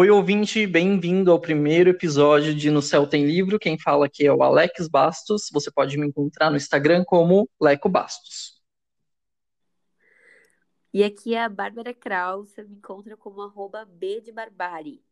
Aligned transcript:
Oi, 0.00 0.08
ouvinte, 0.08 0.66
bem-vindo 0.66 1.30
ao 1.30 1.38
primeiro 1.38 1.90
episódio 1.90 2.54
de 2.54 2.70
No 2.70 2.80
Céu 2.80 3.06
Tem 3.06 3.26
Livro. 3.26 3.58
Quem 3.58 3.78
fala 3.78 4.06
aqui 4.06 4.26
é 4.26 4.32
o 4.32 4.42
Alex 4.42 4.88
Bastos. 4.88 5.50
Você 5.52 5.70
pode 5.70 5.98
me 5.98 6.06
encontrar 6.06 6.48
no 6.48 6.56
Instagram 6.56 7.04
como 7.04 7.46
Leco 7.60 7.86
Bastos. 7.86 8.62
E 10.90 11.04
aqui 11.04 11.34
é 11.34 11.44
a 11.44 11.50
Bárbara 11.50 11.92
Kraus, 11.92 12.48
você 12.48 12.64
me 12.64 12.76
encontra 12.76 13.14
como 13.14 13.42
arroba 13.42 13.84
B 13.84 14.22
de 14.22 14.32
Barbari. 14.32 15.04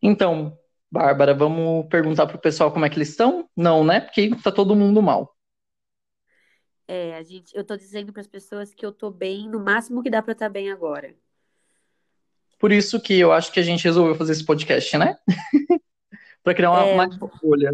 Então, 0.00 0.56
Bárbara, 0.88 1.34
vamos 1.34 1.88
perguntar 1.88 2.28
pro 2.28 2.38
pessoal 2.38 2.70
como 2.70 2.84
é 2.84 2.88
que 2.88 2.98
eles 2.98 3.08
estão? 3.08 3.50
Não, 3.56 3.82
né? 3.82 3.98
Porque 3.98 4.30
tá 4.36 4.52
todo 4.52 4.76
mundo 4.76 5.02
mal. 5.02 5.36
É, 6.86 7.16
a 7.16 7.22
gente, 7.24 7.52
eu 7.52 7.64
tô 7.64 7.76
dizendo 7.76 8.12
para 8.12 8.20
as 8.20 8.28
pessoas 8.28 8.72
que 8.72 8.86
eu 8.86 8.92
tô 8.92 9.10
bem, 9.10 9.48
no 9.48 9.58
máximo 9.58 10.04
que 10.04 10.10
dá 10.10 10.22
para 10.22 10.34
estar 10.34 10.48
bem 10.48 10.70
agora. 10.70 11.16
Por 12.62 12.70
isso 12.72 13.00
que 13.00 13.18
eu 13.18 13.32
acho 13.32 13.52
que 13.52 13.60
a 13.60 13.62
gente 13.62 13.84
resolveu 13.84 14.14
fazer 14.14 14.32
esse 14.32 14.46
podcast, 14.46 14.96
né? 14.96 15.18
para 16.44 16.54
criar 16.54 16.70
uma, 16.70 16.86
É, 16.86 16.94
uma 16.94 17.18
po- 17.18 17.30
bolha. 17.42 17.72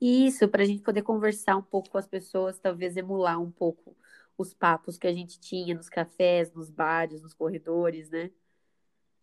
isso, 0.00 0.48
para 0.48 0.62
a 0.62 0.66
gente 0.66 0.82
poder 0.82 1.02
conversar 1.02 1.56
um 1.56 1.62
pouco 1.62 1.88
com 1.90 1.98
as 1.98 2.06
pessoas, 2.06 2.58
talvez 2.58 2.96
emular 2.96 3.40
um 3.40 3.50
pouco 3.52 3.96
os 4.36 4.52
papos 4.52 4.98
que 4.98 5.06
a 5.06 5.12
gente 5.12 5.38
tinha 5.40 5.74
nos 5.74 5.88
cafés, 5.88 6.52
nos 6.52 6.70
bares, 6.70 7.22
nos 7.22 7.34
corredores, 7.34 8.10
né? 8.10 8.30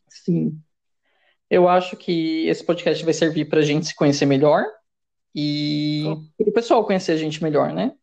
Sim. 0.10 0.62
Eu 1.50 1.68
acho 1.68 1.98
que 1.98 2.48
esse 2.48 2.64
podcast 2.64 3.04
vai 3.04 3.14
servir 3.14 3.50
pra 3.50 3.62
gente 3.62 3.88
se 3.88 3.96
conhecer 3.96 4.26
melhor 4.26 4.64
e 5.36 6.04
Com, 6.38 6.46
o 6.50 6.54
pessoal 6.54 6.86
conhecer 6.86 7.12
a 7.14 7.18
gente 7.18 7.44
melhor, 7.44 7.74
né? 7.74 7.96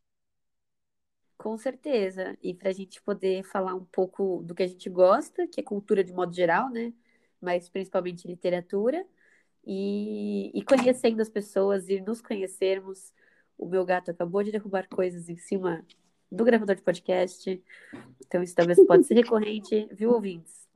Com 1.36 1.56
certeza. 1.56 2.36
E 2.42 2.54
para 2.54 2.70
a 2.70 2.72
gente 2.72 3.00
poder 3.02 3.42
falar 3.44 3.74
um 3.74 3.84
pouco 3.84 4.42
do 4.44 4.54
que 4.54 4.62
a 4.62 4.66
gente 4.66 4.88
gosta, 4.88 5.46
que 5.46 5.60
é 5.60 5.62
cultura 5.62 6.02
de 6.02 6.12
modo 6.12 6.34
geral, 6.34 6.70
né? 6.70 6.92
Mas 7.40 7.68
principalmente 7.68 8.26
literatura. 8.26 9.06
E, 9.64 10.50
e 10.54 10.62
conhecendo 10.62 11.20
as 11.20 11.28
pessoas 11.28 11.88
e 11.88 12.00
nos 12.00 12.20
conhecermos. 12.20 13.12
O 13.58 13.66
meu 13.66 13.84
gato 13.84 14.10
acabou 14.10 14.42
de 14.42 14.52
derrubar 14.52 14.86
coisas 14.88 15.28
em 15.28 15.36
cima 15.36 15.84
do 16.30 16.44
gravador 16.44 16.76
de 16.76 16.82
podcast, 16.82 17.62
então 18.26 18.42
isso 18.42 18.54
talvez 18.54 18.84
pode 18.84 19.04
ser 19.04 19.14
recorrente, 19.14 19.88
viu, 19.92 20.10
ouvintes? 20.10 20.68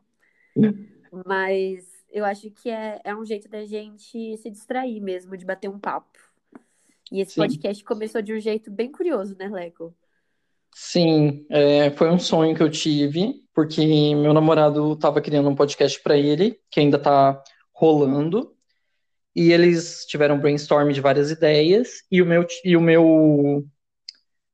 Mas 1.26 1.86
eu 2.08 2.24
acho 2.24 2.50
que 2.50 2.70
é, 2.70 3.00
é 3.04 3.14
um 3.14 3.24
jeito 3.24 3.48
da 3.48 3.64
gente 3.64 4.36
se 4.36 4.50
distrair 4.50 5.00
mesmo, 5.00 5.36
de 5.36 5.44
bater 5.44 5.68
um 5.68 5.78
papo. 5.78 6.18
E 7.10 7.20
esse 7.20 7.32
Sim. 7.32 7.40
podcast 7.40 7.84
começou 7.84 8.22
de 8.22 8.32
um 8.32 8.40
jeito 8.40 8.70
bem 8.70 8.90
curioso, 8.90 9.36
né, 9.36 9.48
Leco? 9.48 9.94
Sim, 10.72 11.46
é, 11.50 11.90
foi 11.90 12.10
um 12.10 12.18
sonho 12.18 12.54
que 12.56 12.62
eu 12.62 12.70
tive, 12.70 13.34
porque 13.54 13.82
meu 14.14 14.32
namorado 14.32 14.92
estava 14.94 15.20
criando 15.20 15.48
um 15.48 15.54
podcast 15.54 16.00
para 16.02 16.16
ele, 16.16 16.58
que 16.70 16.80
ainda 16.80 16.96
está 16.96 17.42
rolando, 17.72 18.54
e 19.34 19.52
eles 19.52 20.06
tiveram 20.06 20.36
um 20.36 20.40
brainstorm 20.40 20.90
de 20.92 21.00
várias 21.00 21.30
ideias, 21.30 22.04
e 22.10 22.22
o 22.22 22.26
meu, 22.26 22.46
e 22.64 22.76
o 22.76 22.80
meu 22.80 23.66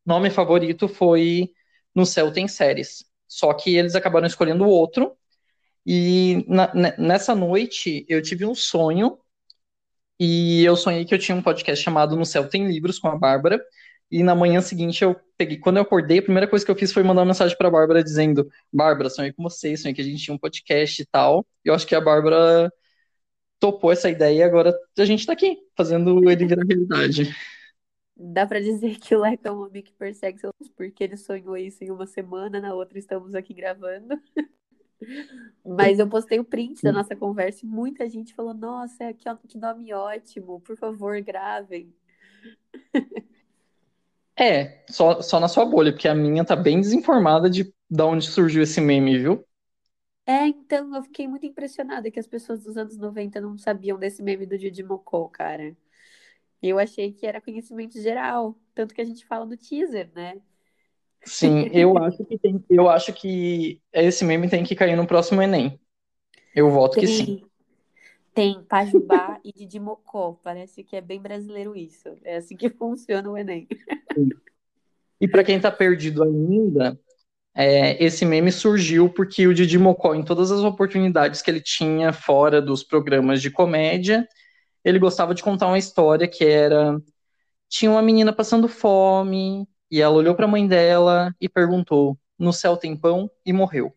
nome 0.06 0.31
favorito 0.31 0.89
foi 0.89 1.50
No 1.94 2.06
Céu 2.06 2.33
Tem 2.33 2.48
Séries. 2.48 3.05
Só 3.28 3.53
que 3.55 3.77
eles 3.77 3.94
acabaram 3.97 4.27
escolhendo 4.27 4.67
outro, 4.67 5.17
e 5.87 6.44
na- 6.48 6.72
ne- 6.75 6.97
nessa 6.98 7.34
noite 7.34 8.06
eu 8.09 8.22
tive 8.22 8.47
um 8.47 8.55
sonho, 8.55 9.19
e 10.19 10.64
eu 10.64 10.77
sonhei 10.77 11.05
que 11.05 11.14
eu 11.14 11.19
tinha 11.19 11.37
um 11.37 11.42
podcast 11.42 11.83
chamado 11.84 12.17
No 12.17 12.25
Céu 12.25 12.48
Tem 12.48 12.67
Livros 12.67 12.98
com 12.98 13.09
a 13.09 13.17
Bárbara, 13.17 13.61
e 14.10 14.22
na 14.22 14.34
manhã 14.34 14.60
seguinte 14.60 15.02
eu 15.02 15.16
peguei, 15.36 15.58
quando 15.58 15.76
eu 15.76 15.82
acordei, 15.82 16.18
a 16.18 16.22
primeira 16.22 16.48
coisa 16.48 16.64
que 16.64 16.70
eu 16.70 16.76
fiz 16.76 16.92
foi 16.92 17.02
mandar 17.02 17.22
uma 17.22 17.26
mensagem 17.26 17.56
pra 17.56 17.70
Bárbara 17.70 18.02
dizendo: 18.02 18.48
Bárbara, 18.72 19.10
sonhei 19.10 19.32
com 19.32 19.42
você, 19.42 19.76
sonhei 19.76 19.94
que 19.94 20.00
a 20.00 20.04
gente 20.04 20.22
tinha 20.22 20.34
um 20.34 20.38
podcast 20.38 21.02
e 21.02 21.06
tal. 21.06 21.46
E 21.64 21.68
eu 21.68 21.74
acho 21.74 21.86
que 21.86 21.94
a 21.94 22.00
Bárbara 22.00 22.70
topou 23.58 23.90
essa 23.90 24.10
ideia 24.10 24.38
e 24.38 24.42
agora 24.42 24.75
a 24.98 25.04
gente 25.04 25.26
tá 25.26 25.32
aqui, 25.32 25.58
fazendo 25.76 26.31
ele 26.31 26.47
virar 26.47 26.64
realidade. 26.64 27.34
Dá 28.16 28.47
pra 28.47 28.60
dizer 28.60 28.98
que 28.98 29.14
o 29.14 29.20
Leco 29.20 29.47
é 29.47 29.53
um 29.53 29.62
homem 29.62 29.82
que 29.82 29.92
persegue 29.92 30.38
seus 30.38 30.52
porque 30.75 31.04
ele 31.04 31.16
sonhou 31.19 31.56
isso 31.56 31.84
em 31.84 31.91
uma 31.91 32.06
semana, 32.06 32.60
na 32.60 32.75
outra 32.75 32.98
estamos 32.98 33.34
aqui 33.34 33.52
gravando. 33.52 34.19
Mas 35.64 35.98
eu 35.98 36.08
postei 36.08 36.38
o 36.38 36.44
print 36.44 36.82
da 36.82 36.92
nossa 36.92 37.14
conversa 37.14 37.66
e 37.66 37.69
muita 37.69 38.08
gente 38.08 38.34
falou: 38.34 38.54
Nossa, 38.54 39.12
que 39.12 39.58
nome 39.58 39.92
ótimo, 39.92 40.60
por 40.60 40.76
favor, 40.76 41.20
gravem. 41.20 41.92
É, 44.38 44.84
só, 44.91 45.22
só 45.22 45.41
na 45.41 45.48
sua 45.48 45.64
bolha, 45.64 45.92
porque 45.92 46.08
a 46.08 46.14
minha 46.14 46.44
tá 46.44 46.54
bem 46.54 46.80
desinformada 46.80 47.48
de, 47.48 47.72
de 47.91 48.02
onde 48.02 48.26
surgiu 48.26 48.62
esse 48.62 48.80
meme, 48.80 49.19
viu? 49.19 49.44
É, 50.28 50.47
então 50.48 50.94
eu 50.94 51.02
fiquei 51.04 51.28
muito 51.28 51.47
impressionada 51.47 52.10
que 52.10 52.19
as 52.19 52.26
pessoas 52.26 52.62
dos 52.64 52.76
anos 52.76 52.96
90 52.96 53.41
não 53.41 53.56
sabiam 53.56 53.98
desse 53.98 54.22
meme 54.22 54.44
do 54.46 54.58
Didi 54.58 54.82
Mocó, 54.82 55.28
cara. 55.28 55.76
Eu 56.62 56.78
achei 56.78 57.12
que 57.12 57.26
era 57.26 57.41
conhecimento 57.41 58.00
geral, 58.00 58.58
tanto 58.75 58.94
que 58.94 59.02
a 59.02 59.04
gente 59.04 59.26
fala 59.26 59.46
no 59.46 59.56
teaser, 59.56 60.12
né? 60.14 60.42
Sim, 61.25 61.69
eu 61.72 61.98
acho 61.98 62.25
que 62.25 62.38
tem, 62.38 62.64
eu 62.70 62.88
acho 62.88 63.12
que 63.12 63.82
esse 63.92 64.25
meme 64.25 64.48
tem 64.48 64.62
que 64.64 64.76
cair 64.76 64.94
no 64.96 65.06
próximo 65.06 65.42
Enem. 65.42 65.80
Eu 66.54 66.70
voto 66.70 66.98
que 66.98 67.08
sim. 67.08 67.41
Tem, 68.36 68.62
Pajubá 68.64 69.41
e 69.42 69.50
Didi 69.50 69.80
Mocó. 69.80 70.38
Parece 70.44 70.84
que 70.84 70.94
é 70.94 71.00
bem 71.00 71.19
brasileiro 71.19 71.74
isso. 71.74 72.10
É 72.22 72.36
assim 72.36 72.54
que 72.54 72.69
funciona 72.69 73.30
o 73.30 73.38
Enem. 73.38 73.66
E 75.19 75.26
pra 75.26 75.42
quem 75.42 75.58
tá 75.58 75.72
perdido 75.72 76.22
ainda, 76.22 76.98
É, 77.54 78.02
esse 78.04 78.25
meme 78.26 78.52
surgiu 78.52 79.10
porque 79.10 79.46
o 79.46 79.54
Didi 79.54 79.78
Mocó, 79.78 80.14
em 80.14 80.25
todas 80.25 80.52
as 80.52 80.60
oportunidades 80.62 81.42
que 81.42 81.50
ele 81.50 81.60
tinha 81.62 82.12
fora 82.12 82.62
dos 82.62 82.84
programas 82.84 83.42
de 83.42 83.50
comédia, 83.50 84.28
ele 84.84 84.98
gostava 84.98 85.34
de 85.34 85.42
contar 85.42 85.69
uma 85.69 85.78
história 85.78 86.28
que 86.28 86.44
era: 86.44 87.00
tinha 87.69 87.91
uma 87.91 88.02
menina 88.02 88.32
passando 88.32 88.69
fome, 88.69 89.69
e 89.91 90.00
ela 90.02 90.16
olhou 90.16 90.34
para 90.36 90.46
a 90.46 90.48
mãe 90.48 90.66
dela 90.69 91.34
e 91.41 91.48
perguntou: 91.48 92.19
no 92.38 92.52
céu 92.52 92.76
tem 92.76 92.96
pão? 92.96 93.30
E 93.46 93.52
morreu. 93.52 93.94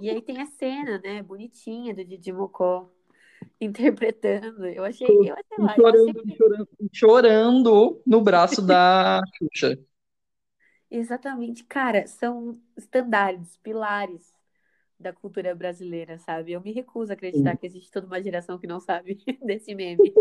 E 0.00 0.10
aí 0.10 0.22
tem 0.22 0.40
a 0.40 0.46
cena, 0.46 0.98
né, 0.98 1.22
bonitinha 1.22 1.94
do 1.94 2.04
Didi 2.04 2.32
Mocó 2.32 2.90
interpretando. 3.60 4.66
Eu 4.66 4.84
achei, 4.84 5.06
eu 5.06 5.34
achei 5.34 5.58
lá, 5.58 5.74
Chorando, 5.74 6.20
achei 6.20 6.36
chorando, 6.36 6.68
chorando 6.92 8.02
no 8.06 8.20
braço 8.20 8.64
da 8.64 9.20
Xuxa. 9.36 9.78
Exatamente, 10.90 11.64
cara, 11.64 12.06
são 12.06 12.58
estandartes, 12.76 13.58
pilares 13.58 14.32
da 14.98 15.12
cultura 15.12 15.54
brasileira, 15.54 16.18
sabe? 16.18 16.52
Eu 16.52 16.60
me 16.60 16.72
recuso 16.72 17.12
a 17.12 17.14
acreditar 17.14 17.56
que 17.56 17.66
existe 17.66 17.90
toda 17.90 18.06
uma 18.06 18.22
geração 18.22 18.58
que 18.58 18.66
não 18.66 18.80
sabe 18.80 19.18
desse 19.44 19.74
meme. 19.74 20.12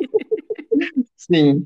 Sim. 1.16 1.66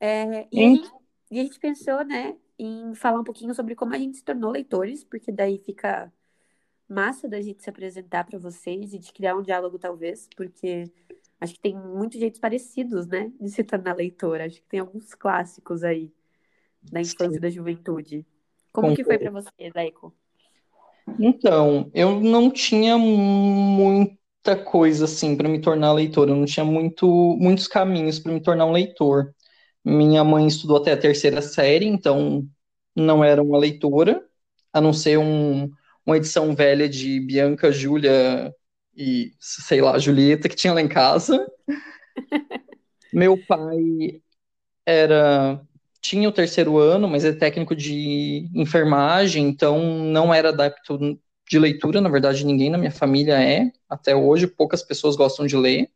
É, 0.00 0.48
e, 0.50 0.64
a 0.64 0.68
gente, 0.68 0.90
e 1.30 1.40
a 1.40 1.42
gente 1.44 1.60
pensou, 1.60 2.04
né, 2.04 2.36
em 2.58 2.94
falar 2.94 3.20
um 3.20 3.24
pouquinho 3.24 3.54
sobre 3.54 3.74
como 3.74 3.94
a 3.94 3.98
gente 3.98 4.16
se 4.16 4.24
tornou 4.24 4.50
leitores, 4.50 5.04
porque 5.04 5.30
daí 5.30 5.58
fica 5.58 6.12
massa 6.88 7.28
da 7.28 7.40
gente 7.40 7.62
se 7.62 7.70
apresentar 7.70 8.24
para 8.24 8.38
vocês 8.38 8.92
e 8.94 8.98
de 8.98 9.12
criar 9.12 9.36
um 9.36 9.42
diálogo, 9.42 9.78
talvez, 9.78 10.28
porque 10.36 10.90
acho 11.40 11.54
que 11.54 11.60
tem 11.60 11.74
muitos 11.74 12.18
jeitos 12.18 12.40
parecidos, 12.40 13.06
né, 13.06 13.30
de 13.40 13.50
se 13.50 13.64
tornar 13.64 13.96
leitor. 13.96 14.40
Acho 14.40 14.56
que 14.56 14.68
tem 14.68 14.80
alguns 14.80 15.14
clássicos 15.14 15.82
aí 15.82 16.12
da 16.82 17.00
infância 17.00 17.30
Sim. 17.30 17.36
e 17.36 17.40
da 17.40 17.50
juventude. 17.50 18.26
Como 18.72 18.94
que 18.94 19.04
foi 19.04 19.18
para 19.18 19.30
você, 19.30 19.50
Leco? 19.74 20.14
Então, 21.18 21.90
eu 21.94 22.20
não 22.20 22.50
tinha 22.50 22.98
muita 22.98 24.56
coisa 24.64 25.06
assim 25.06 25.36
para 25.36 25.48
me 25.48 25.60
tornar 25.60 25.92
leitor, 25.92 26.28
eu 26.28 26.36
não 26.36 26.44
tinha 26.44 26.64
muito, 26.64 27.06
muitos 27.40 27.66
caminhos 27.66 28.18
para 28.18 28.32
me 28.32 28.40
tornar 28.40 28.66
um 28.66 28.72
leitor. 28.72 29.34
Minha 29.84 30.22
mãe 30.24 30.46
estudou 30.46 30.76
até 30.76 30.92
a 30.92 30.96
terceira 30.96 31.40
série, 31.40 31.86
então 31.86 32.46
não 32.94 33.22
era 33.22 33.42
uma 33.42 33.58
leitora, 33.58 34.24
a 34.72 34.80
não 34.80 34.92
ser 34.92 35.18
um, 35.18 35.70
uma 36.06 36.16
edição 36.16 36.54
velha 36.54 36.88
de 36.88 37.20
Bianca, 37.20 37.72
Júlia 37.72 38.54
e, 38.96 39.32
sei 39.40 39.80
lá, 39.80 39.98
Julieta 39.98 40.48
que 40.48 40.56
tinha 40.56 40.72
lá 40.72 40.80
em 40.80 40.88
casa. 40.88 41.46
Meu 43.12 43.36
pai 43.46 44.22
era 44.86 45.60
tinha 46.00 46.28
o 46.28 46.32
terceiro 46.32 46.78
ano, 46.78 47.08
mas 47.08 47.24
é 47.24 47.32
técnico 47.32 47.74
de 47.74 48.48
enfermagem, 48.54 49.48
então 49.48 49.80
não 50.04 50.32
era 50.32 50.50
adepto 50.50 50.98
de 51.48 51.58
leitura, 51.58 52.00
na 52.00 52.08
verdade 52.08 52.46
ninguém 52.46 52.70
na 52.70 52.78
minha 52.78 52.90
família 52.92 53.40
é, 53.42 53.72
até 53.88 54.14
hoje 54.14 54.46
poucas 54.46 54.82
pessoas 54.82 55.16
gostam 55.16 55.46
de 55.46 55.56
ler. 55.56 55.90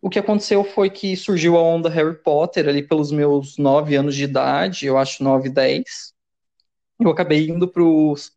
O 0.00 0.10
que 0.10 0.18
aconteceu 0.18 0.62
foi 0.62 0.90
que 0.90 1.16
surgiu 1.16 1.56
a 1.56 1.62
onda 1.62 1.88
Harry 1.88 2.22
Potter 2.22 2.68
ali 2.68 2.86
pelos 2.86 3.10
meus 3.10 3.56
nove 3.56 3.96
anos 3.96 4.14
de 4.14 4.24
idade, 4.24 4.86
eu 4.86 4.98
acho 4.98 5.24
nove, 5.24 5.48
dez. 5.48 6.13
Eu 7.04 7.12
acabei 7.12 7.48
indo 7.48 7.68
pros... 7.68 8.32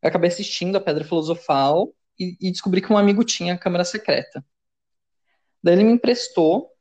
Eu 0.00 0.08
acabei 0.08 0.28
assistindo 0.28 0.76
a 0.76 0.80
Pedra 0.80 1.04
Filosofal 1.04 1.94
e, 2.18 2.36
e 2.40 2.50
descobri 2.50 2.80
que 2.80 2.92
um 2.92 2.98
amigo 2.98 3.24
tinha 3.24 3.54
a 3.54 3.58
Câmara 3.58 3.84
Secreta. 3.84 4.44
Daí 5.62 5.74
ele 5.74 5.84
me 5.84 5.92
emprestou 5.92 6.72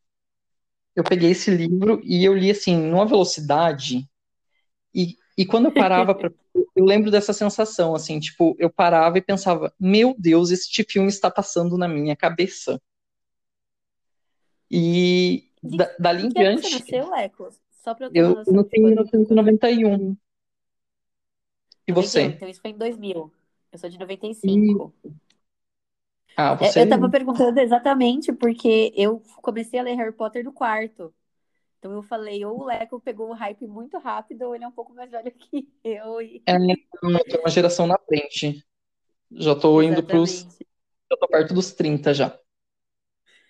eu 0.95 1.03
peguei 1.03 1.31
esse 1.31 1.50
livro 1.51 2.01
e 2.03 2.24
eu 2.24 2.33
li 2.33 2.51
assim, 2.51 2.75
numa 2.75 3.06
velocidade, 3.06 4.07
e, 4.94 5.15
e 5.38 5.45
quando 5.45 5.65
eu 5.65 5.74
parava 5.74 6.13
para 6.13 6.31
eu 6.75 6.86
lembro 6.86 7.09
dessa 7.09 7.33
sensação, 7.33 7.95
assim, 7.95 8.19
tipo, 8.19 8.56
eu 8.59 8.69
parava 8.69 9.18
e 9.18 9.21
pensava, 9.21 9.74
meu 9.80 10.15
Deus, 10.18 10.51
este 10.51 10.83
filme 10.83 11.07
está 11.09 11.30
passando 11.31 11.77
na 11.77 11.88
minha 11.88 12.15
cabeça. 12.15 12.81
E 14.69 15.50
da, 15.62 15.94
dali 16.00 16.24
em 16.24 16.25
ano 16.25 16.33
você 16.33 16.39
diante, 16.39 16.71
nasceu, 16.71 17.09
Leco? 17.09 17.50
Só 17.69 17.94
pra 17.94 18.07
eu 18.07 18.12
eu 18.13 18.36
nasci 18.36 18.51
de 18.51 18.57
em 18.57 18.81
quando- 18.81 19.09
1991. 19.12 20.18
E 21.91 21.93
91, 21.93 22.03
você? 22.03 22.21
Então 22.35 22.49
isso 22.49 22.61
foi 22.61 22.71
em 22.71 22.77
2000. 22.77 23.31
Eu 23.71 23.79
sou 23.79 23.89
de 23.89 23.97
95. 23.97 24.93
Ah, 26.35 26.57
É, 26.61 26.71
você 26.71 26.81
Eu 26.81 26.89
tava 26.89 27.09
perguntando 27.09 27.59
exatamente 27.59 28.31
porque 28.33 28.93
eu 28.95 29.21
comecei 29.41 29.79
a 29.79 29.83
ler 29.83 29.95
Harry 29.95 30.11
Potter 30.11 30.43
no 30.43 30.53
quarto. 30.53 31.13
Então 31.79 31.93
eu 31.93 32.03
falei, 32.03 32.45
ou 32.45 32.59
o 32.59 32.65
Leco 32.65 32.99
pegou 33.01 33.29
o 33.29 33.33
hype 33.33 33.67
muito 33.67 33.97
rápido, 33.97 34.43
ou 34.43 34.55
ele 34.55 34.63
é 34.63 34.67
um 34.67 34.71
pouco 34.71 34.93
mais 34.93 35.09
velho 35.09 35.31
que 35.33 35.67
eu. 35.83 36.21
E... 36.21 36.41
é, 36.45 36.55
eu 36.55 37.25
tô 37.29 37.39
uma 37.39 37.49
geração 37.49 37.88
na 37.88 37.97
frente. 37.97 38.63
Já 39.31 39.55
tô 39.55 39.81
indo 39.81 40.03
pros. 40.03 40.45
Já 41.09 41.17
tô 41.17 41.27
perto 41.27 41.53
dos 41.53 41.73
30 41.73 42.13
já. 42.13 42.38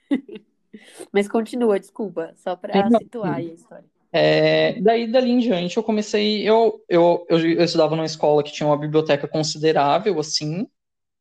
Mas 1.12 1.28
continua, 1.28 1.80
desculpa, 1.80 2.34
só 2.38 2.56
pra 2.56 2.74
Sim, 2.74 2.90
não, 2.90 3.00
situar 3.00 3.36
aí 3.36 3.52
a 3.52 3.54
história. 3.54 4.01
É, 4.14 4.80
daí, 4.82 5.10
dali 5.12 5.32
em 5.32 5.40
diante, 5.40 5.78
eu 5.78 5.84
comecei. 5.84 6.48
Eu, 6.48 6.84
eu, 6.90 7.26
eu, 7.30 7.40
eu 7.40 7.64
estudava 7.64 7.96
numa 7.96 8.06
escola 8.06 8.44
que 8.44 8.52
tinha 8.52 8.68
uma 8.68 8.78
biblioteca 8.78 9.28
considerável, 9.28 10.20
assim, 10.20 10.68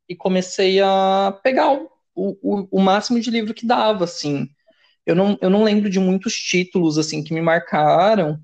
e 0.08 0.16
comecei 0.16 0.80
a 0.82 1.38
pegar 1.44 1.72
o, 1.74 1.90
o, 2.16 2.68
o 2.72 2.80
máximo 2.80 3.20
de 3.20 3.30
livro 3.30 3.54
que 3.54 3.66
dava, 3.66 4.04
assim. 4.04 4.48
Eu 5.06 5.14
não, 5.16 5.38
eu 5.42 5.50
não 5.50 5.64
lembro 5.64 5.90
de 5.90 6.00
muitos 6.00 6.34
títulos, 6.36 6.98
assim, 6.98 7.24
que 7.24 7.34
me 7.34 7.42
marcaram, 7.42 8.40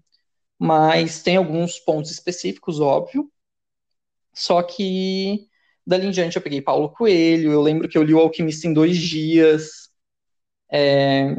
mas 0.58 1.22
tem 1.22 1.36
alguns 1.36 1.78
pontos 1.80 2.10
específicos, 2.12 2.80
óbvio. 2.80 3.30
Só 4.34 4.62
que 4.62 5.48
dali 5.86 6.06
em 6.06 6.10
diante 6.10 6.36
eu 6.36 6.42
peguei 6.42 6.60
Paulo 6.60 6.90
Coelho, 6.90 7.52
eu 7.52 7.62
lembro 7.62 7.88
que 7.88 7.96
eu 7.96 8.02
li 8.02 8.14
O 8.14 8.18
Alquimista 8.20 8.66
em 8.66 8.72
dois 8.72 8.96
dias. 8.98 9.88
É, 10.70 11.36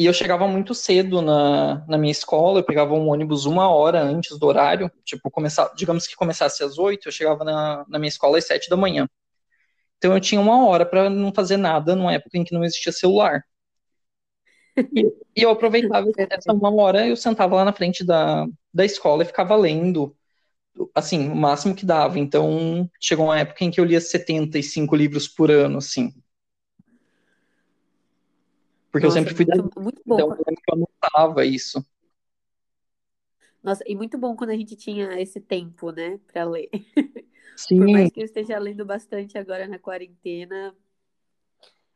e 0.00 0.06
eu 0.06 0.14
chegava 0.14 0.48
muito 0.48 0.74
cedo 0.74 1.20
na, 1.20 1.84
na 1.86 1.98
minha 1.98 2.10
escola, 2.10 2.60
eu 2.60 2.64
pegava 2.64 2.94
um 2.94 3.08
ônibus 3.10 3.44
uma 3.44 3.68
hora 3.68 4.02
antes 4.02 4.38
do 4.38 4.46
horário, 4.46 4.90
tipo, 5.04 5.30
começar, 5.30 5.70
digamos 5.76 6.06
que 6.06 6.16
começasse 6.16 6.64
às 6.64 6.78
oito, 6.78 7.08
eu 7.08 7.12
chegava 7.12 7.44
na, 7.44 7.84
na 7.86 7.98
minha 7.98 8.08
escola 8.08 8.38
às 8.38 8.46
sete 8.46 8.70
da 8.70 8.78
manhã. 8.78 9.06
Então 9.98 10.14
eu 10.14 10.20
tinha 10.20 10.40
uma 10.40 10.66
hora 10.66 10.86
para 10.86 11.10
não 11.10 11.34
fazer 11.34 11.58
nada 11.58 11.94
numa 11.94 12.14
época 12.14 12.38
em 12.38 12.44
que 12.44 12.54
não 12.54 12.64
existia 12.64 12.92
celular. 12.92 13.44
E, 14.96 15.02
e 15.36 15.42
eu 15.42 15.50
aproveitava 15.50 16.06
essa 16.16 16.52
uma 16.52 16.74
hora, 16.74 17.06
eu 17.06 17.16
sentava 17.16 17.56
lá 17.56 17.64
na 17.64 17.72
frente 17.72 18.02
da, 18.02 18.46
da 18.72 18.84
escola 18.84 19.22
e 19.22 19.26
ficava 19.26 19.54
lendo, 19.56 20.16
assim, 20.94 21.28
o 21.30 21.36
máximo 21.36 21.74
que 21.74 21.86
dava. 21.86 22.18
Então 22.18 22.90
chegou 23.00 23.26
uma 23.26 23.38
época 23.40 23.64
em 23.64 23.70
que 23.70 23.80
eu 23.80 23.84
lia 23.84 24.00
75 24.00 24.96
livros 24.96 25.28
por 25.28 25.50
ano, 25.50 25.78
assim. 25.78 26.12
Porque 28.90 29.06
eu 29.06 29.10
Nossa, 29.10 29.12
sempre 29.12 29.34
fui 29.34 29.44
da 29.46 29.54
muito, 29.54 29.80
muito 29.80 30.02
bom. 30.06 30.26
então 30.26 30.36
eu 30.38 30.44
eu 30.68 30.74
anotava 30.74 31.44
isso. 31.44 31.84
Nossa, 33.62 33.84
e 33.86 33.94
muito 33.94 34.16
bom 34.18 34.34
quando 34.36 34.50
a 34.50 34.56
gente 34.56 34.74
tinha 34.76 35.20
esse 35.20 35.40
tempo, 35.40 35.90
né, 35.92 36.18
pra 36.32 36.44
ler. 36.44 36.70
Por 37.76 37.88
Sim, 37.88 37.90
mais 37.90 38.10
que 38.10 38.20
eu 38.20 38.24
esteja 38.24 38.58
lendo 38.58 38.84
bastante 38.86 39.36
agora 39.38 39.66
na 39.68 39.78
quarentena, 39.78 40.74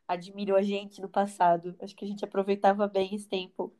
admiro 0.08 0.56
a 0.56 0.62
gente 0.62 1.00
no 1.02 1.08
passado. 1.10 1.76
Acho 1.80 1.94
que 1.94 2.04
a 2.04 2.08
gente 2.08 2.24
aproveitava 2.24 2.88
bem 2.88 3.14
esse 3.14 3.28
tempo. 3.28 3.70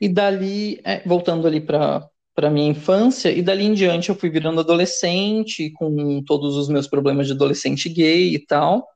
E 0.00 0.08
dali, 0.08 0.80
é, 0.84 1.00
voltando 1.06 1.46
ali 1.46 1.60
para 1.60 2.08
para 2.34 2.48
minha 2.48 2.70
infância, 2.70 3.30
e 3.30 3.42
dali 3.42 3.64
em 3.64 3.74
diante 3.74 4.08
eu 4.08 4.14
fui 4.14 4.30
virando 4.30 4.60
adolescente, 4.60 5.70
com 5.72 6.22
todos 6.24 6.56
os 6.56 6.66
meus 6.66 6.88
problemas 6.88 7.26
de 7.26 7.34
adolescente 7.34 7.90
gay 7.90 8.34
e 8.34 8.38
tal. 8.46 8.88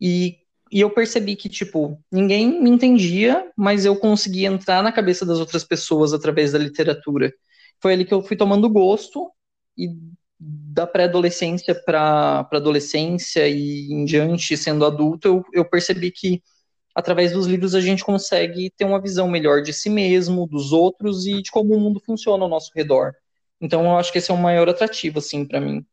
E, 0.00 0.38
e 0.74 0.80
eu 0.80 0.90
percebi 0.90 1.36
que, 1.36 1.48
tipo, 1.48 1.96
ninguém 2.10 2.60
me 2.60 2.68
entendia, 2.68 3.48
mas 3.56 3.84
eu 3.84 3.94
conseguia 3.94 4.48
entrar 4.48 4.82
na 4.82 4.90
cabeça 4.90 5.24
das 5.24 5.38
outras 5.38 5.62
pessoas 5.62 6.12
através 6.12 6.50
da 6.50 6.58
literatura. 6.58 7.32
Foi 7.80 7.92
ali 7.92 8.04
que 8.04 8.12
eu 8.12 8.20
fui 8.20 8.36
tomando 8.36 8.68
gosto, 8.68 9.30
e 9.78 9.88
da 10.40 10.84
pré-adolescência 10.84 11.76
para 11.76 12.40
adolescência 12.52 13.48
e 13.48 13.92
em 13.92 14.04
diante, 14.04 14.56
sendo 14.56 14.84
adulto, 14.84 15.28
eu, 15.28 15.44
eu 15.52 15.64
percebi 15.64 16.10
que 16.10 16.42
através 16.92 17.30
dos 17.30 17.46
livros 17.46 17.76
a 17.76 17.80
gente 17.80 18.04
consegue 18.04 18.68
ter 18.76 18.84
uma 18.84 19.00
visão 19.00 19.28
melhor 19.28 19.62
de 19.62 19.72
si 19.72 19.88
mesmo, 19.88 20.44
dos 20.48 20.72
outros 20.72 21.24
e 21.24 21.40
de 21.40 21.52
como 21.52 21.72
o 21.72 21.80
mundo 21.80 22.00
funciona 22.04 22.42
ao 22.42 22.50
nosso 22.50 22.72
redor. 22.74 23.12
Então 23.60 23.84
eu 23.84 23.96
acho 23.96 24.10
que 24.10 24.18
esse 24.18 24.32
é 24.32 24.34
o 24.34 24.38
maior 24.38 24.68
atrativo, 24.68 25.20
assim, 25.20 25.46
para 25.46 25.60
mim. 25.60 25.86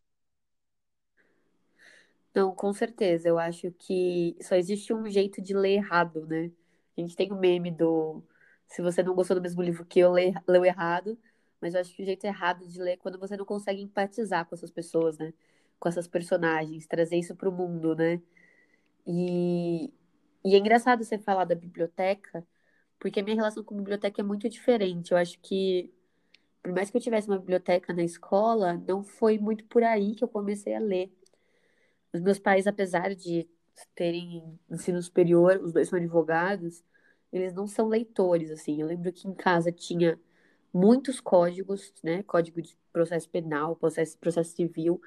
Não, 2.34 2.56
com 2.56 2.72
certeza. 2.74 3.28
Eu 3.28 3.38
acho 3.40 3.72
que 3.74 4.38
só 4.42 4.56
existe 4.56 4.94
um 4.94 5.10
jeito 5.10 5.42
de 5.42 5.54
ler 5.54 5.74
errado, 5.76 6.26
né? 6.26 6.52
A 6.98 7.02
gente 7.02 7.16
tem 7.16 7.32
o 7.32 7.36
meme 7.36 7.72
do 7.72 8.24
se 8.68 8.82
você 8.82 9.04
não 9.04 9.14
gostou 9.16 9.36
do 9.36 9.42
mesmo 9.42 9.62
livro 9.62 9.86
que 9.86 10.00
eu, 10.00 10.14
leu 10.48 10.66
errado. 10.66 11.18
Mas 11.60 11.74
eu 11.76 11.82
acho 11.82 11.94
que 11.96 12.02
o 12.04 12.06
jeito 12.06 12.26
errado 12.26 12.66
de 12.68 12.80
ler 12.82 12.94
é 12.94 12.98
quando 12.98 13.20
você 13.20 13.38
não 13.38 13.46
consegue 13.46 13.82
empatizar 13.82 14.46
com 14.48 14.56
essas 14.56 14.72
pessoas, 14.72 15.18
né? 15.18 15.34
Com 15.80 15.90
essas 15.90 16.08
personagens, 16.08 16.88
trazer 16.88 17.18
isso 17.18 17.36
pro 17.36 17.52
mundo, 17.52 17.96
né? 17.96 18.22
E, 19.06 19.94
e 20.46 20.56
é 20.56 20.58
engraçado 20.58 21.04
você 21.04 21.18
falar 21.20 21.46
da 21.46 21.56
biblioteca, 21.56 22.46
porque 23.00 23.20
a 23.22 23.24
minha 23.24 23.36
relação 23.36 23.64
com 23.64 23.76
a 23.76 23.78
biblioteca 23.80 24.22
é 24.22 24.26
muito 24.26 24.50
diferente. 24.50 25.12
Eu 25.12 25.18
acho 25.18 25.40
que, 25.42 25.92
por 26.64 26.74
mais 26.74 26.90
que 26.92 26.98
eu 26.98 27.02
tivesse 27.02 27.28
uma 27.30 27.40
biblioteca 27.40 27.94
na 27.94 28.04
escola, 28.04 28.76
não 28.88 29.04
foi 29.04 29.40
muito 29.40 29.66
por 29.66 29.84
aí 29.84 30.16
que 30.16 30.24
eu 30.24 30.30
comecei 30.30 30.76
a 30.76 30.80
ler. 30.80 31.12
Os 32.14 32.22
meus 32.22 32.40
pais, 32.40 32.68
apesar 32.68 33.16
de 33.16 33.48
terem 33.96 34.60
ensino 34.70 35.02
superior, 35.02 35.60
os 35.64 35.72
dois 35.72 35.90
são 35.90 35.98
advogados, 35.98 36.84
eles 37.32 37.54
não 37.54 37.68
são 37.68 37.88
leitores, 37.88 38.52
assim. 38.52 38.82
Eu 38.82 38.88
lembro 38.88 39.12
que 39.14 39.28
em 39.28 39.34
casa 39.34 39.72
tinha 39.72 40.20
muitos 40.74 41.20
códigos, 41.20 41.94
né? 42.04 42.24
Código 42.24 42.62
de 42.62 42.78
processo 42.92 43.30
penal, 43.30 43.76
processo, 43.76 44.18
processo 44.18 44.56
civil, 44.56 45.02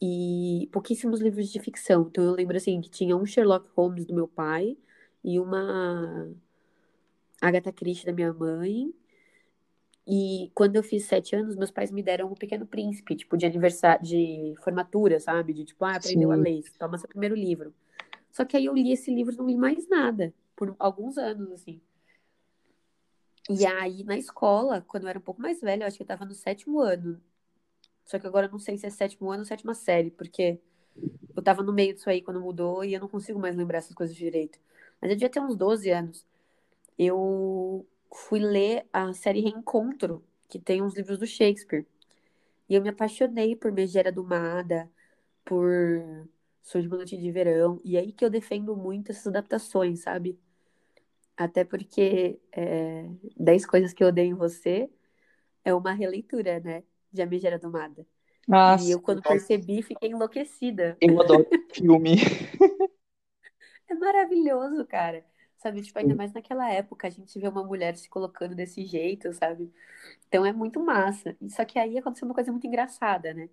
e 0.00 0.68
pouquíssimos 0.72 1.20
livros 1.20 1.48
de 1.50 1.60
ficção. 1.60 2.02
Então 2.10 2.24
eu 2.24 2.32
lembro, 2.32 2.56
assim, 2.56 2.80
que 2.80 2.90
tinha 2.90 3.16
um 3.16 3.24
Sherlock 3.26 3.68
Holmes 3.74 4.04
do 4.06 4.14
meu 4.14 4.28
pai 4.28 4.76
e 5.24 5.40
uma 5.40 6.30
Agatha 7.40 7.72
Christie 7.72 8.06
da 8.06 8.12
minha 8.12 8.32
mãe. 8.32 8.92
E 10.06 10.52
quando 10.54 10.76
eu 10.76 10.84
fiz 10.84 11.04
sete 11.06 11.34
anos, 11.34 11.56
meus 11.56 11.70
pais 11.70 11.90
me 11.90 12.00
deram 12.00 12.30
um 12.30 12.34
Pequeno 12.34 12.64
Príncipe, 12.64 13.16
tipo, 13.16 13.36
de 13.36 13.44
aniversário, 13.44 14.04
de 14.04 14.54
formatura, 14.62 15.18
sabe? 15.18 15.52
De 15.52 15.64
tipo, 15.64 15.84
ah, 15.84 15.96
aprendeu 15.96 16.30
a 16.30 16.36
Sim. 16.36 16.42
ler, 16.42 16.62
toma 16.78 16.96
seu 16.96 17.08
primeiro 17.08 17.34
livro. 17.34 17.74
Só 18.30 18.44
que 18.44 18.56
aí 18.56 18.66
eu 18.66 18.74
li 18.74 18.92
esse 18.92 19.12
livro 19.12 19.34
e 19.34 19.36
não 19.36 19.46
li 19.46 19.56
mais 19.56 19.88
nada, 19.88 20.32
por 20.54 20.76
alguns 20.78 21.18
anos, 21.18 21.50
assim. 21.50 21.80
E 23.50 23.66
aí, 23.66 24.04
na 24.04 24.16
escola, 24.16 24.84
quando 24.86 25.04
eu 25.04 25.08
era 25.08 25.18
um 25.18 25.22
pouco 25.22 25.40
mais 25.40 25.60
velha, 25.60 25.82
eu 25.82 25.86
acho 25.86 25.96
que 25.96 26.02
eu 26.02 26.06
tava 26.06 26.24
no 26.24 26.34
sétimo 26.34 26.80
ano. 26.80 27.20
Só 28.04 28.18
que 28.18 28.26
agora 28.26 28.46
eu 28.46 28.52
não 28.52 28.58
sei 28.58 28.78
se 28.78 28.86
é 28.86 28.90
sétimo 28.90 29.30
ano 29.30 29.40
ou 29.40 29.44
sétima 29.44 29.74
série, 29.74 30.10
porque 30.10 30.60
eu 31.34 31.42
tava 31.42 31.62
no 31.62 31.72
meio 31.72 31.94
disso 31.94 32.08
aí 32.08 32.22
quando 32.22 32.40
mudou 32.40 32.84
e 32.84 32.94
eu 32.94 33.00
não 33.00 33.08
consigo 33.08 33.38
mais 33.38 33.56
lembrar 33.56 33.78
essas 33.78 33.94
coisas 33.94 34.14
direito. 34.14 34.58
Mas 35.00 35.10
eu 35.10 35.16
devia 35.16 35.28
ter 35.28 35.40
uns 35.40 35.56
12 35.56 35.90
anos. 35.90 36.24
Eu 36.98 37.86
fui 38.16 38.40
ler 38.40 38.86
a 38.92 39.12
série 39.12 39.40
Reencontro, 39.40 40.24
que 40.48 40.58
tem 40.58 40.82
uns 40.82 40.94
livros 40.96 41.18
do 41.18 41.26
Shakespeare. 41.26 41.86
E 42.68 42.74
eu 42.74 42.82
me 42.82 42.90
apaixonei 42.90 43.56
por 43.56 43.72
Megera 43.72 44.12
do 44.12 44.24
Mada, 44.24 44.90
por 45.44 45.68
Sonho 46.62 46.82
de 46.82 46.88
uma 46.88 46.96
Noite 46.98 47.16
de 47.16 47.30
Verão. 47.32 47.80
E 47.84 47.96
aí 47.96 48.12
que 48.12 48.24
eu 48.24 48.30
defendo 48.30 48.76
muito 48.76 49.12
essas 49.12 49.28
adaptações, 49.28 50.00
sabe? 50.02 50.38
Até 51.36 51.64
porque 51.64 52.40
é, 52.52 53.08
10 53.36 53.66
Coisas 53.66 53.92
que 53.92 54.02
Eu 54.02 54.08
Odeio 54.08 54.30
em 54.32 54.34
Você 54.34 54.90
é 55.64 55.74
uma 55.74 55.92
releitura, 55.92 56.60
né? 56.60 56.84
De 57.12 57.22
A 57.22 57.26
Megera 57.26 57.58
do 57.58 57.70
Mada. 57.70 58.06
Ah, 58.50 58.76
E 58.78 58.90
eu, 58.90 59.00
quando 59.00 59.22
percebi, 59.22 59.82
fiquei 59.82 60.10
enlouquecida. 60.10 61.00
eu 61.00 61.20
adoro 61.20 61.46
filme. 61.74 62.16
É 63.88 63.94
maravilhoso, 63.94 64.86
cara. 64.86 65.24
Sabe, 65.58 65.82
tipo, 65.82 65.98
ainda 65.98 66.14
mais 66.14 66.32
naquela 66.32 66.70
época, 66.70 67.06
a 67.06 67.10
gente 67.10 67.38
vê 67.38 67.48
uma 67.48 67.64
mulher 67.64 67.96
se 67.96 68.08
colocando 68.08 68.54
desse 68.54 68.84
jeito, 68.84 69.32
sabe? 69.32 69.72
Então 70.28 70.44
é 70.44 70.52
muito 70.52 70.80
massa. 70.80 71.36
Só 71.48 71.64
que 71.64 71.78
aí 71.78 71.98
aconteceu 71.98 72.26
uma 72.28 72.34
coisa 72.34 72.52
muito 72.52 72.66
engraçada, 72.66 73.32
né? 73.32 73.48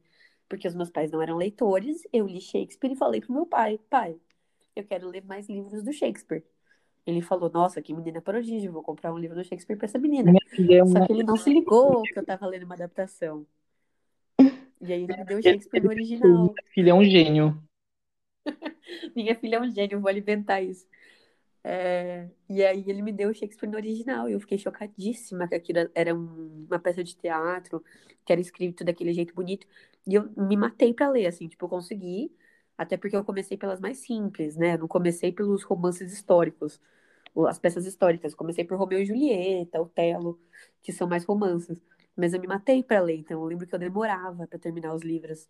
Porque 0.49 0.67
os 0.67 0.75
meus 0.75 0.89
pais 0.89 1.11
não 1.11 1.21
eram 1.21 1.37
leitores, 1.37 2.03
eu 2.11 2.27
li 2.27 2.41
Shakespeare 2.41 2.91
e 2.91 2.95
falei 2.95 3.21
pro 3.21 3.33
meu 3.33 3.45
pai, 3.45 3.79
pai, 3.89 4.17
eu 4.75 4.83
quero 4.83 5.07
ler 5.09 5.23
mais 5.23 5.47
livros 5.47 5.83
do 5.83 5.93
Shakespeare. 5.93 6.43
Ele 7.05 7.21
falou, 7.21 7.49
nossa, 7.49 7.81
que 7.81 7.93
menina 7.93 8.21
prodígio, 8.21 8.71
vou 8.71 8.83
comprar 8.83 9.13
um 9.13 9.17
livro 9.17 9.35
do 9.35 9.43
Shakespeare 9.43 9.77
pra 9.77 9.85
essa 9.85 9.99
menina. 9.99 10.31
É 10.31 10.85
Só 10.85 11.05
que 11.05 11.13
ele 11.13 11.23
não 11.23 11.35
se 11.35 11.49
ligou 11.49 12.01
que 12.03 12.17
eu 12.17 12.25
tava 12.25 12.45
lendo 12.47 12.63
uma 12.63 12.75
adaptação. 12.75 13.45
E 14.81 14.91
aí 14.91 15.03
ele 15.03 15.15
me 15.17 15.25
deu 15.25 15.41
Shakespeare 15.41 15.83
no 15.83 15.89
original. 15.89 16.29
Minha 16.53 16.63
filha 16.73 16.89
é 16.91 16.93
um 16.93 17.03
gênio. 17.03 17.63
Minha 19.15 19.35
filha 19.35 19.55
é 19.57 19.61
um 19.61 19.71
gênio, 19.71 19.99
vou 19.99 20.09
alimentar 20.09 20.61
isso. 20.61 20.85
É, 21.65 22.29
e 22.49 22.63
aí 22.63 22.83
ele 22.89 23.01
me 23.01 23.11
deu 23.13 23.29
o 23.29 23.33
Shakespeare 23.33 23.69
no 23.69 23.77
original 23.77 24.27
e 24.29 24.33
eu 24.33 24.39
fiquei 24.39 24.57
chocadíssima 24.57 25.47
que 25.47 25.55
aquilo 25.55 25.79
era 25.95 26.13
um- 26.13 26.65
uma 26.69 26.77
peça 26.79 27.03
de 27.03 27.15
teatro, 27.15 27.83
que 28.25 28.33
era 28.33 28.41
escrito 28.41 28.83
daquele 28.83 29.13
jeito 29.13 29.33
bonito. 29.33 29.65
E 30.05 30.13
eu 30.15 30.29
me 30.35 30.57
matei 30.57 30.93
pra 30.93 31.09
ler, 31.09 31.25
assim, 31.27 31.47
tipo, 31.47 31.65
eu 31.65 31.69
consegui, 31.69 32.31
até 32.77 32.97
porque 32.97 33.15
eu 33.15 33.23
comecei 33.23 33.57
pelas 33.57 33.79
mais 33.79 33.97
simples, 33.99 34.57
né? 34.57 34.77
Não 34.77 34.87
comecei 34.87 35.31
pelos 35.31 35.63
romances 35.63 36.11
históricos, 36.11 36.81
as 37.47 37.59
peças 37.59 37.85
históricas. 37.85 38.31
Eu 38.33 38.37
comecei 38.37 38.63
por 38.65 38.77
Romeu 38.77 38.99
e 39.01 39.05
Julieta, 39.05 39.81
Otelo, 39.81 40.39
que 40.81 40.91
são 40.93 41.07
mais 41.07 41.23
romances. 41.25 41.77
Mas 42.15 42.33
eu 42.33 42.41
me 42.41 42.47
matei 42.47 42.83
pra 42.83 43.01
ler, 43.01 43.17
então 43.17 43.41
eu 43.41 43.45
lembro 43.47 43.65
que 43.67 43.73
eu 43.75 43.79
demorava 43.79 44.47
pra 44.47 44.59
terminar 44.59 44.93
os 44.93 45.01
livros. 45.03 45.49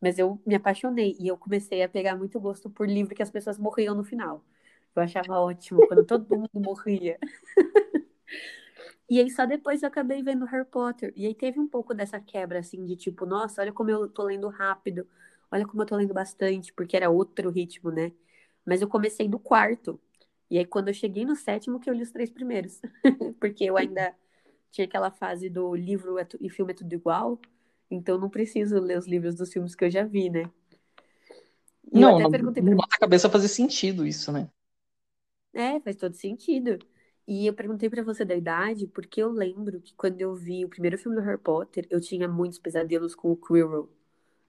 Mas 0.00 0.18
eu 0.18 0.40
me 0.46 0.54
apaixonei 0.54 1.16
e 1.20 1.28
eu 1.28 1.36
comecei 1.38 1.82
a 1.82 1.88
pegar 1.88 2.16
muito 2.16 2.40
gosto 2.40 2.70
por 2.70 2.88
livro 2.88 3.14
que 3.14 3.22
as 3.22 3.30
pessoas 3.30 3.58
morriam 3.58 3.94
no 3.94 4.04
final. 4.04 4.44
Eu 4.94 5.02
achava 5.02 5.40
ótimo 5.40 5.86
quando 5.86 6.04
todo 6.04 6.36
mundo 6.36 6.50
morria. 6.54 7.18
E 9.08 9.20
aí 9.20 9.30
só 9.30 9.44
depois 9.46 9.82
eu 9.82 9.88
acabei 9.88 10.22
vendo 10.22 10.44
Harry 10.46 10.64
Potter. 10.64 11.12
E 11.16 11.26
aí 11.26 11.34
teve 11.34 11.58
um 11.60 11.68
pouco 11.68 11.94
dessa 11.94 12.20
quebra, 12.20 12.60
assim, 12.60 12.84
de 12.84 12.96
tipo, 12.96 13.26
nossa, 13.26 13.60
olha 13.62 13.72
como 13.72 13.90
eu 13.90 14.08
tô 14.08 14.22
lendo 14.24 14.48
rápido, 14.48 15.06
olha 15.50 15.66
como 15.66 15.82
eu 15.82 15.86
tô 15.86 15.96
lendo 15.96 16.14
bastante, 16.14 16.72
porque 16.72 16.96
era 16.96 17.10
outro 17.10 17.50
ritmo, 17.50 17.90
né? 17.90 18.12
Mas 18.64 18.80
eu 18.80 18.88
comecei 18.88 19.28
do 19.28 19.38
quarto. 19.38 20.00
E 20.50 20.58
aí 20.58 20.64
quando 20.66 20.88
eu 20.88 20.94
cheguei 20.94 21.24
no 21.24 21.36
sétimo 21.36 21.80
que 21.80 21.90
eu 21.90 21.94
li 21.94 22.02
os 22.02 22.10
três 22.10 22.30
primeiros. 22.30 22.80
Porque 23.40 23.64
eu 23.64 23.76
ainda 23.76 24.14
tinha 24.70 24.86
aquela 24.86 25.10
fase 25.10 25.48
do 25.50 25.74
livro 25.74 26.18
é 26.18 26.26
e 26.40 26.50
filme 26.50 26.72
é 26.72 26.76
tudo 26.76 26.92
igual. 26.94 27.40
Então 27.90 28.16
eu 28.16 28.20
não 28.20 28.30
preciso 28.30 28.78
ler 28.80 28.98
os 28.98 29.06
livros 29.06 29.34
dos 29.34 29.52
filmes 29.52 29.74
que 29.74 29.84
eu 29.84 29.90
já 29.90 30.04
vi, 30.04 30.30
né? 30.30 30.50
E 31.92 32.00
eu 32.00 32.08
Não, 32.08 32.14
até 32.14 32.24
na, 32.24 32.30
perguntei 32.30 32.62
pra 32.62 32.98
cabeça 32.98 33.28
fazia 33.30 33.48
sentido 33.48 34.06
isso, 34.06 34.32
né? 34.32 34.48
É, 35.54 35.80
faz 35.80 35.96
todo 35.96 36.14
sentido. 36.14 36.78
E 37.26 37.46
eu 37.46 37.54
perguntei 37.54 37.88
pra 37.88 38.02
você 38.02 38.24
da 38.24 38.34
idade, 38.34 38.86
porque 38.88 39.22
eu 39.22 39.30
lembro 39.30 39.80
que 39.80 39.94
quando 39.94 40.20
eu 40.20 40.34
vi 40.34 40.64
o 40.64 40.68
primeiro 40.68 40.98
filme 40.98 41.16
do 41.16 41.22
Harry 41.22 41.38
Potter, 41.38 41.86
eu 41.90 42.00
tinha 42.00 42.26
muitos 42.28 42.58
pesadelos 42.58 43.14
com 43.14 43.30
o 43.30 43.36
Quirrell 43.36 43.88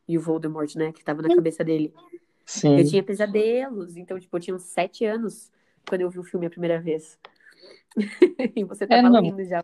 e 0.07 0.17
o 0.17 0.21
Voldemort, 0.21 0.75
né, 0.75 0.91
que 0.93 1.03
tava 1.03 1.21
na 1.21 1.29
cabeça 1.31 1.63
dele. 1.63 1.93
Eu 2.75 2.85
Sim. 2.85 2.85
tinha 2.85 3.03
pesadelos, 3.03 3.97
então, 3.97 4.19
tipo, 4.19 4.35
eu 4.37 4.41
tinha 4.41 4.55
uns 4.55 4.63
sete 4.63 5.05
anos 5.05 5.51
quando 5.87 6.01
eu 6.01 6.09
vi 6.11 6.19
o 6.19 6.23
filme 6.23 6.47
a 6.47 6.49
primeira 6.49 6.81
vez. 6.81 7.19
E 8.55 8.63
você 8.63 8.87
É, 8.89 9.01
tava 9.01 9.09
não. 9.09 9.21
lendo 9.21 9.43
já. 9.45 9.61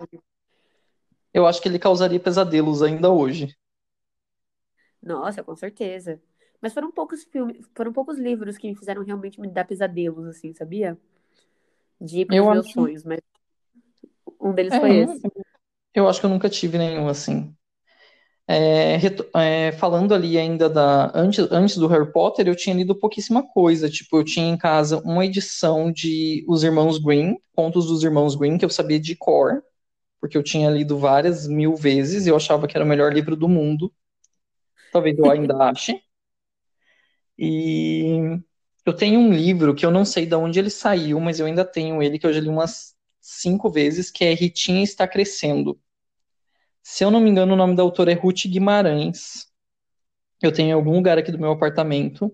Eu 1.34 1.48
acho 1.48 1.60
que 1.60 1.68
ele 1.68 1.80
causaria 1.80 2.20
pesadelos 2.20 2.84
ainda 2.84 3.10
hoje. 3.10 3.56
Nossa, 5.02 5.44
com 5.44 5.56
certeza. 5.56 6.22
Mas 6.62 6.74
foram 6.74 6.92
poucos 6.92 7.24
filmes, 7.24 7.66
foram 7.76 7.94
poucos 7.94 8.18
livros 8.18 8.58
que 8.58 8.68
me 8.68 8.76
fizeram 8.76 9.04
realmente 9.04 9.40
me 9.40 9.48
dar 9.50 9.66
pesadelos, 9.66 10.26
assim, 10.28 10.54
sabia? 10.54 10.98
De 12.02 12.20
ir 12.22 12.26
pros 12.26 12.38
Eu 12.38 12.50
meus 12.50 12.72
acho. 12.72 12.74
sonhos, 12.74 13.04
mas 13.06 13.20
um 14.40 14.54
deles 14.54 14.78
É, 14.78 14.78
foi 14.78 14.94
esse. 14.96 15.20
eu 15.94 16.08
acho 16.08 16.20
que 16.20 16.26
eu 16.26 16.30
nunca 16.30 16.50
tive 16.50 16.78
nenhum 16.78 17.08
assim. 17.08 17.56
É, 18.48 18.98
é, 19.36 19.72
falando 19.74 20.14
ali 20.14 20.38
ainda 20.38 20.70
da 20.70 21.12
antes, 21.16 21.40
antes 21.52 21.78
do 21.78 21.88
Harry 21.88 22.12
Potter, 22.12 22.48
eu 22.48 22.56
tinha 22.56 22.76
lido 22.76 22.96
pouquíssima 22.96 23.44
coisa. 23.48 23.90
Tipo, 23.90 24.18
eu 24.18 24.24
tinha 24.26 24.48
em 24.48 24.58
casa 24.58 25.00
uma 25.06 25.26
edição 25.26 25.92
de 25.92 26.44
Os 26.48 26.64
Irmãos 26.64 26.98
Grimm, 27.00 27.36
Contos 27.56 27.88
dos 27.88 28.04
Irmãos 28.04 28.36
Grimm, 28.36 28.58
que 28.58 28.66
eu 28.66 28.70
sabia 28.70 29.00
de 29.00 29.16
cor, 29.16 29.64
porque 30.22 30.38
eu 30.38 30.44
tinha 30.44 30.70
lido 30.72 30.98
várias 31.00 31.48
mil 31.48 31.76
vezes 31.76 32.26
e 32.28 32.30
eu 32.30 32.36
achava 32.38 32.68
que 32.68 32.78
era 32.78 32.86
o 32.86 32.90
melhor 32.90 33.14
livro 33.14 33.36
do 33.36 33.50
mundo. 33.50 33.94
Talvez 34.92 35.18
eu 35.18 35.30
ainda 35.30 35.58
ache. 35.70 36.02
E 37.38 38.40
eu 38.86 38.94
tenho 38.96 39.20
um 39.20 39.32
livro 39.34 39.76
que 39.76 39.86
eu 39.86 39.92
não 39.92 40.06
sei 40.06 40.26
de 40.26 40.36
onde 40.36 40.60
ele 40.60 40.70
saiu, 40.70 41.20
mas 41.20 41.40
eu 41.40 41.46
ainda 41.46 41.66
tenho 41.66 42.02
ele, 42.04 42.20
que 42.20 42.26
eu 42.28 42.34
já 42.34 42.40
li 42.42 42.50
umas 42.50 42.96
cinco 43.22 43.70
vezes, 43.70 44.12
que 44.12 44.24
é 44.26 44.34
Ritinha 44.34 44.84
Está 44.84 45.08
Crescendo. 45.08 45.80
Se 46.84 47.04
eu 47.04 47.12
não 47.12 47.20
me 47.22 47.30
engano, 47.30 47.54
o 47.54 47.58
nome 47.58 47.76
da 47.76 47.84
autora 47.84 48.12
é 48.12 48.16
Ruth 48.16 48.46
Guimarães. 48.48 49.48
Eu 50.42 50.52
tenho 50.54 50.70
em 50.70 50.74
algum 50.74 50.94
lugar 50.94 51.18
aqui 51.18 51.32
do 51.32 51.40
meu 51.40 51.52
apartamento. 51.52 52.32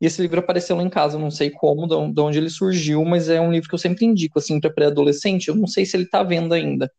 E 0.00 0.06
esse 0.06 0.22
livro 0.22 0.40
apareceu 0.40 0.76
lá 0.76 0.82
em 0.82 0.90
casa, 0.90 1.18
não 1.18 1.30
sei 1.30 1.50
como, 1.50 1.86
de 1.88 1.94
on- 1.94 2.12
de 2.12 2.20
onde 2.20 2.38
ele 2.38 2.50
surgiu, 2.50 3.04
mas 3.04 3.28
é 3.30 3.40
um 3.40 3.52
livro 3.52 3.68
que 3.68 3.74
eu 3.74 3.78
sempre 3.80 4.06
indico, 4.06 4.38
assim, 4.38 4.60
para 4.60 4.72
pré-adolescente. 4.72 5.48
Eu 5.48 5.56
não 5.56 5.66
sei 5.68 5.86
se 5.86 5.96
ele 5.96 6.06
tá 6.08 6.22
vendo 6.22 6.54
ainda, 6.54 6.92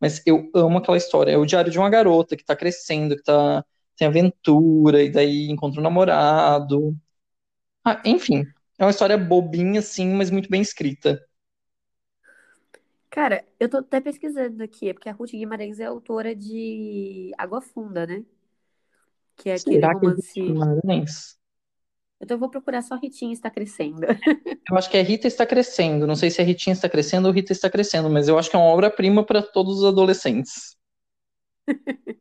mas 0.00 0.22
eu 0.26 0.50
amo 0.54 0.78
aquela 0.78 0.96
história. 0.98 1.32
É 1.32 1.38
o 1.38 1.46
diário 1.46 1.70
de 1.72 1.78
uma 1.78 1.90
garota 1.90 2.36
que 2.36 2.44
tá 2.44 2.56
crescendo, 2.56 3.16
que 3.16 3.22
tá, 3.24 3.64
tem 3.96 4.08
aventura, 4.08 5.02
e 5.02 5.10
daí 5.10 5.48
encontra 5.50 5.80
um 5.80 5.84
namorado. 5.84 6.96
Ah, 7.88 8.02
enfim, 8.04 8.44
é 8.76 8.84
uma 8.84 8.90
história 8.90 9.16
bobinha, 9.16 9.78
assim, 9.78 10.12
mas 10.12 10.28
muito 10.28 10.50
bem 10.50 10.60
escrita. 10.60 11.24
Cara, 13.08 13.44
eu 13.60 13.68
tô 13.68 13.76
até 13.76 14.00
pesquisando 14.00 14.60
aqui, 14.60 14.88
é 14.88 14.92
porque 14.92 15.08
a 15.08 15.12
Ruth 15.12 15.30
Guimarães 15.30 15.78
é 15.78 15.84
autora 15.84 16.34
de 16.34 17.30
Água 17.38 17.60
Funda, 17.60 18.04
né? 18.04 18.24
Que 19.36 19.50
é 19.50 19.54
aquele 19.54 19.76
Será 19.76 19.94
que 19.94 20.04
é 20.04 20.08
Ruth 20.08 20.16
romance. 20.16 20.40
Guimarães? 20.40 21.38
Então 22.20 22.34
eu 22.34 22.40
vou 22.40 22.50
procurar 22.50 22.82
só 22.82 22.96
Ritinha 22.96 23.32
está 23.32 23.48
crescendo. 23.50 24.00
Eu 24.68 24.76
acho 24.76 24.90
que 24.90 24.96
é 24.96 25.02
Rita 25.02 25.28
está 25.28 25.46
crescendo. 25.46 26.08
Não 26.08 26.16
sei 26.16 26.28
se 26.28 26.40
é 26.40 26.44
Ritinha 26.44 26.72
está 26.72 26.88
crescendo 26.88 27.28
ou 27.28 27.32
Rita 27.32 27.52
está 27.52 27.70
crescendo, 27.70 28.10
mas 28.10 28.26
eu 28.26 28.36
acho 28.36 28.50
que 28.50 28.56
é 28.56 28.58
uma 28.58 28.68
obra-prima 28.68 29.24
para 29.24 29.42
todos 29.42 29.78
os 29.78 29.84
adolescentes. 29.84 30.76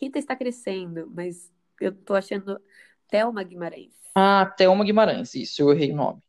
Rita 0.00 0.18
está 0.18 0.36
crescendo, 0.36 1.10
mas 1.12 1.50
eu 1.80 1.92
tô 1.92 2.14
achando 2.14 2.60
Thelma 3.12 3.42
Guimarães. 3.42 3.92
Ah, 4.14 4.46
Thelma 4.56 4.84
Guimarães, 4.84 5.34
isso, 5.34 5.60
eu 5.60 5.70
errei 5.70 5.92
o 5.92 5.96
nome. 5.96 6.22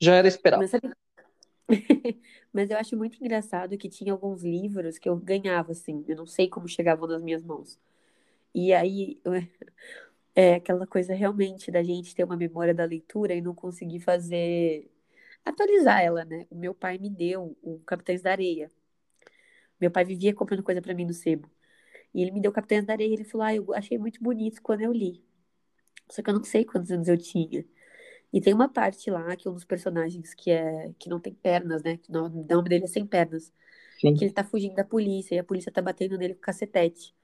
Já 0.00 0.14
era 0.14 0.28
esperado. 0.28 0.62
Mas, 0.62 0.70
sabe... 0.70 0.92
mas 2.52 2.70
eu 2.70 2.78
acho 2.78 2.96
muito 2.96 3.18
engraçado 3.20 3.76
que 3.76 3.88
tinha 3.88 4.12
alguns 4.12 4.44
livros 4.44 4.96
que 4.96 5.08
eu 5.08 5.16
ganhava, 5.16 5.72
assim. 5.72 6.04
Eu 6.06 6.16
não 6.16 6.26
sei 6.26 6.48
como 6.48 6.68
chegavam 6.68 7.08
nas 7.08 7.20
minhas 7.20 7.42
mãos. 7.42 7.76
E 8.54 8.72
aí, 8.72 9.20
é 10.36 10.54
aquela 10.54 10.86
coisa 10.86 11.14
realmente 11.14 11.70
da 11.72 11.82
gente 11.82 12.14
ter 12.14 12.22
uma 12.24 12.36
memória 12.36 12.72
da 12.72 12.84
leitura 12.84 13.34
e 13.34 13.40
não 13.42 13.54
conseguir 13.54 13.98
fazer. 14.00 14.88
atualizar 15.44 16.00
ela, 16.00 16.24
né? 16.24 16.46
O 16.50 16.54
meu 16.56 16.74
pai 16.74 16.98
me 16.98 17.10
deu 17.10 17.56
o 17.60 17.80
Capitães 17.80 18.22
da 18.22 18.30
Areia. 18.30 18.70
Meu 19.80 19.90
pai 19.90 20.04
vivia 20.04 20.34
comprando 20.34 20.62
coisa 20.62 20.80
pra 20.82 20.94
mim 20.94 21.04
no 21.04 21.12
sebo. 21.12 21.50
E 22.14 22.22
ele 22.22 22.32
me 22.32 22.40
deu 22.40 22.52
Capitães 22.52 22.84
da 22.86 22.94
Areia 22.94 23.10
e 23.10 23.14
ele 23.14 23.24
falou: 23.24 23.46
Ah, 23.46 23.54
eu 23.54 23.74
achei 23.74 23.98
muito 23.98 24.22
bonito 24.22 24.62
quando 24.62 24.82
eu 24.82 24.92
li. 24.92 25.24
Só 26.10 26.22
que 26.22 26.30
eu 26.30 26.34
não 26.34 26.44
sei 26.44 26.64
quantos 26.64 26.90
anos 26.90 27.08
eu 27.08 27.18
tinha. 27.18 27.64
E 28.32 28.40
tem 28.40 28.54
uma 28.54 28.68
parte 28.68 29.10
lá 29.10 29.36
que 29.36 29.48
um 29.48 29.54
dos 29.54 29.64
personagens 29.64 30.34
que 30.34 30.50
é 30.50 30.92
que 30.98 31.08
não 31.08 31.20
tem 31.20 31.34
pernas, 31.34 31.82
né? 31.82 31.96
Que 31.98 32.10
o 32.10 32.14
nome 32.28 32.68
dele 32.68 32.84
é 32.84 32.86
Sem 32.88 33.06
Pernas. 33.06 33.52
Que 34.14 34.24
Sim. 34.24 34.24
ele 34.26 34.32
tá 34.34 34.44
fugindo 34.44 34.74
da 34.74 34.84
polícia 34.84 35.34
e 35.36 35.38
a 35.38 35.44
polícia 35.44 35.72
tá 35.72 35.82
batendo 35.82 36.18
nele 36.18 36.34
com 36.34 36.40
cacetete. 36.42 37.14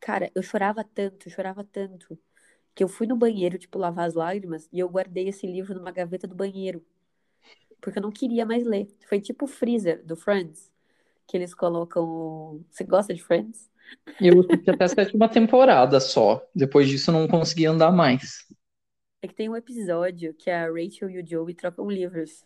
Cara, 0.00 0.30
eu 0.34 0.42
chorava 0.42 0.84
tanto, 0.84 1.28
eu 1.28 1.32
chorava 1.32 1.64
tanto, 1.64 2.18
que 2.74 2.84
eu 2.84 2.88
fui 2.88 3.06
no 3.06 3.16
banheiro, 3.16 3.58
tipo, 3.58 3.78
lavar 3.78 4.06
as 4.08 4.14
lágrimas 4.14 4.68
e 4.72 4.80
eu 4.80 4.88
guardei 4.88 5.28
esse 5.28 5.46
livro 5.46 5.74
numa 5.74 5.92
gaveta 5.92 6.26
do 6.28 6.34
banheiro. 6.36 6.84
Porque 7.80 7.98
eu 7.98 8.02
não 8.02 8.12
queria 8.12 8.46
mais 8.46 8.64
ler. 8.66 8.88
Foi 9.08 9.20
tipo 9.20 9.44
o 9.46 9.48
Freezer 9.48 10.04
do 10.04 10.16
Friends, 10.16 10.72
que 11.28 11.36
eles 11.36 11.54
colocam. 11.54 12.64
Você 12.70 12.84
gosta 12.84 13.14
de 13.14 13.22
Friends? 13.24 13.70
Eu 14.20 14.40
assisti 14.40 14.70
até 14.70 14.84
a 14.84 14.88
sétima 14.88 15.28
temporada 15.28 16.00
só. 16.00 16.42
Depois 16.54 16.88
disso, 16.88 17.10
eu 17.10 17.14
não 17.14 17.28
consegui 17.28 17.66
andar 17.66 17.92
mais. 17.92 18.46
É 19.20 19.28
que 19.28 19.34
tem 19.34 19.48
um 19.48 19.56
episódio 19.56 20.34
que 20.34 20.50
a 20.50 20.66
Rachel 20.66 21.10
e 21.10 21.20
o 21.22 21.26
Joey 21.26 21.54
trocam 21.54 21.88
livros. 21.90 22.44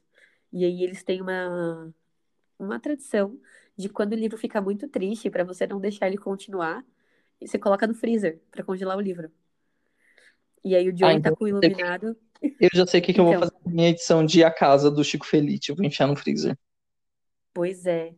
E 0.52 0.64
aí 0.64 0.82
eles 0.82 1.02
têm 1.02 1.20
uma, 1.22 1.92
uma 2.58 2.80
tradição 2.80 3.40
de 3.76 3.88
quando 3.88 4.12
o 4.14 4.16
livro 4.16 4.38
fica 4.38 4.60
muito 4.62 4.88
triste, 4.88 5.30
pra 5.30 5.44
você 5.44 5.66
não 5.66 5.80
deixar 5.80 6.08
ele 6.08 6.18
continuar, 6.18 6.84
você 7.40 7.58
coloca 7.58 7.86
no 7.86 7.94
freezer 7.94 8.40
pra 8.52 8.64
congelar 8.64 8.96
o 8.98 9.00
livro. 9.02 9.32
E 10.64 10.74
aí 10.76 10.86
o 10.90 10.96
Ah, 11.00 11.12
Joey 11.12 11.18
tá 11.20 11.30
então 11.30 11.36
com 11.36 11.44
o 11.44 11.48
iluminado. 11.48 12.14
eu 12.60 12.68
já 12.74 12.86
sei 12.86 13.00
o 13.00 13.02
que 13.02 13.12
que 13.14 13.20
eu 13.20 13.24
vou 13.24 13.34
Então, 13.34 13.38
fazer 13.38 13.52
com 13.52 13.68
a 13.70 13.72
minha 13.72 13.88
edição 13.90 14.24
de 14.24 14.42
A 14.44 14.50
Casa 14.50 14.90
do 14.90 15.04
Chico 15.04 15.26
Felite. 15.26 15.70
Eu 15.70 15.76
vou 15.76 15.84
enfiar 15.84 16.06
no 16.06 16.16
freezer. 16.16 16.56
pois 17.52 17.86
é. 17.86 18.14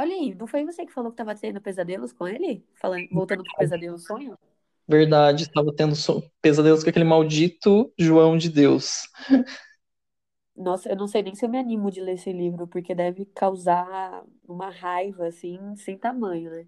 Olha 0.00 0.14
aí, 0.14 0.34
não 0.34 0.46
foi 0.48 0.64
você 0.64 0.84
que 0.86 0.92
falou 0.92 1.10
que 1.12 1.16
tava 1.18 1.34
tendo 1.36 1.60
pesadelos 1.60 2.12
com 2.12 2.26
ele? 2.28 2.66
Falando, 2.74 3.08
voltando 3.12 3.44
pro 3.44 3.54
pesadelo 3.56 3.98
sonho? 3.98 4.36
Verdade, 4.86 5.44
estava 5.44 5.72
tendo 5.74 5.94
so- 5.94 6.22
pesadelos 6.42 6.82
com 6.82 6.90
aquele 6.90 7.04
maldito 7.04 7.92
João 7.98 8.36
de 8.36 8.48
Deus. 8.50 9.02
Nossa, 10.56 10.90
eu 10.90 10.96
não 10.96 11.06
sei 11.08 11.22
nem 11.22 11.34
se 11.34 11.44
eu 11.44 11.48
me 11.48 11.58
animo 11.58 11.90
de 11.90 12.00
ler 12.00 12.14
esse 12.14 12.32
livro, 12.32 12.66
porque 12.66 12.94
deve 12.94 13.24
causar 13.26 14.24
uma 14.46 14.68
raiva, 14.70 15.26
assim, 15.28 15.74
sem 15.76 15.96
tamanho, 15.96 16.50
né? 16.50 16.66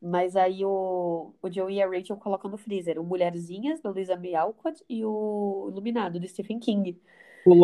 Mas 0.00 0.36
aí 0.36 0.64
o, 0.64 1.34
o 1.42 1.50
Joey 1.52 1.76
e 1.76 1.82
a 1.82 1.88
Rachel 1.88 2.16
colocam 2.18 2.50
no 2.50 2.58
freezer 2.58 2.98
o 3.00 3.04
Mulherzinhas, 3.04 3.80
da 3.80 3.90
Luisa 3.90 4.16
May 4.16 4.34
Alcott, 4.34 4.82
e 4.88 5.04
o 5.04 5.68
Iluminado, 5.70 6.20
do 6.20 6.28
Stephen 6.28 6.58
King. 6.60 7.00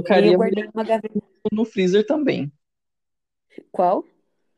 E 0.09 0.21
Colocaria 0.21 0.33
eu 0.33 0.35
guardei 0.35 0.65
numa 0.65 0.85
gaveta. 0.85 1.17
no 1.53 1.65
freezer 1.65 2.07
também. 2.07 2.53
Qual? 3.71 4.05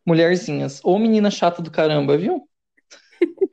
Mulherzinhas. 0.08 0.80
Ou 0.84 0.98
menina 0.98 1.30
chata 1.30 1.62
do 1.62 1.70
caramba, 1.70 2.16
viu? 2.18 2.48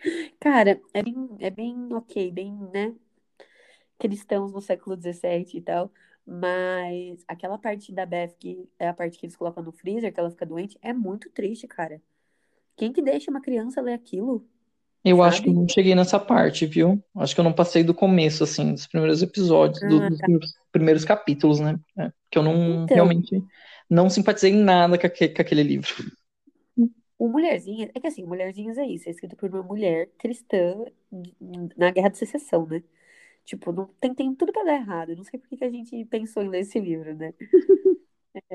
Cara, 0.40 0.80
é 0.94 1.04
bem, 1.04 1.16
é 1.40 1.50
bem 1.50 1.94
ok, 1.94 2.32
bem, 2.32 2.54
né? 2.74 2.96
Cristãos 4.00 4.52
no 4.52 4.62
século 4.62 4.96
XVII 4.98 5.58
e 5.58 5.62
tal. 5.62 5.92
Mas 6.26 7.24
aquela 7.28 7.58
parte 7.58 7.92
da 7.94 8.06
Beth, 8.06 8.36
que 8.40 8.68
é 8.80 8.88
a 8.88 8.94
parte 8.94 9.18
que 9.18 9.26
eles 9.26 9.36
colocam 9.36 9.64
no 9.64 9.72
freezer, 9.72 10.14
que 10.14 10.20
ela 10.20 10.32
fica 10.32 10.46
doente, 10.46 10.78
é 10.82 10.92
muito 10.94 11.30
triste, 11.30 11.68
cara. 11.68 12.02
Quem 12.78 12.94
que 12.94 13.02
deixa 13.04 13.32
uma 13.32 13.42
criança 13.42 13.82
ler 13.82 13.94
aquilo? 13.94 14.48
Eu 15.04 15.22
acho 15.22 15.42
que 15.44 15.50
eu 15.50 15.54
Sabe? 15.54 15.56
não 15.56 15.68
cheguei 15.70 15.94
nessa 15.96 16.20
parte, 16.20 16.66
viu? 16.66 17.04
Acho 17.16 17.36
que 17.36 17.40
eu 17.40 17.44
não 17.44 17.54
passei 17.54 17.84
do 17.84 17.94
começo, 17.94 18.44
assim, 18.44 18.74
dos 18.74 18.88
primeiros 18.88 19.22
episódios, 19.22 19.84
do- 19.84 20.02
Ah, 20.02 20.10
dos 20.10 20.20
tá. 20.20 20.24
primeiros 20.24 20.54
primeiros 20.72 21.06
capítulos, 21.06 21.60
né? 21.60 21.80
É, 21.98 22.10
porque 22.10 22.38
eu 22.40 22.44
não, 22.44 22.90
Então, 22.90 22.94
realmente, 22.94 23.46
não 23.90 24.10
simpatizei 24.10 24.52
em 24.52 24.64
nada 24.64 24.98
com, 24.98 25.08
com 25.10 25.42
aquele 25.42 25.64
livro. 25.64 25.88
O 27.18 27.28
Mulherzinhas, 27.30 27.90
é 27.94 28.00
que 28.00 28.08
assim, 28.08 28.26
Mulherzinhas 28.26 28.78
é 28.78 28.86
isso, 28.86 29.08
é 29.10 29.12
escrito 29.12 29.36
por 29.38 29.50
uma 29.50 29.64
mulher 29.64 30.10
cristã 30.18 30.76
na 31.78 31.92
Guerra 31.92 32.10
de 32.10 32.18
Secessão, 32.18 32.66
né? 32.68 32.84
Tipo, 33.46 33.72
não, 33.72 33.88
tem, 34.00 34.14
tem 34.16 34.36
tudo 34.36 34.52
pra 34.54 34.64
dar 34.64 34.76
errado. 34.76 35.16
Não 35.16 35.24
sei 35.24 35.40
por 35.40 35.48
que 35.50 35.58
que 35.58 35.66
a 35.66 35.70
gente 35.72 36.06
pensou 36.06 36.44
em 36.44 36.50
ler 36.50 36.62
esse 36.62 36.80
livro, 36.80 37.16
né? 37.16 37.34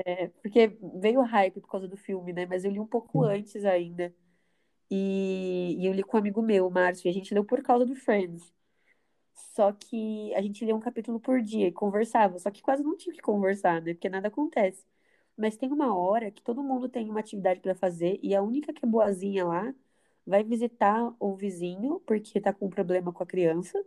É, 0.05 0.27
porque 0.27 0.67
veio 0.99 1.21
hype 1.21 1.59
por 1.59 1.67
causa 1.69 1.87
do 1.87 1.97
filme, 1.97 2.31
né? 2.33 2.45
Mas 2.45 2.63
eu 2.63 2.71
li 2.71 2.79
um 2.79 2.85
pouco 2.87 3.23
antes 3.23 3.65
ainda. 3.65 4.13
E, 4.91 5.77
e 5.79 5.85
eu 5.87 5.93
li 5.93 6.03
com 6.03 6.17
um 6.17 6.19
amigo 6.19 6.41
meu, 6.41 6.69
Márcio, 6.69 7.07
e 7.07 7.11
a 7.11 7.13
gente 7.13 7.33
leu 7.33 7.45
por 7.45 7.61
causa 7.63 7.85
do 7.85 7.95
Friends. 7.95 8.53
Só 9.55 9.71
que 9.73 10.33
a 10.35 10.41
gente 10.41 10.65
lia 10.65 10.75
um 10.75 10.79
capítulo 10.79 11.19
por 11.19 11.41
dia 11.41 11.67
e 11.67 11.71
conversava. 11.71 12.39
Só 12.39 12.51
que 12.51 12.61
quase 12.61 12.83
não 12.83 12.97
tinha 12.97 13.13
que 13.15 13.21
conversar, 13.21 13.81
né? 13.81 13.93
Porque 13.93 14.09
nada 14.09 14.27
acontece. 14.29 14.85
Mas 15.41 15.57
tem 15.57 15.71
uma 15.73 15.95
hora 15.97 16.29
que 16.29 16.39
todo 16.43 16.61
mundo 16.63 16.87
tem 16.87 17.09
uma 17.09 17.19
atividade 17.19 17.59
pra 17.61 17.73
fazer 17.73 18.19
e 18.21 18.35
a 18.35 18.43
única 18.43 18.71
que 18.71 18.85
é 18.85 18.87
boazinha 18.87 19.43
lá 19.43 19.73
vai 20.25 20.43
visitar 20.43 21.11
o 21.19 21.35
vizinho 21.35 21.99
porque 22.05 22.39
tá 22.39 22.53
com 22.53 22.67
um 22.67 22.69
problema 22.69 23.11
com 23.11 23.23
a 23.23 23.25
criança. 23.25 23.83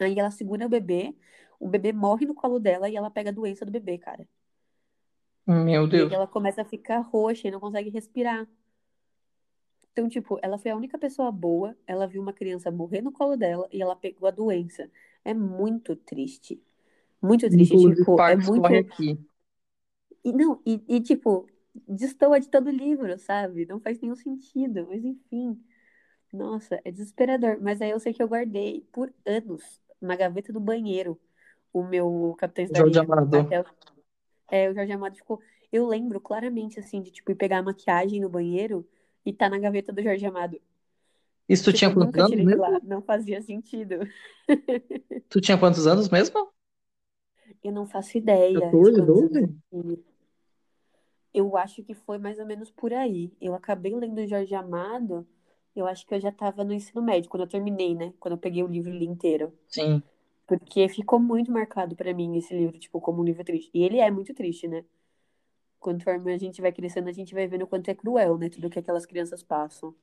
Aí 0.00 0.18
ela 0.18 0.30
segura 0.32 0.66
o 0.66 0.68
bebê, 0.68 1.14
o 1.60 1.68
bebê 1.68 1.92
morre 1.92 2.26
no 2.26 2.34
colo 2.34 2.58
dela 2.58 2.88
e 2.90 2.96
ela 2.96 3.10
pega 3.10 3.30
a 3.30 3.32
doença 3.32 3.64
do 3.64 3.70
bebê, 3.72 3.98
cara. 3.98 4.28
Meu 5.46 5.86
E 5.88 5.88
Deus. 5.88 6.12
ela 6.12 6.26
começa 6.26 6.62
a 6.62 6.64
ficar 6.64 7.00
roxa 7.00 7.48
e 7.48 7.50
não 7.50 7.60
consegue 7.60 7.90
respirar. 7.90 8.48
Então, 9.92 10.08
tipo, 10.08 10.38
ela 10.42 10.58
foi 10.58 10.70
a 10.70 10.76
única 10.76 10.98
pessoa 10.98 11.32
boa, 11.32 11.76
ela 11.86 12.06
viu 12.06 12.20
uma 12.20 12.32
criança 12.32 12.70
morrer 12.70 13.00
no 13.00 13.12
colo 13.12 13.36
dela 13.36 13.68
e 13.72 13.80
ela 13.80 13.96
pegou 13.96 14.28
a 14.28 14.30
doença. 14.30 14.90
É 15.24 15.32
muito 15.32 15.96
triste. 15.96 16.62
Muito 17.22 17.48
triste, 17.50 17.76
Inclusive, 17.76 17.94
tipo, 17.94 18.20
é 18.20 18.36
muito. 18.36 18.72
aqui. 18.74 19.18
E 20.26 20.32
não, 20.34 20.62
e, 20.66 20.82
e, 20.88 21.02
tipo, 21.02 21.48
destoa 21.88 22.40
de 22.40 22.50
todo 22.50 22.70
livro, 22.70 23.18
sabe? 23.20 23.66
Não 23.66 23.80
faz 23.80 24.00
nenhum 24.00 24.16
sentido, 24.16 24.86
mas 24.88 25.04
enfim. 25.04 25.60
Nossa, 26.32 26.80
é 26.84 26.90
desesperador. 26.92 27.58
Mas 27.62 27.82
aí 27.82 27.90
eu 27.90 28.00
sei 28.00 28.14
que 28.14 28.22
eu 28.22 28.28
guardei 28.28 28.82
por 28.92 29.12
anos 29.26 29.80
na 30.00 30.16
gaveta 30.16 30.52
do 30.52 30.60
banheiro 30.60 31.20
o 31.72 31.84
meu 31.84 32.36
Capitães 32.38 32.70
da 32.70 32.82
Jorge. 32.82 32.98
Amado. 33.00 33.38
Até 33.48 33.60
o, 33.62 33.66
é, 34.50 34.70
o 34.70 34.74
Jorge 34.74 34.92
Amado 34.92 35.16
ficou. 35.16 35.40
Eu 35.72 35.86
lembro 35.86 36.20
claramente, 36.20 36.80
assim, 36.80 37.02
de 37.02 37.10
tipo, 37.12 37.32
ir 37.32 37.36
pegar 37.36 37.58
a 37.60 37.62
maquiagem 37.64 38.20
no 38.20 38.30
banheiro 38.30 38.88
e 39.26 39.32
tá 39.32 39.48
na 39.50 39.58
gaveta 39.58 39.92
do 39.92 40.02
Jorge 40.02 40.26
Amado. 40.26 40.60
Isso 41.48 41.64
tu 41.64 41.72
Tipo, 41.72 41.90
tinha 41.92 41.92
quantos 41.92 42.18
anos 42.18 42.40
de 42.46 42.56
lá. 42.56 42.70
mesmo? 42.70 42.80
Não 42.82 43.02
fazia 43.02 43.42
sentido. 43.42 43.96
Tu 45.28 45.40
tinha 45.40 45.56
quantos 45.58 45.86
anos 45.86 46.08
mesmo? 46.08 46.50
Eu 47.62 47.72
não 47.72 47.86
faço 47.86 48.16
ideia 48.18 48.74
de 48.74 48.92
14, 48.92 48.92
quantos 48.92 49.20
anos 49.22 49.40
12? 49.40 49.40
eu 49.42 49.50
tinha. 49.70 49.98
Eu 51.36 51.56
acho 51.58 51.84
que 51.84 51.94
foi 51.94 52.18
mais 52.18 52.38
ou 52.40 52.46
menos 52.46 52.70
por 52.72 52.92
aí. 52.94 53.32
Eu 53.40 53.54
acabei 53.54 53.94
lendo 53.96 54.20
o 54.20 54.28
Jorge 54.28 54.54
Amado, 54.56 55.26
eu 55.76 55.86
acho 55.86 56.06
que 56.06 56.14
eu 56.14 56.20
já 56.20 56.30
estava 56.30 56.64
no 56.64 56.74
ensino 56.74 57.02
médio, 57.02 57.30
quando 57.30 57.42
eu 57.44 57.48
terminei, 57.48 57.94
né? 57.94 58.14
Quando 58.20 58.32
eu 58.34 58.38
peguei 58.38 58.64
o 58.64 58.68
livro 58.68 58.92
li 58.92 59.06
inteiro. 59.06 59.54
Sim. 59.68 60.02
Porque 60.46 60.88
ficou 60.88 61.20
muito 61.20 61.52
marcado 61.52 61.96
pra 61.96 62.14
mim 62.14 62.36
esse 62.38 62.54
livro, 62.56 62.78
tipo, 62.78 63.00
como 63.00 63.22
um 63.22 63.24
livro 63.24 63.44
triste. 63.44 63.70
E 63.74 63.82
ele 63.84 63.98
é 64.00 64.10
muito 64.10 64.34
triste, 64.34 64.68
né? 64.68 64.84
Conforme 65.80 66.32
a 66.34 66.38
gente 66.38 66.62
vai 66.62 66.72
crescendo, 66.72 67.08
a 67.10 67.12
gente 67.12 67.34
vai 67.34 67.46
vendo 67.48 67.64
o 67.64 67.68
quanto 67.68 67.90
é 67.90 67.94
cruel, 67.96 68.38
né? 68.38 68.50
Tudo 68.50 68.70
que 68.70 68.78
aquelas 68.80 69.06
crianças 69.06 69.42
passam. 69.42 69.94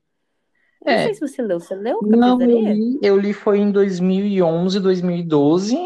Eu 0.85 0.93
não 0.93 0.99
É, 0.99 0.99
sei 0.99 1.13
se 1.15 1.21
você 1.21 1.41
leu. 1.43 1.59
Você 1.61 1.75
leu 1.75 2.01
não, 2.01 2.49
eu 2.49 2.61
li, 2.61 2.99
eu 3.03 3.17
li 3.19 3.33
foi 3.33 3.59
em 3.59 3.71
2011, 3.71 4.79
2012, 4.79 5.77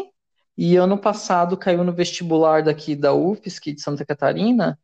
e 0.56 0.76
ano 0.76 0.98
passado 1.00 1.56
caiu 1.56 1.84
no 1.84 1.94
vestibular 1.94 2.62
daqui 2.64 2.96
da 2.96 3.14
UFSC 3.14 3.72
de 3.74 3.82
Santa 3.82 4.04
Catarina, 4.06 4.78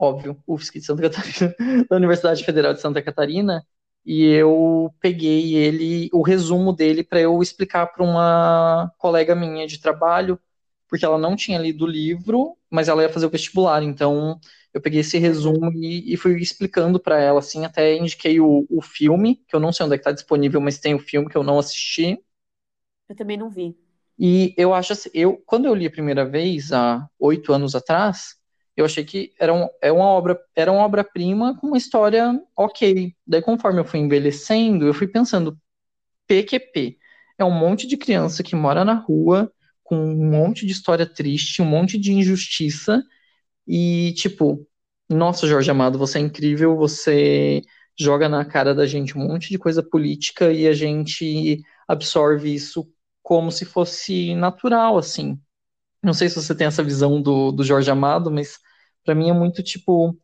óbvio, 0.00 0.42
UFSC 0.46 0.80
de 0.80 0.86
Santa 0.86 1.02
Catarina, 1.02 1.54
da 1.90 1.96
Universidade 1.96 2.44
Federal 2.44 2.74
de 2.74 2.80
Santa 2.80 3.02
Catarina, 3.02 3.66
e 4.04 4.24
eu 4.24 4.94
peguei 5.00 5.54
ele, 5.56 6.08
o 6.12 6.22
resumo 6.22 6.72
dele 6.72 7.04
para 7.04 7.20
eu 7.20 7.42
explicar 7.42 7.86
para 7.88 8.02
uma 8.04 8.92
colega 8.98 9.34
minha 9.34 9.66
de 9.66 9.78
trabalho, 9.80 10.38
porque 10.88 11.04
ela 11.04 11.18
não 11.18 11.36
tinha 11.36 11.58
lido 11.58 11.84
o 11.84 11.88
livro, 11.88 12.56
mas 12.70 12.88
ela 12.88 13.02
ia 13.02 13.08
fazer 13.08 13.26
o 13.26 13.30
vestibular, 13.30 13.82
então 13.82 14.40
eu 14.74 14.80
peguei 14.80 15.00
esse 15.00 15.18
resumo 15.18 15.72
e, 15.74 16.12
e 16.12 16.16
fui 16.16 16.40
explicando 16.40 16.98
para 17.00 17.18
ela, 17.20 17.38
assim, 17.40 17.64
até 17.64 17.96
indiquei 17.96 18.40
o, 18.40 18.66
o 18.70 18.80
filme, 18.82 19.36
que 19.48 19.54
eu 19.56 19.60
não 19.60 19.72
sei 19.72 19.86
onde 19.86 19.94
é 19.96 19.98
que 19.98 20.04
tá 20.04 20.12
disponível, 20.12 20.60
mas 20.60 20.78
tem 20.78 20.94
o 20.94 20.98
filme 20.98 21.28
que 21.28 21.36
eu 21.36 21.42
não 21.42 21.58
assisti, 21.58 22.18
Eu 23.10 23.14
também 23.16 23.36
não 23.36 23.50
vi. 23.50 23.76
e 24.18 24.54
eu 24.56 24.74
acho 24.74 24.92
assim, 24.92 25.10
eu, 25.14 25.38
quando 25.46 25.66
eu 25.66 25.74
li 25.74 25.86
a 25.86 25.90
primeira 25.90 26.24
vez, 26.28 26.72
há 26.72 27.08
oito 27.18 27.52
anos 27.52 27.74
atrás, 27.74 28.36
eu 28.80 28.86
achei 28.86 29.04
que 29.04 29.32
era, 29.38 29.52
um, 29.52 29.68
é 29.82 29.92
uma 29.92 30.06
obra, 30.06 30.40
era 30.54 30.72
uma 30.72 30.84
obra-prima 30.84 31.56
com 31.58 31.68
uma 31.68 31.78
história 31.78 32.40
ok. 32.56 33.14
Daí, 33.26 33.42
conforme 33.42 33.80
eu 33.80 33.84
fui 33.84 34.00
envelhecendo, 34.00 34.86
eu 34.86 34.94
fui 34.94 35.06
pensando, 35.08 35.58
PQP 36.26 36.98
é 37.38 37.44
um 37.44 37.50
monte 37.50 37.86
de 37.86 37.96
criança 37.96 38.42
que 38.42 38.54
mora 38.56 38.84
na 38.84 38.94
rua, 38.94 39.52
com 39.84 39.96
um 39.96 40.30
monte 40.30 40.66
de 40.66 40.72
história 40.72 41.06
triste, 41.06 41.62
um 41.62 41.64
monte 41.64 41.98
de 41.98 42.12
injustiça, 42.12 43.02
e 43.66 44.12
tipo, 44.16 44.66
nossa, 45.08 45.46
Jorge 45.46 45.70
Amado, 45.70 45.98
você 45.98 46.18
é 46.18 46.22
incrível, 46.22 46.76
você 46.76 47.62
joga 47.98 48.28
na 48.28 48.44
cara 48.44 48.74
da 48.74 48.86
gente 48.86 49.16
um 49.16 49.26
monte 49.26 49.50
de 49.50 49.58
coisa 49.58 49.82
política 49.82 50.52
e 50.52 50.66
a 50.66 50.72
gente 50.72 51.62
absorve 51.88 52.54
isso 52.54 52.88
como 53.22 53.50
se 53.52 53.64
fosse 53.64 54.34
natural, 54.34 54.96
assim. 54.98 55.38
Não 56.02 56.14
sei 56.14 56.28
se 56.28 56.36
você 56.36 56.54
tem 56.54 56.66
essa 56.66 56.82
visão 56.82 57.20
do, 57.20 57.52
do 57.52 57.64
Jorge 57.64 57.90
Amado, 57.90 58.30
mas 58.30 58.58
para 59.04 59.14
mim 59.14 59.30
é 59.30 59.32
muito 59.32 59.62
tipo, 59.62 60.18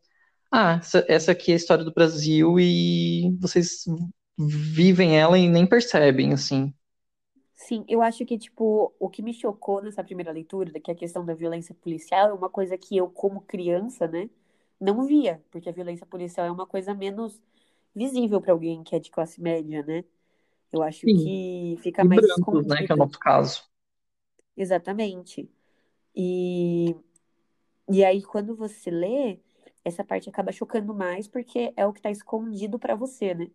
ah, 0.51 0.75
essa, 0.81 1.05
essa 1.09 1.31
aqui 1.33 1.51
é 1.51 1.55
a 1.55 1.57
história 1.57 1.83
do 1.85 1.93
Brasil 1.93 2.59
e 2.59 3.35
vocês 3.39 3.85
vivem 4.39 5.17
ela 5.19 5.37
e 5.39 5.49
nem 5.49 5.67
percebem, 5.67 6.33
assim. 6.33 6.73
Sim, 7.55 7.83
eu 7.87 8.01
acho 8.01 8.23
que, 8.25 8.37
tipo, 8.37 8.93
o 8.99 9.09
que 9.09 9.21
me 9.23 9.33
chocou 9.33 9.81
nessa 9.81 10.03
primeira 10.03 10.31
leitura, 10.31 10.79
que 10.79 10.91
é 10.91 10.93
a 10.93 10.97
questão 10.97 11.25
da 11.25 11.33
violência 11.33 11.73
policial, 11.75 12.29
é 12.29 12.33
uma 12.33 12.49
coisa 12.49 12.77
que 12.77 12.95
eu, 12.95 13.09
como 13.09 13.41
criança, 13.41 14.07
né, 14.07 14.29
não 14.79 15.05
via, 15.07 15.43
porque 15.51 15.67
a 15.69 15.71
violência 15.71 16.05
policial 16.05 16.45
é 16.45 16.51
uma 16.51 16.67
coisa 16.67 16.93
menos 16.93 17.41
visível 17.95 18.39
para 18.41 18.51
alguém 18.53 18.83
que 18.83 18.95
é 18.95 18.99
de 18.99 19.09
classe 19.11 19.41
média, 19.41 19.83
né? 19.83 20.03
Eu 20.71 20.83
acho 20.83 21.07
Sim. 21.07 21.11
que 21.11 21.77
fica 21.81 22.03
E 22.03 22.07
mais 22.07 22.21
brancos, 22.21 22.67
né, 22.67 22.83
que 22.85 22.91
é 22.91 22.95
o 22.95 22.97
nosso 22.97 23.19
caso. 23.19 23.63
Exatamente. 24.55 25.49
E, 26.15 26.95
e 27.89 28.03
aí, 28.03 28.21
quando 28.23 28.55
você 28.55 28.89
lê, 28.91 29.39
essa 29.83 30.03
parte 30.03 30.29
acaba 30.29 30.51
chocando 30.51 30.93
mais, 30.93 31.27
porque 31.27 31.73
é 31.77 31.85
o 31.85 31.93
que 31.93 32.01
tá 32.01 32.11
escondido 32.11 32.77
para 32.79 32.95
você, 32.95 33.33
né? 33.33 33.49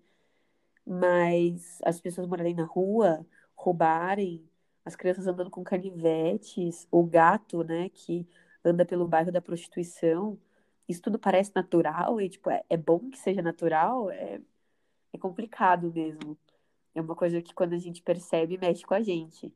Mas 0.86 1.78
as 1.84 2.00
pessoas 2.00 2.26
morarem 2.26 2.54
na 2.54 2.64
rua, 2.64 3.26
roubarem, 3.54 4.48
as 4.84 4.96
crianças 4.96 5.26
andando 5.26 5.50
com 5.50 5.62
canivetes, 5.64 6.86
o 6.90 7.04
gato, 7.04 7.62
né, 7.64 7.88
que 7.90 8.26
anda 8.64 8.84
pelo 8.84 9.06
bairro 9.08 9.32
da 9.32 9.40
prostituição, 9.40 10.38
isso 10.88 11.02
tudo 11.02 11.18
parece 11.18 11.52
natural 11.54 12.20
e, 12.20 12.28
tipo, 12.28 12.50
é, 12.50 12.64
é 12.68 12.76
bom 12.76 13.10
que 13.10 13.18
seja 13.18 13.42
natural, 13.42 14.10
é, 14.10 14.40
é 15.12 15.18
complicado 15.18 15.92
mesmo. 15.92 16.38
É 16.94 17.00
uma 17.00 17.16
coisa 17.16 17.42
que 17.42 17.54
quando 17.54 17.74
a 17.74 17.78
gente 17.78 18.02
percebe, 18.02 18.58
mexe 18.58 18.84
com 18.84 18.94
a 18.94 19.02
gente. 19.02 19.54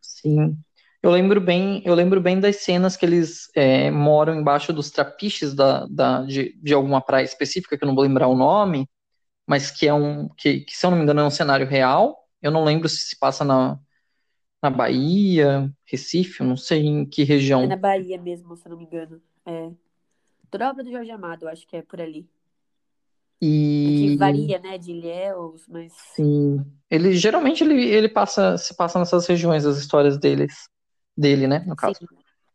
Sim. 0.00 0.64
Eu 1.02 1.10
lembro 1.10 1.40
bem, 1.40 1.82
eu 1.84 1.94
lembro 1.94 2.20
bem 2.20 2.38
das 2.38 2.56
cenas 2.56 2.96
que 2.96 3.04
eles 3.04 3.50
é, 3.56 3.90
moram 3.90 4.36
embaixo 4.36 4.72
dos 4.72 4.90
trapiches 4.90 5.52
da, 5.52 5.84
da, 5.86 6.22
de, 6.22 6.56
de 6.62 6.72
alguma 6.72 7.00
praia 7.00 7.24
específica, 7.24 7.76
que 7.76 7.82
eu 7.84 7.88
não 7.88 7.94
vou 7.94 8.04
lembrar 8.04 8.28
o 8.28 8.36
nome, 8.36 8.88
mas 9.46 9.70
que 9.70 9.88
é 9.88 9.94
um, 9.94 10.28
que, 10.28 10.60
que, 10.60 10.76
se 10.76 10.86
eu 10.86 10.90
não 10.90 10.98
me 10.98 11.02
engano, 11.02 11.20
é 11.20 11.24
um 11.24 11.30
cenário 11.30 11.66
real. 11.66 12.28
Eu 12.40 12.52
não 12.52 12.64
lembro 12.64 12.88
se 12.88 12.98
se 12.98 13.18
passa 13.18 13.44
na, 13.44 13.78
na 14.62 14.70
Bahia, 14.70 15.72
Recife, 15.84 16.40
eu 16.40 16.46
não 16.46 16.56
sei 16.56 16.86
em 16.86 17.04
que 17.04 17.22
É 17.22 17.24
região. 17.24 17.66
na 17.66 17.76
Bahia 17.76 18.20
mesmo, 18.20 18.56
se 18.56 18.66
eu 18.66 18.70
não 18.70 18.78
me 18.78 18.84
engano. 18.84 19.20
É. 19.44 19.70
Toda 20.50 20.70
obra 20.70 20.84
do 20.84 20.90
Jorge 20.90 21.10
Amado, 21.10 21.44
eu 21.44 21.48
acho 21.48 21.66
que 21.66 21.76
é 21.76 21.82
por 21.82 22.00
ali. 22.00 22.28
É 23.40 23.88
que 23.88 24.14
E 24.14 24.16
varia, 24.16 24.58
né, 24.60 24.78
de 24.78 24.92
Ilhéus, 24.92 25.66
mas 25.66 25.92
sim, 26.14 26.64
ele 26.88 27.14
geralmente 27.16 27.64
ele, 27.64 27.84
ele 27.84 28.08
passa, 28.08 28.56
se 28.56 28.76
passa 28.76 28.98
nessas 28.98 29.26
regiões, 29.26 29.66
as 29.66 29.78
histórias 29.78 30.16
deles, 30.18 30.68
dele, 31.16 31.46
né, 31.46 31.60
no 31.60 31.76
sim, 31.76 31.76
caso. 31.76 32.00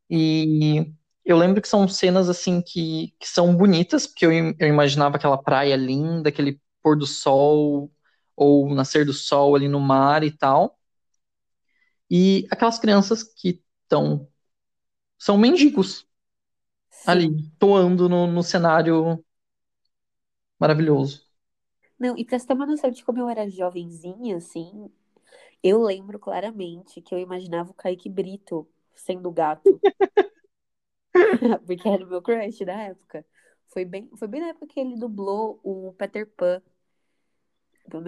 E 0.10 0.92
eu 1.26 1.38
lembro 1.38 1.62
que 1.62 1.68
são 1.68 1.88
cenas 1.88 2.30
assim 2.30 2.62
que, 2.62 3.16
que 3.20 3.28
são 3.30 3.56
bonitas, 3.56 4.08
porque 4.08 4.26
eu, 4.26 4.32
eu 4.60 4.68
imaginava 4.68 5.18
aquela 5.18 5.38
praia 5.42 5.76
linda, 5.76 6.30
aquele 6.30 6.62
pôr 6.84 6.98
do 6.98 7.08
sol 7.08 7.92
ou 8.36 8.74
nascer 8.76 9.06
do 9.06 9.14
sol 9.14 9.56
ali 9.56 9.68
no 9.70 9.80
mar 9.82 10.24
e 10.24 10.32
tal. 10.32 10.78
E 12.10 12.48
aquelas 12.52 12.80
crianças 12.80 13.24
que 13.24 13.64
Então, 13.86 14.28
são 15.20 15.38
mendigos 15.38 16.08
Sim. 16.90 17.28
ali, 17.28 17.52
toando 17.60 18.08
no, 18.10 18.28
no 18.28 18.44
cenário 18.44 19.24
maravilhoso. 20.60 21.22
Não, 22.00 22.18
e 22.18 22.26
pra 22.26 22.38
você 22.40 22.48
ter 22.48 22.54
uma 22.54 22.66
noção 22.66 22.90
de 22.92 23.04
como 23.04 23.20
eu 23.20 23.30
era 23.30 23.50
jovenzinha, 23.50 24.38
assim, 24.38 24.90
eu 25.64 25.82
lembro 25.84 26.20
claramente 26.20 27.02
que 27.02 27.14
eu 27.14 27.20
imaginava 27.20 27.72
o 27.72 27.74
Kaique 27.74 28.10
Brito 28.10 28.68
sendo 28.96 29.32
gato. 29.32 29.82
Porque 31.66 31.88
era 31.90 32.04
o 32.06 32.08
meu 32.08 32.22
crush 32.22 32.66
da 32.66 32.74
época. 32.74 33.26
Foi 33.68 33.86
bem, 33.86 34.10
foi 34.18 34.28
bem 34.28 34.42
na 34.42 34.48
época 34.50 34.68
que 34.68 34.80
ele 34.80 34.96
dublou 34.98 35.60
o 35.64 35.94
Peter 35.98 36.26
Pan. 36.28 36.62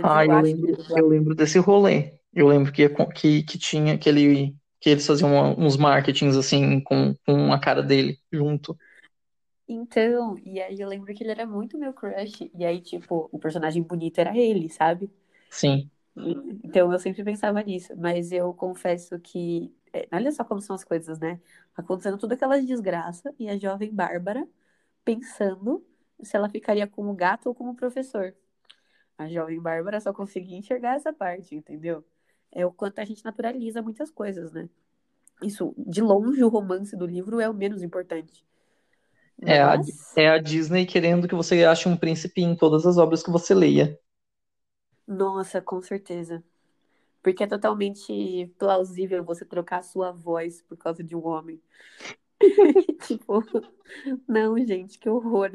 Ah, 0.01 0.25
eu 0.25 0.31
eu 0.31 0.39
lembro, 0.39 0.85
eu 0.95 1.07
lembro 1.07 1.35
desse 1.35 1.59
rolê. 1.59 2.19
Eu 2.33 2.47
lembro 2.47 2.71
que, 2.71 2.87
que, 3.15 3.43
que 3.43 3.57
tinha 3.57 3.97
que 3.97 4.07
ele 4.09 4.55
que 4.81 4.89
eles 4.89 5.05
faziam 5.05 5.29
uma- 5.33 5.59
uns 5.59 5.75
marketings 5.75 6.37
assim 6.37 6.79
com, 6.81 7.13
com 7.25 7.51
a 7.51 7.59
cara 7.59 7.83
dele 7.83 8.17
junto. 8.31 8.77
Então, 9.69 10.37
e 10.39 10.59
aí 10.61 10.79
eu 10.81 10.87
lembro 10.89 11.13
que 11.13 11.23
ele 11.23 11.31
era 11.31 11.45
muito 11.45 11.77
meu 11.77 11.93
crush. 11.93 12.49
E 12.53 12.65
aí, 12.65 12.81
tipo, 12.81 13.29
o 13.31 13.39
personagem 13.39 13.81
bonito 13.83 14.19
era 14.19 14.35
ele, 14.37 14.69
sabe? 14.69 15.09
Sim. 15.49 15.91
Então 16.63 16.91
eu 16.91 16.99
sempre 16.99 17.23
pensava 17.23 17.61
nisso, 17.63 17.93
mas 17.97 18.31
eu 18.31 18.53
confesso 18.53 19.19
que, 19.19 19.73
é, 19.93 20.07
olha 20.11 20.31
só 20.31 20.43
como 20.43 20.61
são 20.61 20.75
as 20.75 20.83
coisas, 20.83 21.19
né? 21.19 21.39
Acontecendo 21.75 22.17
toda 22.17 22.35
aquela 22.35 22.61
desgraça 22.61 23.33
e 23.39 23.49
a 23.49 23.57
jovem 23.57 23.93
Bárbara 23.93 24.47
pensando 25.05 25.85
se 26.21 26.35
ela 26.35 26.49
ficaria 26.49 26.87
como 26.87 27.13
gato 27.15 27.47
ou 27.47 27.55
como 27.55 27.75
professor. 27.75 28.35
A 29.17 29.27
jovem 29.29 29.61
Bárbara 29.61 29.99
só 30.01 30.13
conseguia 30.13 30.57
enxergar 30.57 30.95
essa 30.95 31.13
parte, 31.13 31.55
entendeu? 31.55 32.03
É 32.51 32.65
o 32.65 32.71
quanto 32.71 32.99
a 32.99 33.05
gente 33.05 33.23
naturaliza 33.23 33.81
muitas 33.81 34.11
coisas, 34.11 34.51
né? 34.51 34.69
Isso, 35.41 35.73
de 35.77 36.01
longe, 36.01 36.43
o 36.43 36.49
romance 36.49 36.95
do 36.97 37.05
livro 37.05 37.39
é 37.39 37.49
o 37.49 37.53
menos 37.53 37.81
importante. 37.83 38.45
É 39.41 39.61
a, 39.61 39.77
Mas, 39.77 40.17
é 40.17 40.29
a 40.29 40.37
Disney 40.37 40.85
querendo 40.85 41.27
que 41.27 41.35
você 41.35 41.63
ache 41.63 41.87
um 41.87 41.95
príncipe 41.95 42.41
em 42.41 42.55
todas 42.55 42.85
as 42.85 42.97
obras 42.97 43.23
que 43.23 43.31
você 43.31 43.53
leia. 43.53 43.97
Nossa, 45.09 45.61
com 45.61 45.81
certeza. 45.81 46.43
Porque 47.21 47.43
é 47.43 47.47
totalmente 47.47 48.47
plausível 48.57 49.23
você 49.23 49.45
trocar 49.45 49.79
a 49.79 49.83
sua 49.83 50.11
voz 50.11 50.61
por 50.61 50.77
causa 50.77 51.03
de 51.03 51.15
um 51.15 51.25
homem. 51.25 51.61
Tipo, 53.07 53.43
não, 54.27 54.57
gente, 54.65 54.99
que 54.99 55.09
horror. 55.09 55.51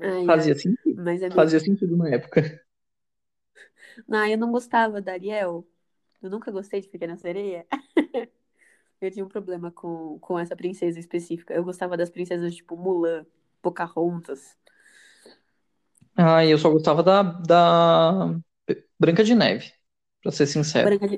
Ai, 0.00 0.26
Fazia 0.26 0.54
ai. 0.54 0.58
sentido. 0.58 1.02
Mas 1.02 1.20
minha. 1.20 1.34
Fazia 1.34 1.60
sentido 1.60 1.96
na 1.96 2.08
época. 2.08 2.64
Não, 4.08 4.26
eu 4.26 4.38
não 4.38 4.50
gostava 4.50 5.00
da 5.00 5.12
Ariel. 5.12 5.66
Eu 6.22 6.30
nunca 6.30 6.50
gostei 6.50 6.80
de 6.80 6.88
Pequena 6.88 7.16
Sereia. 7.16 7.66
Eu 9.00 9.10
tinha 9.10 9.24
um 9.24 9.28
problema 9.28 9.70
com, 9.70 10.18
com 10.18 10.38
essa 10.38 10.56
princesa 10.56 10.98
específica. 10.98 11.52
Eu 11.52 11.64
gostava 11.64 11.96
das 11.96 12.10
princesas 12.10 12.54
tipo 12.54 12.76
Mulan, 12.76 13.26
Pocahontas. 13.60 14.56
Ah, 16.16 16.44
eu 16.46 16.58
só 16.58 16.70
gostava 16.70 17.02
da, 17.02 17.22
da 17.22 18.34
Branca 18.98 19.24
de 19.24 19.34
Neve, 19.34 19.72
pra 20.22 20.32
ser 20.32 20.46
sincero. 20.46 20.94
Branca 20.94 21.06
de, 21.08 21.16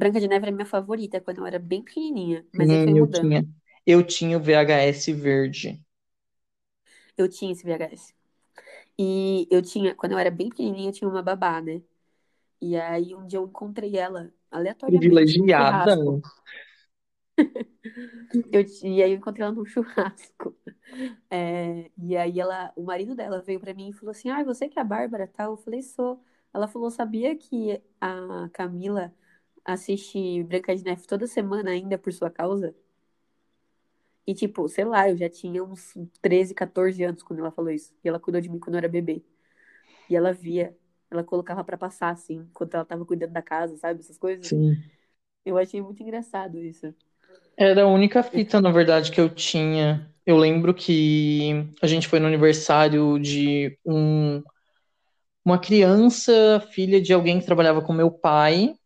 Branca 0.00 0.20
de 0.20 0.28
Neve 0.28 0.44
era 0.46 0.52
minha 0.56 0.66
favorita 0.66 1.20
quando 1.20 1.38
eu 1.38 1.46
era 1.46 1.58
bem 1.58 1.82
pequenininha. 1.82 2.46
Mas 2.52 2.70
aí 2.70 2.78
Hum, 2.78 2.86
foi 2.86 2.94
eu 2.96 3.06
mudando. 3.06 3.10
tinha, 3.10 3.46
eu 3.86 4.02
tinha 4.06 4.36
o 4.38 4.40
VHS 4.42 5.12
verde. 5.14 5.82
Eu 7.16 7.28
tinha 7.28 7.52
esse 7.52 7.64
VHS. 7.64 8.14
E 8.98 9.48
eu 9.50 9.62
tinha, 9.62 9.94
quando 9.94 10.12
eu 10.12 10.18
era 10.18 10.30
bem 10.30 10.48
pequenininha, 10.50 10.90
eu 10.90 10.92
tinha 10.94 11.08
uma 11.10 11.22
babá, 11.22 11.60
né? 11.62 11.82
E 12.62 12.76
aí 12.78 13.14
um 13.16 13.26
dia 13.26 13.38
eu 13.40 13.46
encontrei 13.48 13.96
ela 13.98 14.32
aleatoriamente 14.50 15.32
Privilegiada. 15.64 15.94
Eu, 18.52 18.62
e 18.84 19.02
aí 19.02 19.12
eu 19.12 19.16
encontrei 19.16 19.44
ela 19.44 19.54
num 19.54 19.64
churrasco. 19.64 20.54
É, 21.30 21.90
e 21.98 22.16
aí 22.16 22.40
ela, 22.40 22.72
o 22.74 22.82
marido 22.82 23.14
dela 23.14 23.42
veio 23.42 23.60
pra 23.60 23.74
mim 23.74 23.90
e 23.90 23.92
falou 23.92 24.10
assim: 24.10 24.30
Ah, 24.30 24.42
você 24.42 24.68
que 24.68 24.78
é 24.78 24.82
a 24.82 24.84
Bárbara, 24.84 25.26
tal? 25.28 25.52
Eu 25.52 25.56
falei, 25.58 25.82
sou. 25.82 26.22
Ela 26.52 26.66
falou, 26.66 26.90
sabia 26.90 27.36
que 27.36 27.82
a 28.00 28.48
Camila 28.54 29.14
assiste 29.64 30.42
Branca 30.44 30.74
de 30.74 30.82
Neve 30.82 31.06
toda 31.06 31.26
semana 31.26 31.70
ainda 31.70 31.98
por 31.98 32.10
sua 32.12 32.30
causa? 32.30 32.74
E 34.26 34.34
tipo, 34.34 34.68
sei 34.68 34.84
lá, 34.84 35.08
eu 35.08 35.16
já 35.16 35.28
tinha 35.28 35.62
uns 35.64 35.94
13, 36.20 36.54
14 36.54 37.02
anos 37.02 37.22
quando 37.22 37.40
ela 37.40 37.50
falou 37.50 37.70
isso. 37.70 37.94
E 38.04 38.08
ela 38.08 38.20
cuidou 38.20 38.40
de 38.40 38.48
mim 38.48 38.58
quando 38.58 38.74
eu 38.74 38.78
era 38.78 38.88
bebê. 38.88 39.22
E 40.10 40.16
ela 40.16 40.32
via, 40.32 40.76
ela 41.10 41.24
colocava 41.24 41.64
pra 41.64 41.78
passar 41.78 42.10
assim, 42.10 42.36
enquanto 42.50 42.74
ela 42.74 42.84
tava 42.84 43.06
cuidando 43.06 43.32
da 43.32 43.42
casa, 43.42 43.76
sabe? 43.76 44.00
Essas 44.00 44.18
coisas. 44.18 44.46
Sim. 44.48 44.76
Eu 45.44 45.58
achei 45.58 45.80
muito 45.82 46.02
engraçado 46.02 46.58
isso. 46.60 46.94
Era 47.60 47.82
a 47.82 47.86
única 47.88 48.22
fita, 48.22 48.60
na 48.60 48.70
verdade, 48.70 49.10
que 49.10 49.20
eu 49.20 49.28
tinha. 49.28 50.08
Eu 50.24 50.36
lembro 50.36 50.72
que 50.72 51.66
a 51.82 51.88
gente 51.88 52.06
foi 52.06 52.20
no 52.20 52.28
aniversário 52.28 53.18
de 53.18 53.76
um, 53.84 54.40
uma 55.44 55.58
criança, 55.58 56.64
filha 56.70 57.00
de 57.00 57.12
alguém 57.12 57.40
que 57.40 57.46
trabalhava 57.46 57.82
com 57.82 57.92
meu 57.92 58.12
pai, 58.12 58.76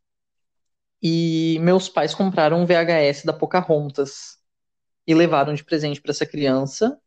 e 1.02 1.58
meus 1.61 1.87
pais 1.87 2.14
compraram 2.14 2.62
um 2.62 2.66
VHS 2.66 3.26
da 3.26 3.32
Pocahontas 3.35 4.38
e 5.06 5.14
levaram 5.14 5.52
de 5.52 5.62
presente 5.64 6.00
para 6.00 6.12
essa 6.12 6.24
criança. 6.24 6.98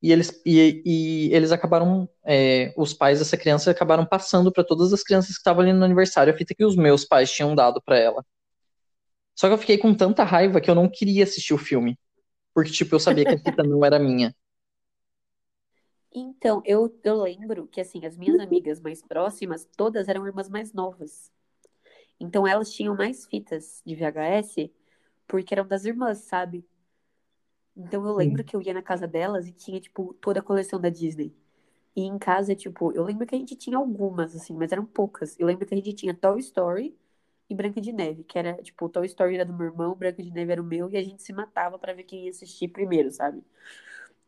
E 0.00 0.12
eles, 0.12 0.40
e, 0.46 0.82
e 0.86 1.34
eles 1.34 1.50
acabaram, 1.50 2.08
é, 2.24 2.72
os 2.76 2.94
pais 2.94 3.18
dessa 3.18 3.36
criança 3.36 3.72
acabaram 3.72 4.06
passando 4.06 4.52
para 4.52 4.62
todas 4.62 4.92
as 4.92 5.02
crianças 5.02 5.32
que 5.32 5.38
estavam 5.38 5.62
ali 5.62 5.72
no 5.72 5.84
aniversário 5.84 6.32
a 6.32 6.36
fita 6.36 6.54
que 6.54 6.64
os 6.64 6.76
meus 6.76 7.04
pais 7.04 7.32
tinham 7.32 7.56
dado 7.56 7.82
para 7.84 7.98
ela. 7.98 8.24
Só 9.40 9.48
que 9.48 9.54
eu 9.54 9.58
fiquei 9.58 9.78
com 9.78 9.94
tanta 9.94 10.22
raiva 10.22 10.60
que 10.60 10.70
eu 10.70 10.74
não 10.74 10.86
queria 10.86 11.24
assistir 11.24 11.54
o 11.54 11.58
filme. 11.58 11.98
Porque, 12.54 12.70
tipo, 12.70 12.94
eu 12.94 13.00
sabia 13.00 13.24
que 13.24 13.34
a 13.34 13.38
fita 13.38 13.62
não 13.62 13.82
era 13.82 13.98
minha. 13.98 14.36
Então, 16.12 16.60
eu, 16.62 16.94
eu 17.02 17.22
lembro 17.22 17.66
que, 17.66 17.80
assim, 17.80 18.04
as 18.04 18.18
minhas 18.18 18.38
amigas 18.38 18.82
mais 18.82 19.00
próximas, 19.00 19.66
todas 19.78 20.08
eram 20.08 20.26
irmãs 20.26 20.50
mais 20.50 20.74
novas. 20.74 21.32
Então, 22.20 22.46
elas 22.46 22.70
tinham 22.70 22.94
mais 22.94 23.24
fitas 23.24 23.82
de 23.86 23.94
VHS 23.94 24.70
porque 25.26 25.54
eram 25.54 25.66
das 25.66 25.86
irmãs, 25.86 26.18
sabe? 26.18 26.62
Então, 27.74 28.06
eu 28.06 28.14
lembro 28.14 28.44
que 28.44 28.54
eu 28.54 28.60
ia 28.60 28.74
na 28.74 28.82
casa 28.82 29.08
delas 29.08 29.48
e 29.48 29.52
tinha, 29.52 29.80
tipo, 29.80 30.12
toda 30.20 30.40
a 30.40 30.42
coleção 30.42 30.78
da 30.78 30.90
Disney. 30.90 31.34
E 31.96 32.02
em 32.02 32.18
casa, 32.18 32.54
tipo, 32.54 32.92
eu 32.92 33.04
lembro 33.04 33.26
que 33.26 33.34
a 33.34 33.38
gente 33.38 33.56
tinha 33.56 33.78
algumas, 33.78 34.36
assim, 34.36 34.54
mas 34.54 34.70
eram 34.70 34.84
poucas. 34.84 35.34
Eu 35.40 35.46
lembro 35.46 35.64
que 35.64 35.72
a 35.72 35.78
gente 35.78 35.94
tinha 35.94 36.12
Toy 36.12 36.40
Story 36.40 36.94
e 37.50 37.54
Branca 37.54 37.80
de 37.80 37.92
Neve, 37.92 38.24
que 38.24 38.38
era, 38.38 38.54
tipo, 38.62 38.88
Toy 38.88 39.04
Story 39.06 39.34
era 39.34 39.44
do 39.44 39.52
meu 39.52 39.66
irmão, 39.66 39.94
Branca 39.94 40.22
de 40.22 40.30
Neve 40.30 40.52
era 40.52 40.62
o 40.62 40.64
meu, 40.64 40.88
e 40.90 40.96
a 40.96 41.02
gente 41.02 41.22
se 41.22 41.32
matava 41.32 41.78
pra 41.78 41.92
ver 41.92 42.04
quem 42.04 42.24
ia 42.24 42.30
assistir 42.30 42.68
primeiro, 42.68 43.10
sabe? 43.10 43.42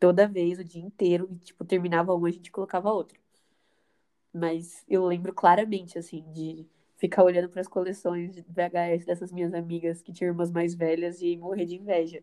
Toda 0.01 0.27
vez, 0.27 0.59
o 0.59 0.65
dia 0.65 0.83
inteiro, 0.83 1.29
e, 1.31 1.37
tipo, 1.37 1.65
terminava 1.65 2.13
uma, 2.15 2.29
a 2.29 2.33
gente 2.33 2.51
colocava 2.51 2.93
outra. 2.93 3.17
Mas 4.35 4.85
eu 4.89 5.07
lembro 5.07 5.33
claramente, 5.33 5.99
assim, 5.99 6.25
de 6.33 6.67
ficar 6.97 7.23
olhando 7.23 7.49
para 7.49 7.61
as 7.61 7.69
coleções 7.69 8.35
de 8.35 8.43
VHS 8.43 9.05
dessas 9.07 9.33
minhas 9.33 9.55
amigas 9.55 10.03
que 10.03 10.13
tinham 10.13 10.31
irmãs 10.31 10.51
mais 10.51 10.75
velhas 10.75 11.21
e 11.23 11.37
morrer 11.37 11.67
de 11.67 11.77
inveja. 11.77 12.23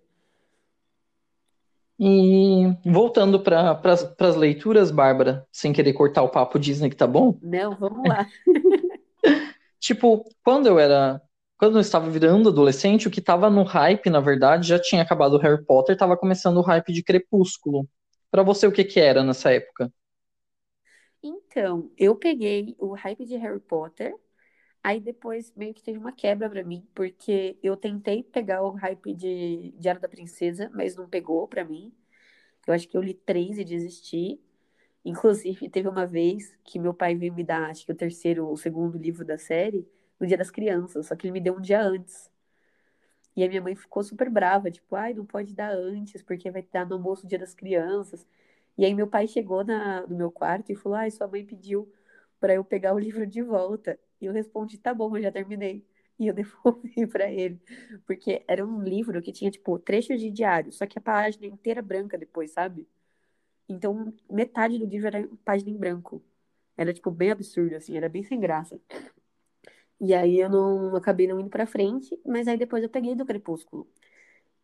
E 1.99 2.73
voltando 2.85 3.41
para 3.41 3.77
as 3.83 4.35
leituras, 4.37 4.89
Bárbara, 4.89 5.45
sem 5.51 5.73
querer 5.73 5.91
cortar 5.91 6.23
o 6.23 6.29
papo 6.29 6.57
Disney 6.57 6.89
que 6.89 6.95
tá 6.95 7.05
bom. 7.05 7.37
Não, 7.41 7.75
vamos 7.75 8.07
lá. 8.07 8.25
Tipo, 9.79 10.23
quando 10.43 10.67
eu 10.67 10.79
era. 10.79 11.21
Quando 11.57 11.77
eu 11.77 11.81
estava 11.81 12.09
virando 12.09 12.49
adolescente, 12.49 13.07
o 13.07 13.11
que 13.11 13.21
tava 13.21 13.49
no 13.49 13.63
hype, 13.63 14.09
na 14.09 14.21
verdade, 14.21 14.67
já 14.67 14.79
tinha 14.79 15.01
acabado 15.01 15.33
o 15.35 15.37
Harry 15.39 15.63
Potter, 15.65 15.97
tava 15.97 16.15
começando 16.17 16.57
o 16.57 16.61
hype 16.61 16.93
de 16.93 17.03
Crepúsculo. 17.03 17.87
Pra 18.31 18.43
você, 18.43 18.65
o 18.67 18.71
que 18.71 18.83
que 18.85 18.99
era 18.99 19.23
nessa 19.23 19.51
época? 19.53 19.91
Então, 21.21 21.91
eu 21.97 22.15
peguei 22.15 22.75
o 22.79 22.93
hype 22.93 23.25
de 23.25 23.35
Harry 23.37 23.59
Potter, 23.59 24.15
aí 24.83 24.99
depois 25.01 25.53
meio 25.55 25.73
que 25.73 25.83
teve 25.83 25.97
uma 25.99 26.11
quebra 26.13 26.49
pra 26.49 26.63
mim, 26.63 26.87
porque 26.95 27.57
eu 27.63 27.77
tentei 27.77 28.23
pegar 28.23 28.63
o 28.63 28.71
hype 28.71 29.13
de 29.15 29.71
Diário 29.77 30.01
da 30.01 30.09
Princesa, 30.09 30.71
mas 30.73 30.95
não 30.95 31.09
pegou 31.09 31.47
pra 31.47 31.65
mim. 31.65 31.93
Eu 32.67 32.73
acho 32.73 32.87
que 32.87 32.97
eu 32.97 33.01
li 33.03 33.13
três 33.13 33.57
e 33.59 33.65
desisti. 33.65 34.41
Inclusive, 35.05 35.69
teve 35.69 35.87
uma 35.87 36.05
vez 36.05 36.55
que 36.63 36.79
meu 36.79 36.93
pai 36.93 37.15
veio 37.15 37.33
me 37.33 37.43
dar, 37.43 37.69
acho 37.69 37.85
que 37.85 37.91
o 37.91 37.95
terceiro 37.95 38.47
ou 38.47 38.57
segundo 38.57 38.97
livro 38.97 39.25
da 39.25 39.37
série, 39.37 39.87
no 40.19 40.27
Dia 40.27 40.37
das 40.37 40.51
Crianças, 40.51 41.07
só 41.07 41.15
que 41.15 41.25
ele 41.27 41.33
me 41.33 41.41
deu 41.41 41.55
um 41.57 41.61
dia 41.61 41.81
antes. 41.81 42.29
E 43.35 43.43
a 43.43 43.47
minha 43.47 43.61
mãe 43.61 43.75
ficou 43.75 44.03
super 44.03 44.29
brava, 44.29 44.69
tipo, 44.71 44.95
ai, 44.95 45.13
não 45.13 45.25
pode 45.25 45.53
dar 45.55 45.71
antes, 45.71 46.21
porque 46.21 46.51
vai 46.51 46.61
dar 46.71 46.85
no 46.85 46.95
almoço 46.95 47.23
do 47.23 47.29
Dia 47.29 47.39
das 47.39 47.53
Crianças. 47.53 48.27
E 48.77 48.85
aí 48.85 48.93
meu 48.93 49.07
pai 49.07 49.27
chegou 49.27 49.63
na, 49.63 50.05
no 50.07 50.15
meu 50.15 50.31
quarto 50.31 50.71
e 50.71 50.75
falou, 50.75 50.97
ai, 50.97 51.11
sua 51.11 51.27
mãe 51.27 51.45
pediu 51.45 51.91
para 52.39 52.53
eu 52.53 52.63
pegar 52.63 52.93
o 52.93 52.99
livro 52.99 53.25
de 53.25 53.41
volta. 53.41 53.99
E 54.21 54.25
eu 54.25 54.33
respondi, 54.33 54.77
tá 54.77 54.93
bom, 54.93 55.15
eu 55.17 55.23
já 55.23 55.31
terminei. 55.31 55.85
E 56.19 56.27
eu 56.27 56.33
devolvi 56.35 57.07
para 57.07 57.31
ele. 57.31 57.59
Porque 58.05 58.43
era 58.47 58.65
um 58.65 58.81
livro 58.83 59.21
que 59.21 59.31
tinha, 59.31 59.51
tipo, 59.51 59.79
trechos 59.79 60.19
de 60.19 60.29
diário, 60.29 60.71
só 60.71 60.85
que 60.85 60.99
a 60.99 61.01
página 61.01 61.45
inteira 61.45 61.81
branca 61.81 62.17
depois, 62.17 62.51
sabe? 62.51 62.87
Então, 63.69 64.13
metade 64.29 64.77
do 64.79 64.85
livro 64.85 65.07
era 65.07 65.29
página 65.45 65.69
em 65.69 65.77
branco. 65.77 66.21
Era, 66.75 66.93
tipo, 66.93 67.11
bem 67.11 67.31
absurdo, 67.31 67.75
assim, 67.75 67.95
era 67.97 68.09
bem 68.09 68.23
sem 68.23 68.39
graça. 68.39 68.79
E 69.99 70.13
aí 70.13 70.39
eu 70.39 70.49
não 70.49 70.95
acabei 70.95 71.27
não 71.27 71.39
indo 71.39 71.49
pra 71.49 71.67
frente, 71.67 72.17
mas 72.25 72.47
aí 72.47 72.57
depois 72.57 72.83
eu 72.83 72.89
peguei 72.89 73.15
do 73.15 73.25
Crepúsculo. 73.25 73.87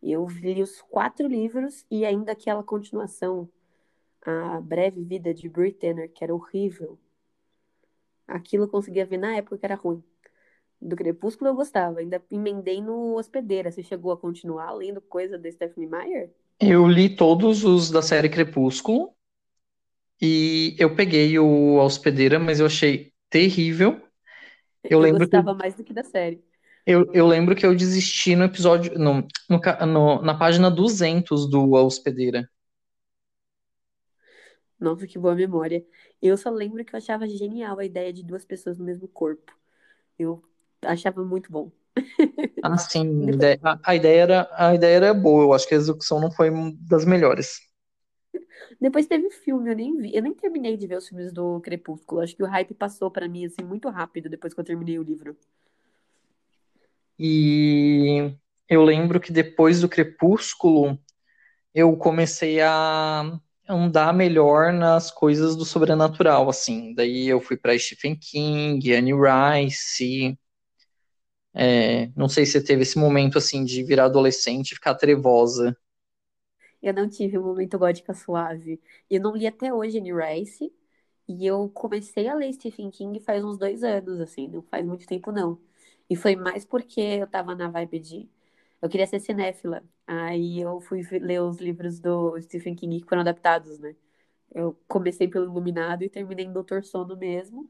Eu 0.01 0.27
li 0.27 0.61
os 0.61 0.81
quatro 0.83 1.27
livros 1.27 1.85
e 1.91 2.05
ainda 2.05 2.31
aquela 2.31 2.63
continuação, 2.63 3.49
A 4.21 4.61
Breve 4.61 5.03
Vida 5.03 5.33
de 5.33 5.49
Brit 5.49 5.79
Tanner, 5.79 6.11
que 6.11 6.23
era 6.23 6.33
horrível. 6.33 6.97
Aquilo 8.27 8.65
eu 8.65 8.69
conseguia 8.69 9.05
ver 9.05 9.17
na 9.17 9.35
época 9.35 9.57
que 9.57 9.65
era 9.65 9.75
ruim. 9.75 10.03
Do 10.81 10.95
Crepúsculo 10.95 11.49
eu 11.49 11.55
gostava, 11.55 11.99
ainda 11.99 12.23
emendei 12.31 12.81
no 12.81 13.17
Hospedeira. 13.17 13.71
Você 13.71 13.83
chegou 13.83 14.11
a 14.11 14.17
continuar 14.17 14.71
lendo 14.73 15.01
coisa 15.01 15.37
da 15.37 15.51
Stephanie 15.51 15.89
Meyer? 15.89 16.31
Eu 16.59 16.85
li 16.85 17.07
todos 17.15 17.63
os 17.63 17.89
da 17.89 18.01
série 18.01 18.27
Crepúsculo 18.27 19.15
e 20.21 20.75
eu 20.79 20.95
peguei 20.95 21.37
o 21.39 21.79
A 21.79 21.83
Hospedeira, 21.85 22.39
mas 22.39 22.59
eu 22.59 22.65
achei 22.65 23.13
terrível. 23.29 24.01
Eu 24.83 24.99
Eu 24.99 24.99
lembro 24.99 25.29
que 25.29 25.35
gostava 25.35 25.53
mais 25.53 25.75
do 25.75 25.83
que 25.83 25.93
da 25.93 26.03
série. 26.03 26.41
eu, 26.85 27.11
eu 27.13 27.27
lembro 27.27 27.55
que 27.55 27.65
eu 27.65 27.75
desisti 27.75 28.35
no 28.35 28.43
episódio 28.45 28.97
no, 28.97 29.27
no 29.49 29.59
no- 29.87 30.21
na 30.21 30.33
página 30.37 30.69
200 30.69 31.49
do 31.49 31.75
A 31.75 31.83
Hospedeira. 31.83 32.49
Nossa, 34.79 35.07
que 35.07 35.17
boa 35.19 35.35
memória. 35.35 35.85
Eu 36.21 36.37
só 36.37 36.49
lembro 36.49 36.83
que 36.83 36.93
eu 36.95 36.97
achava 36.97 37.27
genial 37.27 37.79
a 37.79 37.85
ideia 37.85 38.11
de 38.13 38.23
duas 38.23 38.45
pessoas 38.45 38.77
no 38.77 38.83
mesmo 38.85 39.07
corpo. 39.07 39.53
Eu 40.19 40.43
achava 40.83 41.23
muito 41.25 41.51
bom. 41.51 41.71
Ah, 42.61 42.77
sim, 42.77 43.29
Depois, 43.29 43.35
ide- 43.35 43.59
a, 43.63 43.79
a 43.91 43.95
ideia 43.95 44.21
era 44.23 44.49
a 44.53 44.73
ideia 44.75 44.95
era 44.97 45.13
boa. 45.13 45.43
Eu 45.43 45.53
acho 45.53 45.67
que 45.67 45.73
a 45.75 45.77
execução 45.77 46.19
não 46.19 46.31
foi 46.31 46.49
das 46.81 47.05
melhores. 47.05 47.59
depois 48.79 49.07
teve 49.07 49.29
filme, 49.29 49.69
eu 49.71 49.75
nem 49.75 49.95
vi. 49.97 50.15
Eu 50.15 50.21
nem 50.21 50.33
terminei 50.33 50.77
de 50.77 50.87
ver 50.87 50.97
os 50.97 51.07
filmes 51.07 51.31
do 51.33 51.59
Crepúsculo. 51.61 52.21
Acho 52.21 52.35
que 52.35 52.43
o 52.43 52.47
hype 52.47 52.73
passou 52.73 53.11
pra 53.11 53.27
mim 53.27 53.45
assim 53.45 53.63
muito 53.63 53.89
rápido 53.89 54.29
depois 54.29 54.53
que 54.53 54.59
eu 54.59 54.63
terminei 54.65 54.97
o 54.99 55.03
livro. 55.03 55.35
E 57.17 58.33
eu 58.69 58.83
lembro 58.83 59.19
que 59.19 59.31
depois 59.31 59.81
do 59.81 59.89
Crepúsculo 59.89 60.99
eu 61.73 61.95
comecei 61.97 62.61
a 62.61 63.39
andar 63.69 64.13
melhor 64.13 64.73
nas 64.73 65.11
coisas 65.11 65.55
do 65.57 65.65
sobrenatural, 65.65 66.49
assim. 66.49 66.93
Daí 66.95 67.27
eu 67.27 67.41
fui 67.41 67.57
para 67.57 67.77
Stephen 67.79 68.17
King, 68.17 68.93
Anne 68.95 69.13
Rice. 69.13 70.37
É, 71.55 72.07
não 72.15 72.29
sei 72.29 72.45
se 72.45 72.53
você 72.53 72.63
teve 72.63 72.83
esse 72.83 72.99
momento 72.99 73.37
assim 73.37 73.65
de 73.65 73.83
virar 73.83 74.05
adolescente 74.05 74.71
e 74.73 74.75
ficar 74.75 74.95
trevosa. 74.95 75.77
Eu 76.81 76.93
não 76.93 77.09
tive 77.09 77.37
um 77.37 77.43
momento 77.43 77.77
gótica 77.79 78.13
suave. 78.13 78.81
Eu 79.09 79.21
não 79.21 79.35
li 79.35 79.47
até 79.47 79.73
hoje 79.73 79.97
Anne 79.99 80.13
Rice. 80.13 80.73
E 81.27 81.45
eu 81.45 81.69
comecei 81.69 82.27
a 82.27 82.35
ler 82.35 82.53
Stephen 82.53 82.91
King 82.91 83.19
faz 83.19 83.43
uns 83.43 83.57
dois 83.57 83.83
anos, 83.83 84.19
assim, 84.21 84.47
não 84.47 84.61
faz 84.63 84.85
muito 84.85 85.07
tempo 85.07 85.31
não. 85.31 85.59
E 86.09 86.15
foi 86.15 86.35
mais 86.35 86.63
porque 86.65 87.01
eu 87.01 87.27
tava 87.27 87.55
na 87.55 87.69
vibe 87.69 87.99
de. 87.99 88.29
Eu 88.81 88.89
queria 88.89 89.07
ser 89.07 89.19
cinéfila. 89.19 89.83
Aí 90.07 90.61
eu 90.61 90.79
fui 90.81 91.01
ler 91.19 91.41
os 91.41 91.57
livros 91.59 91.99
do 91.99 92.39
Stephen 92.41 92.75
King 92.75 93.01
que 93.01 93.07
foram 93.09 93.21
adaptados, 93.21 93.79
né? 93.79 93.95
Eu 94.53 94.75
comecei 94.87 95.27
pelo 95.27 95.45
Iluminado 95.45 96.03
e 96.03 96.09
terminei 96.09 96.45
em 96.45 96.53
Doutor 96.53 96.83
Sono 96.85 97.17
mesmo. 97.17 97.69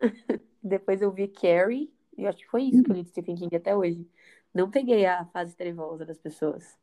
Depois 0.62 1.02
eu 1.02 1.12
vi 1.12 1.28
Carrie, 1.28 1.92
eu 2.16 2.28
acho 2.28 2.38
que 2.38 2.48
foi 2.48 2.64
isso 2.64 2.82
que 2.82 2.90
eu 2.90 2.96
li 2.96 3.02
de 3.02 3.10
Stephen 3.10 3.36
King 3.36 3.54
até 3.56 3.74
hoje. 3.76 4.08
Não 4.54 4.70
peguei 4.70 5.06
a 5.06 5.24
fase 5.26 5.56
trevosa 5.56 6.04
das 6.04 6.18
pessoas. 6.18 6.76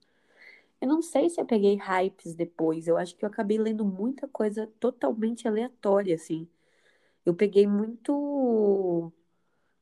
Eu 0.82 0.88
não 0.88 1.02
sei 1.02 1.30
se 1.30 1.42
eu 1.42 1.46
peguei 1.46 1.76
hypes 1.78 2.36
depois. 2.36 2.88
Eu 2.88 2.98
acho 2.98 3.16
que 3.16 3.26
eu 3.26 3.30
acabei 3.30 3.58
lendo 3.58 3.86
muita 3.86 4.28
coisa 4.28 4.68
totalmente 4.80 5.48
aleatória, 5.48 6.16
assim. 6.16 6.48
Eu 7.26 7.36
peguei 7.36 7.68
muito 7.68 9.12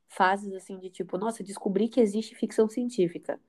fases 0.08 0.52
assim 0.54 0.78
de 0.78 0.90
tipo, 0.90 1.18
nossa, 1.18 1.42
descobri 1.44 1.88
que 1.88 2.00
existe 2.00 2.34
ficção 2.34 2.68
científica. 2.68 3.40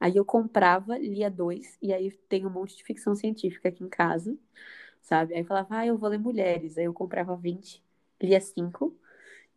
Aí 0.00 0.16
eu 0.16 0.24
comprava, 0.24 0.98
lia 0.98 1.30
dois, 1.30 1.78
e 1.82 1.92
aí 1.92 2.10
tem 2.28 2.46
um 2.46 2.50
monte 2.50 2.76
de 2.76 2.84
ficção 2.84 3.14
científica 3.14 3.68
aqui 3.68 3.84
em 3.84 3.88
casa, 3.88 4.36
sabe? 5.02 5.34
Aí 5.34 5.40
eu 5.40 5.46
falava, 5.46 5.78
ah, 5.78 5.86
eu 5.86 5.98
vou 5.98 6.08
ler 6.10 6.18
mulheres. 6.18 6.78
Aí 6.78 6.84
eu 6.84 6.94
comprava 6.94 7.36
20, 7.36 7.82
lia 8.22 8.40
cinco, 8.40 8.96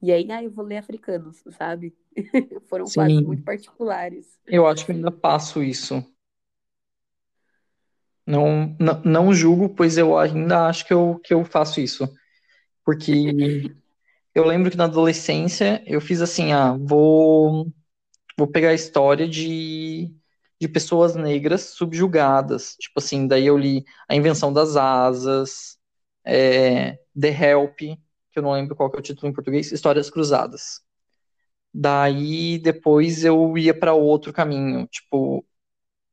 e 0.02 0.12
aí, 0.12 0.32
ah, 0.32 0.44
eu 0.44 0.52
vou 0.52 0.66
ler 0.66 0.78
africanos, 0.78 1.44
sabe? 1.58 1.96
Foram 2.70 2.90
fases 2.90 3.22
muito 3.22 3.40
Sim, 3.40 3.46
particulares. 3.46 4.40
eu 4.48 4.66
acho 4.68 4.86
que 4.86 4.92
ainda 4.92 5.12
faço 5.12 5.64
isso. 5.64 6.04
Não, 8.26 8.76
não, 8.80 9.02
não 9.04 9.34
julgo, 9.34 9.70
pois 9.70 9.98
eu 9.98 10.18
ainda 10.18 10.68
acho 10.68 10.86
que 10.86 10.94
eu, 10.94 11.20
que 11.24 11.34
eu 11.34 11.44
faço 11.44 11.82
isso. 11.82 12.08
Porque 12.86 13.74
eu 14.36 14.46
lembro 14.46 14.72
que 14.72 14.78
na 14.78 14.86
adolescência 14.86 15.84
eu 15.86 16.00
fiz 16.02 16.22
assim, 16.22 16.52
ah, 16.54 16.78
vou, 16.80 17.68
vou 18.38 18.48
pegar 18.48 18.70
a 18.70 18.74
história 18.74 19.28
de, 19.28 20.14
de 20.60 20.68
pessoas 20.68 21.16
negras 21.16 21.62
subjugadas. 21.76 22.76
Tipo 22.80 23.00
assim, 23.00 23.28
daí 23.28 23.46
eu 23.48 23.58
li 23.58 23.84
A 24.08 24.16
Invenção 24.16 24.54
das 24.54 24.76
Asas, 24.76 25.78
é, 26.26 27.00
The 27.20 27.30
Help, 27.30 27.80
que 28.32 28.40
eu 28.40 28.44
não 28.44 28.54
lembro 28.54 28.76
qual 28.76 28.90
que 28.90 28.98
é 28.98 29.00
o 29.00 29.04
título 29.04 29.30
em 29.30 29.34
português, 29.34 29.72
Histórias 29.72 30.10
Cruzadas. 30.10 30.82
Daí 31.74 32.60
depois 32.60 33.24
eu 33.24 33.58
ia 33.58 33.78
para 33.78 33.94
outro 33.94 34.34
caminho, 34.34 34.88
tipo, 34.88 35.46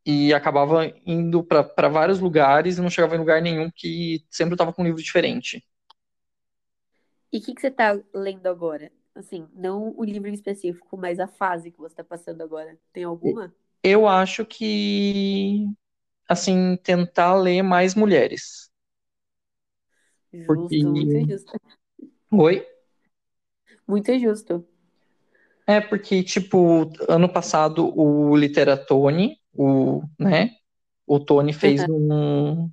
e 0.07 0.33
acabava 0.35 0.87
indo 1.07 1.43
para 1.45 1.89
vários 1.89 2.21
lugares 2.21 2.79
e 2.79 2.83
não 2.83 2.91
chegava 2.91 3.17
em 3.17 3.19
lugar 3.19 3.43
nenhum, 3.43 3.71
que 3.75 4.25
sempre 4.31 4.55
eu 4.55 4.59
tava 4.59 4.73
com 4.73 4.83
um 4.83 4.87
livro 4.87 5.03
diferente. 5.03 5.65
E 7.33 7.39
o 7.39 7.43
que 7.43 7.55
que 7.55 7.61
você 7.61 7.71
tá 7.71 7.99
lendo 8.15 8.47
agora? 8.47 8.91
Assim, 9.15 9.49
não 9.55 9.95
o 9.97 10.05
livro 10.05 10.29
em 10.29 10.35
específico, 10.35 10.97
mas 10.97 11.19
a 11.19 11.27
fase 11.27 11.71
que 11.71 11.79
você 11.79 11.95
tá 11.95 12.05
passando 12.05 12.43
agora. 12.43 12.79
Tem 12.93 13.05
alguma? 13.05 13.55
Eu 13.83 14.07
acho 14.07 14.45
que, 14.45 15.67
assim, 16.29 16.77
tentar 16.83 17.35
ler 17.35 17.63
mais 17.63 17.95
mulheres. 17.95 18.71
Porque. 20.47 20.83
Justo, 20.83 20.89
muito 20.89 21.31
justo. 21.31 21.53
Oi? 22.39 22.67
Muito 23.89 24.19
justo. 24.19 24.67
É 25.67 25.81
porque, 25.81 26.23
tipo, 26.23 26.93
ano 27.09 27.29
passado 27.29 27.93
o 27.99 28.37
Literatone, 28.37 29.39
o, 29.55 30.03
né? 30.19 30.51
O 31.07 31.19
Tony 31.19 31.55
fez 31.55 31.83
um, 31.89 32.71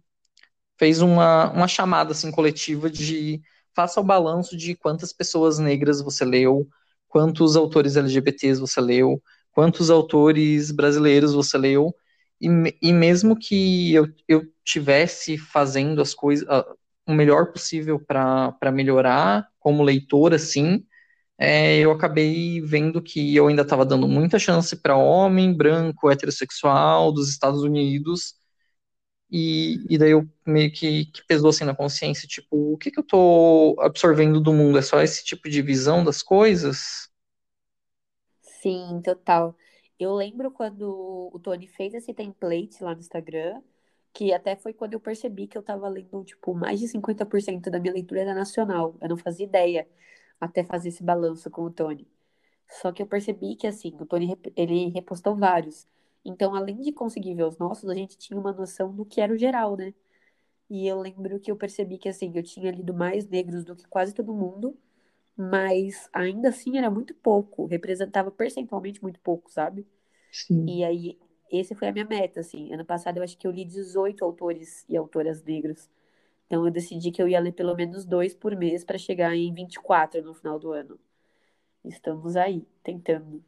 fez 0.77 1.01
uma, 1.01 1.49
uma 1.51 1.67
chamada 1.67 2.11
assim 2.11 2.29
coletiva 2.29 2.89
de 2.89 3.41
faça 3.73 4.01
o 4.01 4.03
balanço 4.03 4.57
de 4.57 4.75
quantas 4.75 5.13
pessoas 5.13 5.59
negras 5.59 6.01
você 6.01 6.25
leu, 6.25 6.67
quantos 7.07 7.55
autores 7.55 7.95
LGBTs 7.95 8.59
você 8.59 8.81
leu, 8.81 9.21
quantos 9.51 9.89
autores 9.89 10.71
brasileiros 10.71 11.33
você 11.33 11.57
leu, 11.57 11.95
e, 12.39 12.47
e 12.81 12.91
mesmo 12.91 13.35
que 13.39 13.93
eu, 13.93 14.07
eu 14.27 14.43
tivesse 14.63 15.37
fazendo 15.37 16.01
as 16.01 16.13
coisas 16.13 16.47
o 17.07 17.13
melhor 17.13 17.51
possível 17.51 17.99
para 17.99 18.71
melhorar 18.71 19.47
como 19.63 19.83
leitor, 19.83 20.33
assim, 20.35 20.85
é, 21.39 21.79
eu 21.79 21.91
acabei 21.91 22.61
vendo 22.61 23.01
que 23.01 23.35
eu 23.35 23.47
ainda 23.47 23.63
estava 23.63 23.85
dando 23.85 24.07
muita 24.07 24.39
chance 24.39 24.75
para 24.77 24.97
homem 24.97 25.53
branco, 25.55 26.11
heterossexual 26.11 27.11
dos 27.13 27.29
Estados 27.29 27.63
Unidos 27.63 28.35
e, 29.31 29.83
e 29.89 29.97
daí 29.97 30.11
eu 30.11 30.29
meio 30.45 30.71
que, 30.71 31.05
que 31.07 31.25
pesou 31.27 31.49
assim 31.49 31.63
na 31.65 31.75
consciência, 31.75 32.27
tipo, 32.27 32.73
o 32.73 32.77
que 32.77 32.91
que 32.91 32.99
eu 32.99 33.03
tô 33.03 33.75
absorvendo 33.79 34.39
do 34.39 34.53
mundo? 34.53 34.77
É 34.77 34.81
só 34.81 35.01
esse 35.01 35.25
tipo 35.25 35.49
de 35.49 35.61
visão 35.61 36.03
das 36.03 36.21
coisas? 36.21 37.09
Sim, 38.41 39.01
total. 39.03 39.55
Eu 39.99 40.13
lembro 40.15 40.51
quando 40.51 41.29
o 41.33 41.39
Tony 41.39 41.67
fez 41.67 41.93
esse 41.93 42.13
template 42.13 42.83
lá 42.83 42.93
no 42.93 42.99
Instagram, 43.01 43.61
que 44.13 44.33
até 44.33 44.55
foi 44.55 44.73
quando 44.73 44.93
eu 44.93 44.99
percebi 44.99 45.47
que 45.47 45.57
eu 45.57 45.63
tava 45.63 45.87
lendo, 45.89 46.23
tipo, 46.23 46.53
mais 46.53 46.79
de 46.79 46.87
50% 46.87 47.69
da 47.69 47.79
minha 47.79 47.93
leitura 47.93 48.21
era 48.21 48.33
nacional. 48.35 48.95
Eu 49.01 49.09
não 49.09 49.17
fazia 49.17 49.45
ideia 49.45 49.87
até 50.39 50.63
fazer 50.63 50.89
esse 50.89 51.03
balanço 51.03 51.49
com 51.51 51.63
o 51.63 51.71
Tony. 51.71 52.07
Só 52.69 52.91
que 52.91 53.01
eu 53.03 53.07
percebi 53.07 53.55
que, 53.55 53.67
assim, 53.67 53.95
o 53.99 54.05
Tony, 54.05 54.37
ele 54.55 54.89
repostou 54.89 55.35
vários. 55.35 55.87
Então, 56.25 56.55
além 56.55 56.81
de 56.81 56.91
conseguir 56.93 57.35
ver 57.35 57.45
os 57.45 57.57
nossos, 57.57 57.89
a 57.89 57.95
gente 57.95 58.17
tinha 58.17 58.39
uma 58.39 58.53
noção 58.53 58.93
do 58.95 59.05
que 59.05 59.21
era 59.21 59.33
o 59.33 59.37
geral, 59.37 59.77
né? 59.77 59.93
E 60.69 60.87
eu 60.87 60.99
lembro 60.99 61.39
que 61.39 61.51
eu 61.51 61.55
percebi 61.57 61.97
que, 61.97 62.09
assim, 62.09 62.31
eu 62.35 62.43
tinha 62.43 62.71
lido 62.71 62.93
mais 62.93 63.27
negros 63.27 63.63
do 63.63 63.75
que 63.75 63.87
quase 63.87 64.13
todo 64.13 64.33
mundo, 64.33 64.77
mas 65.37 66.09
ainda 66.13 66.49
assim 66.49 66.77
era 66.77 66.89
muito 66.91 67.13
pouco, 67.15 67.65
representava 67.65 68.31
percentualmente 68.31 69.01
muito 69.03 69.19
pouco, 69.21 69.51
sabe? 69.51 69.87
Sim. 70.31 70.67
E 70.67 70.83
aí, 70.83 71.19
esse 71.59 71.75
foi 71.75 71.87
a 71.89 71.91
minha 71.93 72.05
meta, 72.05 72.39
assim. 72.41 72.73
Ano 72.73 72.85
passado 72.85 73.17
eu 73.17 73.23
acho 73.23 73.37
que 73.37 73.47
eu 73.47 73.51
li 73.51 73.65
18 73.65 74.23
autores 74.25 74.85
e 74.89 74.97
autoras 74.97 75.43
negros. 75.43 75.89
Então 76.47 76.65
eu 76.65 76.71
decidi 76.71 77.11
que 77.11 77.21
eu 77.21 77.27
ia 77.27 77.39
ler 77.39 77.53
pelo 77.53 77.75
menos 77.75 78.05
dois 78.05 78.33
por 78.35 78.55
mês 78.55 78.83
para 78.85 78.97
chegar 78.97 79.35
em 79.35 79.53
24 79.53 80.23
no 80.23 80.33
final 80.35 80.59
do 80.59 80.71
ano. 80.73 80.99
Estamos 81.85 82.35
aí, 82.37 82.67
tentando. 82.83 83.43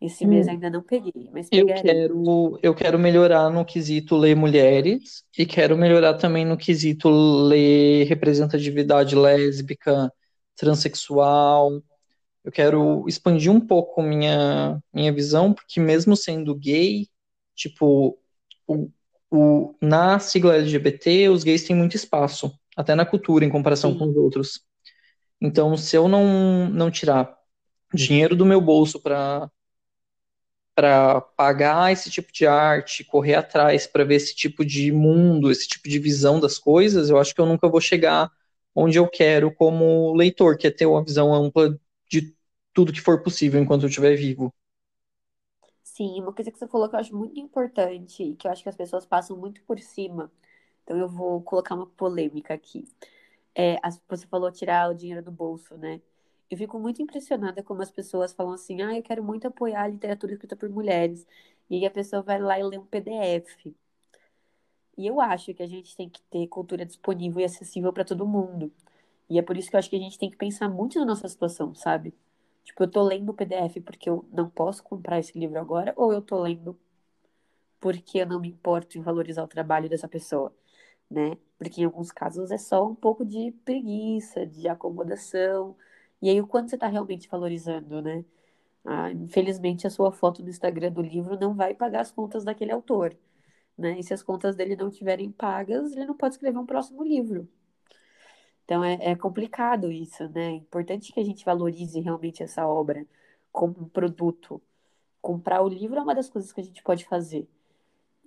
Esse 0.00 0.26
mês 0.26 0.48
Hum, 0.48 0.48
ainda 0.48 0.70
não 0.70 0.82
peguei, 0.82 1.30
mas 1.32 1.50
Eu 1.50 1.72
quero, 1.72 2.58
eu 2.62 2.74
quero 2.74 2.98
melhorar 2.98 3.48
no 3.50 3.64
quesito 3.64 4.16
ler 4.16 4.34
mulheres 4.36 5.24
e 5.38 5.46
quero 5.46 5.76
melhorar 5.78 6.14
também 6.14 6.44
no 6.44 6.56
quesito 6.58 7.08
ler 7.08 8.04
representatividade 8.08 9.14
lésbica, 9.14 10.12
transexual. 10.56 11.80
Eu 12.44 12.52
quero 12.52 13.06
expandir 13.08 13.52
um 13.52 13.60
pouco 13.60 14.02
minha, 14.02 14.80
minha 14.94 15.12
visão, 15.12 15.52
porque 15.54 15.80
mesmo 15.80 16.16
sendo 16.16 16.54
gay, 16.56 17.08
tipo, 17.56 18.18
o, 18.66 18.90
o, 19.30 19.74
na 19.80 20.18
sigla 20.18 20.56
LGBT, 20.56 21.28
os 21.30 21.42
gays 21.44 21.64
têm 21.64 21.74
muito 21.76 21.96
espaço, 21.96 22.52
até 22.76 22.94
na 22.94 23.06
cultura, 23.06 23.44
em 23.44 23.50
comparação 23.50 23.92
Sim. 23.92 23.98
com 23.98 24.10
os 24.10 24.16
outros. 24.16 24.60
Então, 25.40 25.76
se 25.76 25.96
eu 25.96 26.08
não, 26.08 26.68
não 26.70 26.90
tirar 26.90 27.36
dinheiro 27.94 28.36
do 28.36 28.46
meu 28.46 28.60
bolso 28.60 29.00
para 29.00 29.50
para 30.74 31.22
pagar 31.22 31.90
esse 31.90 32.10
tipo 32.10 32.30
de 32.30 32.46
arte, 32.46 33.02
correr 33.02 33.34
atrás 33.34 33.86
para 33.86 34.04
ver 34.04 34.16
esse 34.16 34.34
tipo 34.34 34.62
de 34.62 34.92
mundo, 34.92 35.50
esse 35.50 35.66
tipo 35.66 35.88
de 35.88 35.98
visão 35.98 36.38
das 36.38 36.58
coisas, 36.58 37.08
eu 37.08 37.18
acho 37.18 37.34
que 37.34 37.40
eu 37.40 37.46
nunca 37.46 37.66
vou 37.66 37.80
chegar 37.80 38.30
onde 38.74 38.98
eu 38.98 39.08
quero 39.08 39.50
como 39.54 40.12
leitor, 40.14 40.58
que 40.58 40.66
é 40.66 40.70
ter 40.70 40.84
uma 40.84 41.02
visão 41.02 41.32
ampla 41.34 41.78
de 42.10 42.34
tudo 42.74 42.92
que 42.92 43.00
for 43.00 43.22
possível 43.22 43.58
enquanto 43.58 43.84
eu 43.84 43.88
estiver 43.88 44.14
vivo. 44.16 44.52
Sim, 45.96 46.20
uma 46.20 46.32
coisa 46.32 46.50
que 46.52 46.58
você 46.58 46.66
falou 46.68 46.88
que 46.88 46.94
eu 46.94 47.00
acho 47.00 47.16
muito 47.16 47.40
importante 47.40 48.22
e 48.22 48.36
que 48.36 48.46
eu 48.46 48.52
acho 48.52 48.62
que 48.62 48.68
as 48.68 48.76
pessoas 48.76 49.06
passam 49.06 49.36
muito 49.36 49.62
por 49.62 49.78
cima. 49.80 50.30
Então 50.84 50.98
eu 50.98 51.08
vou 51.08 51.42
colocar 51.42 51.74
uma 51.74 51.86
polêmica 51.86 52.54
aqui. 52.54 52.84
É, 53.54 53.76
você 54.08 54.26
falou 54.26 54.52
tirar 54.52 54.90
o 54.90 54.94
dinheiro 54.94 55.22
do 55.24 55.32
bolso, 55.32 55.76
né? 55.78 56.00
Eu 56.50 56.58
fico 56.58 56.78
muito 56.80 57.02
impressionada 57.02 57.62
como 57.62 57.82
as 57.82 57.90
pessoas 57.90 58.32
falam 58.34 58.54
assim: 58.54 58.82
ah, 58.82 58.96
eu 58.96 59.02
quero 59.02 59.24
muito 59.24 59.48
apoiar 59.48 59.84
a 59.84 59.88
literatura 59.88 60.32
escrita 60.34 60.56
por 60.56 60.68
mulheres. 60.70 61.26
E 61.70 61.86
a 61.86 61.90
pessoa 61.90 62.22
vai 62.22 62.40
lá 62.40 62.58
e 62.60 62.64
lê 62.64 62.78
um 62.78 62.86
PDF. 62.86 63.74
E 64.98 65.06
eu 65.06 65.20
acho 65.20 65.54
que 65.54 65.62
a 65.62 65.68
gente 65.68 65.96
tem 65.96 66.08
que 66.10 66.22
ter 66.24 66.46
cultura 66.48 66.84
disponível 66.86 67.40
e 67.40 67.44
acessível 67.44 67.92
para 67.92 68.04
todo 68.04 68.26
mundo. 68.26 68.72
E 69.30 69.38
é 69.38 69.42
por 69.42 69.56
isso 69.56 69.70
que 69.70 69.76
eu 69.76 69.80
acho 69.80 69.90
que 69.90 69.96
a 69.96 70.00
gente 70.00 70.18
tem 70.18 70.30
que 70.30 70.36
pensar 70.38 70.68
muito 70.68 70.98
na 71.00 71.06
nossa 71.06 71.28
situação, 71.28 71.74
sabe? 71.74 72.14
Tipo, 72.66 72.82
eu 72.84 72.90
tô 72.90 73.02
lendo 73.04 73.30
o 73.30 73.34
PDF 73.34 73.80
porque 73.80 74.10
eu 74.10 74.28
não 74.32 74.50
posso 74.50 74.82
comprar 74.82 75.18
esse 75.20 75.38
livro 75.38 75.58
agora, 75.58 75.94
ou 75.96 76.12
eu 76.12 76.20
tô 76.20 76.38
lendo 76.42 76.78
porque 77.80 78.18
eu 78.18 78.26
não 78.26 78.40
me 78.40 78.48
importo 78.48 78.98
em 78.98 79.02
valorizar 79.02 79.42
o 79.44 79.48
trabalho 79.48 79.88
dessa 79.88 80.08
pessoa, 80.08 80.54
né? 81.10 81.36
Porque 81.58 81.82
em 81.82 81.84
alguns 81.84 82.12
casos 82.12 82.50
é 82.50 82.58
só 82.58 82.86
um 82.88 82.94
pouco 82.94 83.24
de 83.24 83.52
preguiça, 83.64 84.46
de 84.46 84.68
acomodação, 84.68 85.76
e 86.22 86.30
aí, 86.30 86.40
o 86.40 86.46
quanto 86.46 86.70
você 86.70 86.76
está 86.76 86.88
realmente 86.88 87.28
valorizando, 87.28 88.02
né? 88.02 88.24
Ah, 88.84 89.12
infelizmente, 89.12 89.86
a 89.86 89.90
sua 89.90 90.12
foto 90.12 90.42
no 90.42 90.50
Instagram 90.50 90.92
do 90.92 91.02
livro 91.02 91.38
não 91.40 91.54
vai 91.54 91.74
pagar 91.74 92.00
as 92.02 92.12
contas 92.12 92.44
daquele 92.44 92.72
autor, 92.72 93.16
né? 93.78 93.98
E 93.98 94.04
se 94.04 94.14
as 94.14 94.22
contas 94.22 94.56
dele 94.56 94.76
não 94.76 94.88
estiverem 94.90 95.30
pagas, 95.32 95.92
ele 95.92 96.06
não 96.06 96.16
pode 96.16 96.34
escrever 96.36 96.58
um 96.58 96.66
próximo 96.66 97.04
livro. 97.04 97.48
Então, 98.66 98.84
é, 98.84 98.98
é 99.12 99.16
complicado 99.16 99.92
isso, 99.92 100.28
né? 100.30 100.48
É 100.48 100.52
importante 100.52 101.12
que 101.12 101.20
a 101.20 101.24
gente 101.24 101.44
valorize 101.46 102.00
realmente 102.00 102.42
essa 102.44 102.68
obra 102.68 103.06
como 103.52 103.76
um 103.80 103.88
produto. 103.90 104.62
Comprar 105.22 105.62
o 105.62 105.68
livro 105.68 105.98
é 105.98 106.02
uma 106.02 106.14
das 106.14 106.30
coisas 106.30 106.52
que 106.52 106.60
a 106.60 106.64
gente 106.64 106.82
pode 106.82 107.04
fazer. 107.06 107.48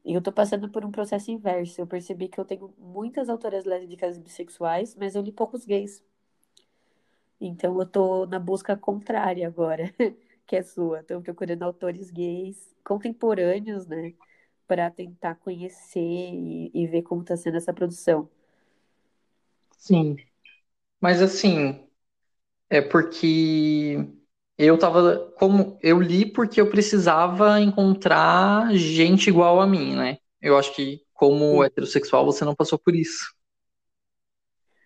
E 0.06 0.14
eu 0.14 0.22
tô 0.22 0.32
passando 0.34 0.70
por 0.72 0.86
um 0.86 0.92
processo 0.92 1.32
inverso. 1.32 1.82
Eu 1.82 1.88
percebi 1.88 2.28
que 2.30 2.40
eu 2.40 2.46
tenho 2.46 2.74
muitas 2.78 3.30
autoras 3.30 3.66
lésbicas 3.66 4.18
e 4.18 4.22
bissexuais, 4.22 4.96
mas 4.96 5.16
eu 5.16 5.22
li 5.24 5.32
poucos 5.32 5.66
gays. 5.66 6.04
Então 7.42 7.80
eu 7.80 7.86
tô 7.88 8.26
na 8.26 8.40
busca 8.40 8.76
contrária 8.78 9.48
agora, 9.48 9.94
que 10.46 10.56
é 10.56 10.62
sua. 10.64 11.00
Estou 11.02 11.22
procurando 11.22 11.64
autores 11.64 12.12
gays 12.12 12.76
contemporâneos, 12.84 13.88
né? 13.88 14.14
Para 14.68 14.92
tentar 14.92 15.36
conhecer 15.36 16.00
e, 16.02 16.72
e 16.74 16.88
ver 16.88 17.04
como 17.04 17.22
está 17.22 17.38
sendo 17.38 17.58
essa 17.58 17.74
produção. 17.74 18.30
Sim. 19.78 20.18
Mas 21.00 21.22
assim, 21.22 21.88
é 22.70 22.82
porque 22.82 24.06
eu 24.58 24.78
tava. 24.78 25.32
Como 25.38 25.80
eu 25.82 26.02
li 26.02 26.26
porque 26.26 26.60
eu 26.60 26.70
precisava 26.70 27.60
encontrar 27.62 28.74
gente 28.76 29.30
igual 29.30 29.62
a 29.62 29.68
mim, 29.68 29.96
né? 29.96 30.18
Eu 30.42 30.58
acho 30.58 30.76
que, 30.76 31.02
como 31.14 31.64
heterossexual, 31.64 32.26
você 32.26 32.46
não 32.46 32.56
passou 32.56 32.78
por 32.78 32.96
isso. 32.96 33.34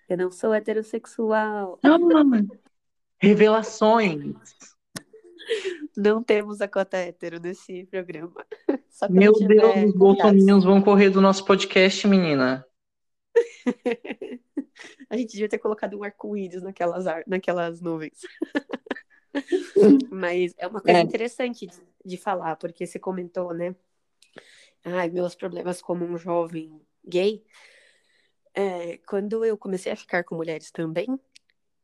Eu 0.07 0.17
não 0.17 0.31
sou 0.31 0.53
heterossexual. 0.53 1.79
Revelações. 3.17 4.35
Não 5.95 6.23
temos 6.23 6.61
a 6.61 6.67
cota 6.67 6.97
hétero 6.97 7.39
nesse 7.39 7.85
programa. 7.85 8.45
Meu 9.09 9.33
Deus, 9.33 9.85
os 9.87 9.93
bolsoninhos 9.95 10.63
vão 10.63 10.81
correr 10.81 11.09
do 11.09 11.21
nosso 11.21 11.45
podcast, 11.45 12.07
menina. 12.07 12.65
a 15.09 15.17
gente 15.17 15.31
devia 15.31 15.49
ter 15.49 15.57
colocado 15.57 15.97
um 15.97 16.03
arco-íris 16.03 16.61
naquelas, 16.61 17.07
ar... 17.07 17.23
naquelas 17.27 17.81
nuvens. 17.81 18.21
Mas 20.11 20.53
é 20.57 20.67
uma 20.67 20.81
coisa 20.81 20.99
é. 20.99 21.01
interessante 21.01 21.65
de, 21.67 21.73
de 22.05 22.17
falar, 22.17 22.55
porque 22.55 22.85
você 22.85 22.99
comentou, 22.99 23.53
né? 23.53 23.75
Ai, 24.83 25.09
meus 25.09 25.33
problemas 25.33 25.81
como 25.81 26.05
um 26.05 26.17
jovem 26.17 26.81
gay. 27.05 27.43
É, 28.53 28.97
quando 29.07 29.43
eu 29.43 29.57
comecei 29.57 29.91
a 29.91 29.95
ficar 29.95 30.23
com 30.23 30.35
mulheres 30.35 30.71
também, 30.71 31.19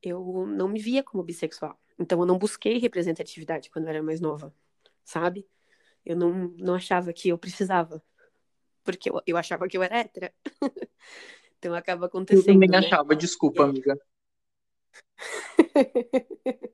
eu 0.01 0.45
não 0.45 0.67
me 0.67 0.79
via 0.79 1.03
como 1.03 1.23
bissexual. 1.23 1.79
Então 1.97 2.19
eu 2.19 2.25
não 2.25 2.37
busquei 2.37 2.77
representatividade 2.77 3.69
quando 3.69 3.85
eu 3.85 3.89
era 3.89 4.03
mais 4.03 4.21
nova, 4.21 4.53
sabe? 5.03 5.47
Eu 6.05 6.15
não, 6.15 6.53
não 6.57 6.75
achava 6.75 7.11
que 7.11 7.29
eu 7.29 7.37
precisava. 7.37 8.03
Porque 8.83 9.09
eu, 9.09 9.21
eu 9.27 9.37
achava 9.37 9.67
que 9.67 9.77
eu 9.77 9.83
era 9.83 9.99
hétera. 9.99 10.33
então 11.59 11.75
acaba 11.75 12.07
acontecendo. 12.07 12.47
Eu 12.47 12.53
também 12.53 12.69
né? 12.69 12.77
achava, 12.77 13.15
desculpa, 13.15 13.65
amiga. 13.65 13.99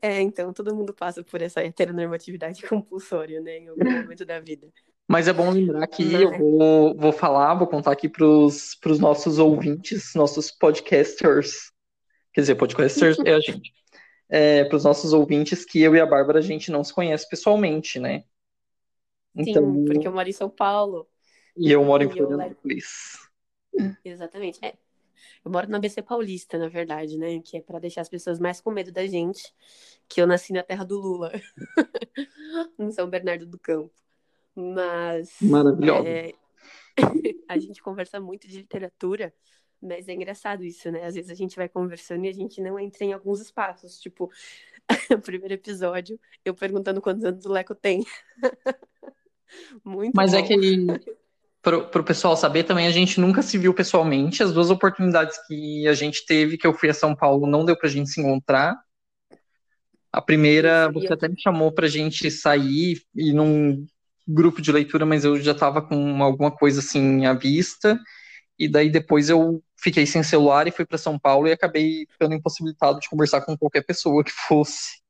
é, 0.00 0.20
então 0.20 0.52
todo 0.52 0.74
mundo 0.74 0.94
passa 0.94 1.24
por 1.24 1.42
essa 1.42 1.60
heteronormatividade 1.60 2.62
compulsória, 2.66 3.40
né, 3.40 3.58
em 3.58 3.68
algum 3.68 3.84
momento 3.84 4.24
da 4.24 4.40
vida. 4.40 4.68
Mas 5.06 5.26
é 5.26 5.32
bom 5.32 5.50
lembrar 5.50 5.86
que 5.88 6.04
Mas... 6.04 6.20
eu 6.20 6.38
vou, 6.38 6.96
vou 6.96 7.12
falar, 7.12 7.54
vou 7.54 7.66
contar 7.66 7.92
aqui 7.92 8.08
para 8.08 8.24
os 8.24 8.98
nossos 9.00 9.38
ouvintes, 9.38 10.12
nossos 10.14 10.50
podcasters. 10.50 11.72
Quer 12.32 12.42
dizer, 12.42 12.54
podcasters 12.54 13.18
é 13.24 13.34
a 13.34 13.40
gente. 13.40 13.72
É, 14.30 14.64
para 14.64 14.76
os 14.76 14.84
nossos 14.84 15.14
ouvintes 15.14 15.64
que 15.64 15.80
eu 15.80 15.96
e 15.96 16.00
a 16.00 16.06
Bárbara 16.06 16.38
a 16.38 16.42
gente 16.42 16.70
não 16.70 16.84
se 16.84 16.92
conhece 16.92 17.26
pessoalmente, 17.28 17.98
né? 17.98 18.24
Então... 19.34 19.74
Sim, 19.74 19.84
porque 19.86 20.06
eu 20.06 20.12
moro 20.12 20.28
em 20.28 20.32
São 20.32 20.50
Paulo. 20.50 21.08
E 21.56 21.72
eu 21.72 21.82
moro 21.82 22.04
em 22.04 22.10
Florianópolis. 22.10 23.27
Exatamente. 24.04 24.58
É. 24.64 24.74
Eu 25.44 25.50
moro 25.50 25.68
na 25.68 25.78
BC 25.78 26.02
Paulista, 26.02 26.58
na 26.58 26.68
verdade, 26.68 27.18
né? 27.18 27.40
Que 27.40 27.58
é 27.58 27.60
para 27.60 27.78
deixar 27.78 28.02
as 28.02 28.08
pessoas 28.08 28.38
mais 28.38 28.60
com 28.60 28.70
medo 28.70 28.92
da 28.92 29.06
gente, 29.06 29.52
que 30.08 30.20
eu 30.20 30.26
nasci 30.26 30.52
na 30.52 30.62
terra 30.62 30.84
do 30.84 30.98
Lula, 30.98 31.32
em 32.78 32.90
São 32.92 33.08
Bernardo 33.08 33.46
do 33.46 33.58
Campo. 33.58 33.92
Mas. 34.54 35.36
Maravilhosa. 35.40 36.08
É, 36.08 36.32
a 37.48 37.58
gente 37.58 37.82
conversa 37.82 38.20
muito 38.20 38.48
de 38.48 38.58
literatura, 38.58 39.32
mas 39.80 40.08
é 40.08 40.12
engraçado 40.12 40.64
isso, 40.64 40.90
né? 40.90 41.04
Às 41.04 41.14
vezes 41.14 41.30
a 41.30 41.34
gente 41.34 41.56
vai 41.56 41.68
conversando 41.68 42.24
e 42.24 42.28
a 42.28 42.32
gente 42.32 42.60
não 42.60 42.78
entra 42.78 43.04
em 43.04 43.12
alguns 43.12 43.40
espaços. 43.40 44.00
Tipo, 44.00 44.30
o 45.14 45.20
primeiro 45.20 45.54
episódio, 45.54 46.18
eu 46.44 46.54
perguntando 46.54 47.00
quantos 47.00 47.24
anos 47.24 47.44
o 47.44 47.52
Leco 47.52 47.74
tem. 47.74 48.04
muito 49.84 50.14
Mas 50.14 50.34
é 50.34 50.40
bom. 50.40 50.44
é 50.44 50.48
que, 50.48 51.18
para 51.90 52.00
o 52.00 52.04
pessoal 52.04 52.36
saber 52.36 52.64
também, 52.64 52.86
a 52.86 52.90
gente 52.90 53.20
nunca 53.20 53.42
se 53.42 53.58
viu 53.58 53.74
pessoalmente. 53.74 54.42
As 54.42 54.52
duas 54.52 54.70
oportunidades 54.70 55.38
que 55.46 55.86
a 55.86 55.94
gente 55.94 56.24
teve, 56.26 56.56
que 56.56 56.66
eu 56.66 56.72
fui 56.72 56.88
a 56.88 56.94
São 56.94 57.14
Paulo, 57.14 57.46
não 57.46 57.64
deu 57.64 57.76
para 57.76 57.88
a 57.88 57.90
gente 57.90 58.10
se 58.10 58.20
encontrar. 58.20 58.76
A 60.12 60.22
primeira, 60.22 60.90
você 60.90 61.12
até 61.12 61.28
me 61.28 61.40
chamou 61.40 61.70
para 61.70 61.86
a 61.86 61.88
gente 61.88 62.30
sair 62.30 63.02
e 63.14 63.32
não 63.32 63.86
grupo 64.26 64.60
de 64.60 64.72
leitura, 64.72 65.06
mas 65.06 65.24
eu 65.24 65.40
já 65.40 65.52
estava 65.52 65.80
com 65.80 66.22
alguma 66.22 66.50
coisa 66.50 66.80
assim 66.80 67.24
à 67.26 67.32
vista. 67.32 67.98
E 68.58 68.68
daí 68.68 68.90
depois 68.90 69.30
eu 69.30 69.62
fiquei 69.76 70.04
sem 70.04 70.22
celular 70.22 70.66
e 70.66 70.72
fui 70.72 70.84
para 70.84 70.98
São 70.98 71.18
Paulo 71.18 71.46
e 71.46 71.52
acabei 71.52 72.06
ficando 72.10 72.34
impossibilitado 72.34 72.98
de 73.00 73.08
conversar 73.08 73.42
com 73.42 73.56
qualquer 73.56 73.82
pessoa 73.82 74.24
que 74.24 74.32
fosse. 74.32 75.00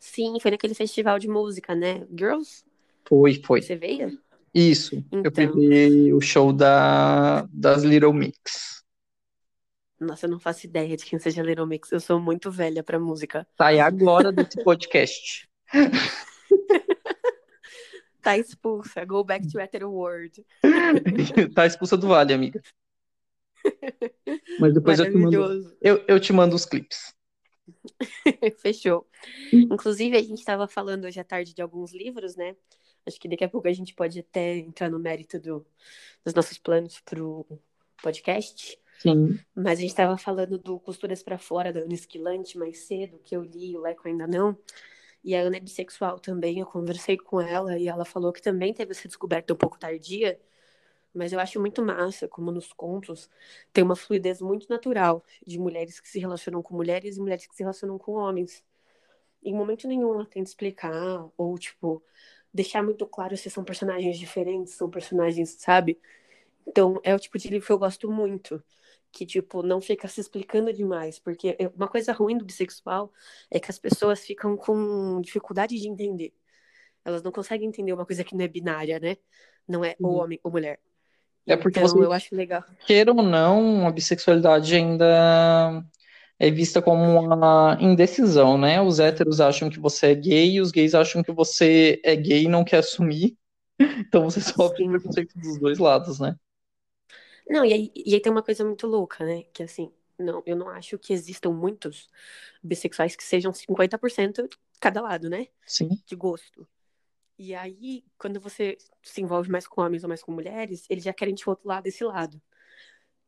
Sim, 0.00 0.38
foi 0.40 0.50
naquele 0.50 0.74
festival 0.74 1.18
de 1.18 1.28
música, 1.28 1.74
né? 1.74 2.06
Girls? 2.16 2.64
Foi, 3.06 3.40
foi. 3.44 3.62
Você 3.62 3.76
veio? 3.76 4.18
Isso. 4.54 5.04
Então... 5.10 5.44
Eu 5.44 5.52
fui 5.52 6.12
o 6.12 6.20
show 6.20 6.52
da, 6.52 7.48
das 7.52 7.82
Little 7.82 8.12
Mix. 8.12 8.82
Nossa, 9.98 10.26
eu 10.26 10.30
não 10.30 10.40
faço 10.40 10.66
ideia 10.66 10.96
de 10.96 11.04
quem 11.04 11.18
seja 11.18 11.42
Little 11.42 11.66
Mix. 11.66 11.92
Eu 11.92 12.00
sou 12.00 12.20
muito 12.20 12.50
velha 12.50 12.82
pra 12.82 12.98
música. 12.98 13.46
Tá 13.56 13.66
aí 13.66 13.80
a 13.80 13.88
glória 13.88 14.32
desse 14.32 14.62
podcast. 14.62 15.48
Tá 18.22 18.38
expulsa. 18.38 19.04
Go 19.04 19.24
back 19.24 19.50
to 19.50 19.60
Ether 19.60 19.84
World. 19.84 20.46
tá 21.54 21.66
expulsa 21.66 21.96
do 21.96 22.06
Vale, 22.06 22.32
amiga. 22.32 22.62
Mas 24.60 24.72
depois 24.72 25.00
eu 25.00 25.10
te, 25.10 25.18
mando, 25.18 25.76
eu, 25.80 26.04
eu 26.06 26.20
te 26.20 26.32
mando 26.32 26.54
os 26.54 26.64
clipes. 26.64 27.12
Fechou. 28.62 29.08
Inclusive, 29.52 30.16
a 30.16 30.22
gente 30.22 30.38
estava 30.38 30.68
falando 30.68 31.04
hoje 31.04 31.18
à 31.18 31.24
tarde 31.24 31.52
de 31.52 31.60
alguns 31.60 31.92
livros, 31.92 32.36
né? 32.36 32.54
Acho 33.06 33.18
que 33.18 33.28
daqui 33.28 33.44
a 33.44 33.48
pouco 33.48 33.68
a 33.68 33.72
gente 33.72 33.94
pode 33.94 34.20
até 34.20 34.56
entrar 34.58 34.90
no 34.90 34.98
mérito 34.98 35.38
do, 35.40 35.66
dos 36.24 36.34
nossos 36.34 36.58
planos 36.58 37.00
para 37.00 37.22
o 37.22 37.46
podcast. 38.02 38.78
Sim. 39.00 39.38
Mas 39.54 39.78
a 39.78 39.80
gente 39.80 39.90
estava 39.90 40.16
falando 40.16 40.58
do 40.58 40.78
Costuras 40.78 41.22
para 41.22 41.38
Fora, 41.38 41.72
da 41.72 41.80
Ana 41.80 41.94
Esquilante, 41.94 42.56
mais 42.56 42.78
cedo, 42.78 43.18
que 43.24 43.36
eu 43.36 43.42
li, 43.42 43.76
o 43.76 43.80
Leco 43.80 44.06
ainda 44.06 44.26
não. 44.26 44.56
E 45.24 45.34
a 45.34 45.40
Ana 45.40 45.56
é 45.56 45.60
bissexual 45.60 46.18
também, 46.18 46.58
eu 46.58 46.66
conversei 46.66 47.16
com 47.16 47.40
ela 47.40 47.78
e 47.78 47.88
ela 47.88 48.04
falou 48.04 48.32
que 48.32 48.42
também 48.42 48.74
teve 48.74 48.92
essa 48.92 49.06
descoberta 49.06 49.52
um 49.52 49.56
pouco 49.56 49.78
tardia, 49.78 50.38
mas 51.14 51.32
eu 51.32 51.38
acho 51.38 51.60
muito 51.60 51.84
massa, 51.84 52.26
como 52.26 52.50
nos 52.50 52.72
contos, 52.72 53.30
tem 53.72 53.84
uma 53.84 53.94
fluidez 53.94 54.40
muito 54.40 54.68
natural 54.68 55.24
de 55.46 55.58
mulheres 55.58 56.00
que 56.00 56.08
se 56.08 56.18
relacionam 56.18 56.62
com 56.62 56.74
mulheres 56.74 57.16
e 57.16 57.20
mulheres 57.20 57.46
que 57.46 57.54
se 57.54 57.62
relacionam 57.62 57.98
com 57.98 58.12
homens. 58.12 58.64
Em 59.44 59.54
momento 59.54 59.86
nenhum 59.86 60.14
ela 60.14 60.26
tenta 60.26 60.48
explicar, 60.48 61.28
ou, 61.36 61.58
tipo, 61.58 62.02
deixar 62.52 62.82
muito 62.82 63.06
claro 63.06 63.36
se 63.36 63.48
são 63.48 63.64
personagens 63.64 64.18
diferentes, 64.18 64.74
são 64.74 64.90
personagens, 64.90 65.56
sabe? 65.58 65.98
Então, 66.66 67.00
é 67.02 67.14
o 67.14 67.18
tipo 67.18 67.38
de 67.38 67.48
livro 67.48 67.66
que 67.66 67.72
eu 67.72 67.78
gosto 67.78 68.10
muito. 68.10 68.62
Que, 69.10 69.26
tipo, 69.26 69.62
não 69.62 69.80
fica 69.80 70.08
se 70.08 70.20
explicando 70.20 70.72
demais. 70.72 71.18
Porque 71.18 71.56
uma 71.76 71.88
coisa 71.88 72.12
ruim 72.12 72.38
do 72.38 72.44
bissexual 72.44 73.12
é 73.50 73.60
que 73.60 73.70
as 73.70 73.78
pessoas 73.78 74.24
ficam 74.24 74.56
com 74.56 75.20
dificuldade 75.20 75.78
de 75.78 75.88
entender. 75.88 76.32
Elas 77.04 77.22
não 77.22 77.32
conseguem 77.32 77.68
entender 77.68 77.92
uma 77.92 78.06
coisa 78.06 78.24
que 78.24 78.34
não 78.34 78.44
é 78.44 78.48
binária, 78.48 78.98
né? 78.98 79.16
Não 79.68 79.84
é 79.84 79.96
ou 80.00 80.14
homem 80.14 80.40
ou 80.42 80.50
mulher. 80.50 80.78
É 81.46 81.56
porque 81.56 81.80
então, 81.80 81.90
você, 81.90 81.98
eu 81.98 82.12
acho 82.12 82.34
legal. 82.34 82.64
queira 82.86 83.12
ou 83.12 83.22
não, 83.22 83.86
a 83.86 83.90
bissexualidade 83.90 84.74
ainda 84.74 85.84
é 86.42 86.50
vista 86.50 86.82
como 86.82 87.00
uma 87.20 87.78
indecisão, 87.80 88.58
né? 88.58 88.82
Os 88.82 88.98
héteros 88.98 89.40
acham 89.40 89.70
que 89.70 89.78
você 89.78 90.08
é 90.08 90.14
gay, 90.16 90.60
os 90.60 90.72
gays 90.72 90.92
acham 90.92 91.22
que 91.22 91.30
você 91.30 92.00
é 92.04 92.16
gay 92.16 92.42
e 92.42 92.48
não 92.48 92.64
quer 92.64 92.78
assumir. 92.78 93.38
Então 94.08 94.24
você 94.24 94.40
sofre 94.40 94.84
Sim. 94.84 94.90
preconceito 94.90 95.38
dos 95.38 95.58
dois 95.58 95.78
lados, 95.78 96.20
né? 96.20 96.36
Não, 97.48 97.64
e 97.64 97.72
aí, 97.72 97.92
e 97.94 98.14
aí 98.14 98.20
tem 98.20 98.30
uma 98.30 98.42
coisa 98.42 98.64
muito 98.64 98.86
louca, 98.86 99.24
né? 99.24 99.44
Que 99.52 99.62
assim, 99.62 99.90
não, 100.18 100.42
eu 100.44 100.54
não 100.56 100.68
acho 100.68 100.98
que 100.98 101.12
existam 101.12 101.50
muitos 101.50 102.08
bissexuais 102.62 103.16
que 103.16 103.24
sejam 103.24 103.52
50% 103.52 104.48
cada 104.80 105.00
lado, 105.00 105.30
né? 105.30 105.46
Sim. 105.66 105.88
De 106.06 106.14
gosto. 106.16 106.68
E 107.38 107.54
aí, 107.54 108.04
quando 108.18 108.40
você 108.40 108.76
se 109.02 109.20
envolve 109.20 109.50
mais 109.50 109.66
com 109.66 109.80
homens 109.80 110.02
ou 110.04 110.08
mais 110.08 110.22
com 110.22 110.32
mulheres, 110.32 110.86
eles 110.90 111.04
já 111.04 111.12
querem 111.12 111.34
te 111.34 111.44
rotular 111.44 111.82
desse 111.82 112.04
lado. 112.04 112.40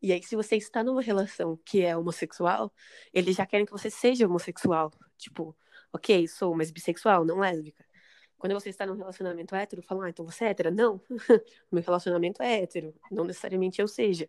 E 0.04 0.12
aí, 0.12 0.22
se 0.22 0.36
você 0.36 0.56
está 0.56 0.84
numa 0.84 1.00
relação 1.00 1.58
que 1.64 1.80
é 1.80 1.96
homossexual, 1.96 2.70
eles 3.10 3.36
já 3.36 3.46
querem 3.46 3.64
que 3.64 3.72
você 3.72 3.88
seja 3.88 4.26
homossexual. 4.26 4.92
Tipo, 5.16 5.56
ok, 5.90 6.28
sou, 6.28 6.54
mas 6.54 6.70
bissexual, 6.70 7.24
não 7.24 7.38
lésbica. 7.38 7.82
Quando 8.36 8.52
você 8.52 8.68
está 8.68 8.84
num 8.84 8.96
relacionamento 8.96 9.54
hétero, 9.54 9.80
falam, 9.82 10.04
ah, 10.04 10.10
então 10.10 10.22
você 10.22 10.44
é 10.44 10.48
hétera? 10.50 10.70
Não, 10.70 11.00
meu 11.72 11.82
relacionamento 11.82 12.42
é 12.42 12.60
hétero, 12.60 12.94
não 13.10 13.24
necessariamente 13.24 13.80
eu 13.80 13.88
seja. 13.88 14.28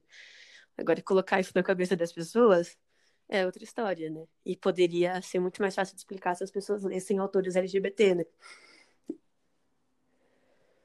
Agora, 0.78 1.02
colocar 1.02 1.42
isso 1.42 1.52
na 1.54 1.62
cabeça 1.62 1.94
das 1.94 2.14
pessoas 2.14 2.78
é 3.28 3.46
outra 3.46 3.62
história, 3.62 4.10
né? 4.10 4.26
E 4.46 4.56
poderia 4.56 5.22
ser 5.22 5.42
muito 5.42 5.62
mais 5.62 5.76
fácil 5.76 5.94
de 5.94 6.00
explicar 6.00 6.36
se 6.36 6.44
as 6.46 6.52
pessoas 6.52 6.84
lessem 6.84 7.20
autores 7.20 7.58
LGBT, 7.58 8.16
né? 8.16 8.26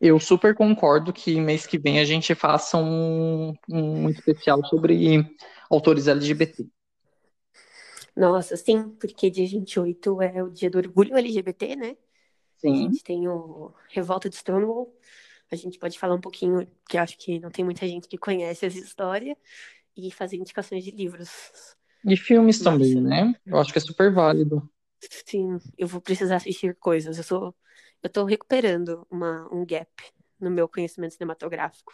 Eu 0.00 0.18
super 0.18 0.54
concordo 0.54 1.12
que 1.12 1.38
mês 1.40 1.66
que 1.66 1.78
vem 1.78 2.00
a 2.00 2.04
gente 2.04 2.34
faça 2.34 2.78
um, 2.78 3.52
um 3.68 4.08
especial 4.08 4.64
sobre 4.64 5.36
autores 5.68 6.08
LGBT. 6.08 6.66
Nossa, 8.16 8.56
sim, 8.56 8.90
porque 8.98 9.30
dia 9.30 9.46
28 9.46 10.22
é 10.22 10.42
o 10.42 10.50
dia 10.50 10.70
do 10.70 10.78
orgulho 10.78 11.16
LGBT, 11.16 11.76
né? 11.76 11.96
A 12.64 12.68
Sim. 12.68 12.74
gente 12.76 13.02
tem 13.02 13.28
o 13.28 13.72
Revolta 13.88 14.28
de 14.28 14.36
Stonewall. 14.36 14.94
A 15.50 15.56
gente 15.56 15.78
pode 15.78 15.98
falar 15.98 16.14
um 16.14 16.20
pouquinho, 16.20 16.66
que 16.88 16.96
acho 16.96 17.18
que 17.18 17.40
não 17.40 17.50
tem 17.50 17.64
muita 17.64 17.86
gente 17.86 18.08
que 18.08 18.18
conhece 18.18 18.66
essa 18.66 18.78
história, 18.78 19.36
e 19.96 20.10
fazer 20.10 20.36
indicações 20.36 20.84
de 20.84 20.90
livros. 20.90 21.30
E 22.04 22.16
filmes 22.16 22.60
Massa. 22.60 22.70
também, 22.70 23.00
né? 23.00 23.34
Eu 23.46 23.58
acho 23.58 23.72
que 23.72 23.78
é 23.78 23.82
super 23.82 24.12
válido. 24.12 24.68
Sim, 25.26 25.58
eu 25.76 25.86
vou 25.88 26.00
precisar 26.00 26.36
assistir 26.36 26.74
coisas. 26.76 27.16
Eu 27.18 27.24
sou, 27.24 27.54
eu 28.02 28.10
tô 28.10 28.24
recuperando 28.24 29.06
uma, 29.10 29.48
um 29.52 29.64
gap 29.64 29.90
no 30.38 30.50
meu 30.50 30.68
conhecimento 30.68 31.14
cinematográfico. 31.14 31.92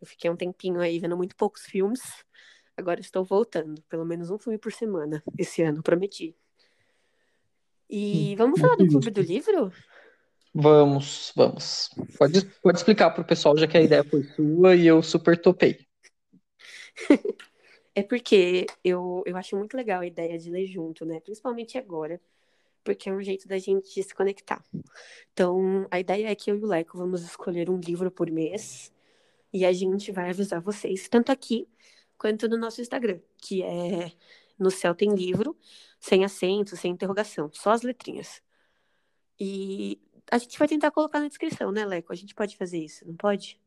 Eu 0.00 0.06
fiquei 0.06 0.30
um 0.30 0.36
tempinho 0.36 0.80
aí 0.80 0.98
vendo 0.98 1.16
muito 1.16 1.36
poucos 1.36 1.62
filmes. 1.62 2.00
Agora 2.76 3.00
estou 3.00 3.24
voltando, 3.24 3.82
pelo 3.88 4.04
menos 4.04 4.30
um 4.30 4.38
filme 4.38 4.58
por 4.58 4.72
semana 4.72 5.22
esse 5.38 5.62
ano, 5.62 5.82
prometi. 5.82 6.34
E 7.88 8.34
vamos 8.36 8.60
falar 8.60 8.76
do 8.76 8.86
Clube 8.86 9.10
do 9.10 9.20
Livro? 9.20 9.72
Vamos, 10.54 11.32
vamos. 11.36 11.90
Pode, 12.16 12.44
pode 12.62 12.78
explicar 12.78 13.10
pro 13.10 13.24
pessoal, 13.24 13.56
já 13.56 13.66
que 13.66 13.76
a 13.76 13.82
ideia 13.82 14.04
foi 14.04 14.22
sua 14.22 14.74
e 14.74 14.86
eu 14.86 15.02
super 15.02 15.40
topei. 15.40 15.86
É 17.92 18.04
porque 18.04 18.66
eu, 18.84 19.22
eu 19.26 19.36
acho 19.36 19.56
muito 19.56 19.76
legal 19.76 20.00
a 20.00 20.06
ideia 20.06 20.38
de 20.38 20.48
ler 20.48 20.64
junto, 20.64 21.04
né? 21.04 21.18
Principalmente 21.18 21.76
agora, 21.76 22.20
porque 22.84 23.08
é 23.08 23.12
um 23.12 23.22
jeito 23.22 23.46
da 23.46 23.58
gente 23.58 24.02
se 24.02 24.14
conectar. 24.14 24.62
Então, 25.32 25.86
a 25.90 26.00
ideia 26.00 26.28
é 26.30 26.34
que 26.34 26.50
eu 26.50 26.56
e 26.58 26.62
o 26.62 26.66
Leco 26.66 26.96
vamos 26.98 27.22
escolher 27.22 27.68
um 27.70 27.78
livro 27.78 28.10
por 28.10 28.30
mês 28.30 28.92
e 29.52 29.64
a 29.64 29.72
gente 29.72 30.12
vai 30.12 30.30
avisar 30.30 30.60
vocês, 30.60 31.08
tanto 31.08 31.30
aqui 31.32 31.66
quanto 32.16 32.48
no 32.48 32.56
nosso 32.56 32.80
Instagram, 32.80 33.18
que 33.38 33.62
é 33.62 34.12
No 34.58 34.70
Céu 34.70 34.94
Tem 34.94 35.14
Livro, 35.14 35.56
sem 35.98 36.24
acento, 36.24 36.76
sem 36.76 36.92
interrogação, 36.92 37.50
só 37.52 37.70
as 37.70 37.82
letrinhas. 37.82 38.42
E 39.38 39.98
a 40.30 40.38
gente 40.38 40.58
vai 40.58 40.68
tentar 40.68 40.90
colocar 40.90 41.20
na 41.20 41.28
descrição, 41.28 41.72
né, 41.72 41.84
Leco? 41.84 42.12
A 42.12 42.16
gente 42.16 42.34
pode 42.34 42.56
fazer 42.56 42.78
isso, 42.78 43.06
não 43.06 43.16
pode? 43.16 43.58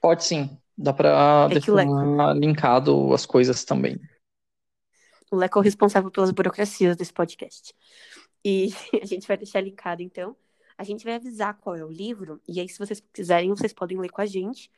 Pode 0.00 0.24
sim. 0.24 0.58
Dá 0.76 0.92
pra 0.92 1.48
É 1.50 1.70
o 1.70 1.74
Leco- 1.74 1.94
deixar 1.94 2.34
linkado 2.34 3.12
as 3.12 3.26
coisas 3.26 3.64
também. 3.64 4.00
O 5.30 5.36
Leco 5.36 5.58
é 5.58 5.60
o 5.60 5.62
responsável 5.62 6.10
pelas 6.10 6.30
burocracias 6.30 6.96
desse 6.96 7.12
podcast. 7.12 7.74
E 8.44 8.68
a 9.02 9.06
gente 9.06 9.26
vai 9.26 9.36
deixar 9.36 9.60
linkado, 9.60 10.02
então. 10.02 10.36
A 10.76 10.84
gente 10.84 11.04
vai 11.04 11.14
avisar 11.14 11.54
qual 11.58 11.76
é 11.76 11.84
o 11.84 11.90
livro, 11.90 12.40
e 12.48 12.58
aí, 12.58 12.68
se 12.68 12.78
vocês 12.78 13.00
quiserem, 13.12 13.50
vocês 13.50 13.72
podem 13.72 13.98
ler 14.00 14.10
com 14.10 14.20
a 14.22 14.26
gente. 14.26 14.70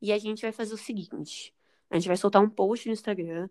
E 0.00 0.12
a 0.12 0.18
gente 0.18 0.40
vai 0.42 0.52
fazer 0.52 0.72
o 0.72 0.78
seguinte: 0.78 1.52
a 1.90 1.96
gente 1.96 2.08
vai 2.08 2.16
soltar 2.16 2.40
um 2.40 2.48
post 2.48 2.86
no 2.86 2.92
Instagram, 2.94 3.48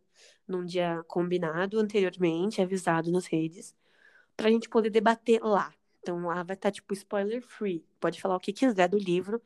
num 0.47 0.65
dia 0.65 1.03
combinado 1.07 1.77
anteriormente, 1.79 2.61
avisado 2.61 3.11
nas 3.11 3.25
redes, 3.27 3.75
pra 4.35 4.49
gente 4.49 4.67
poder 4.69 4.89
debater 4.89 5.41
lá. 5.43 5.71
Então 6.01 6.25
lá 6.25 6.41
vai 6.41 6.55
estar, 6.55 6.71
tipo, 6.71 6.93
spoiler 6.93 7.41
free. 7.45 7.85
Pode 7.99 8.19
falar 8.19 8.37
o 8.37 8.39
que 8.39 8.53
quiser 8.53 8.87
do 8.87 8.97
livro, 8.97 9.39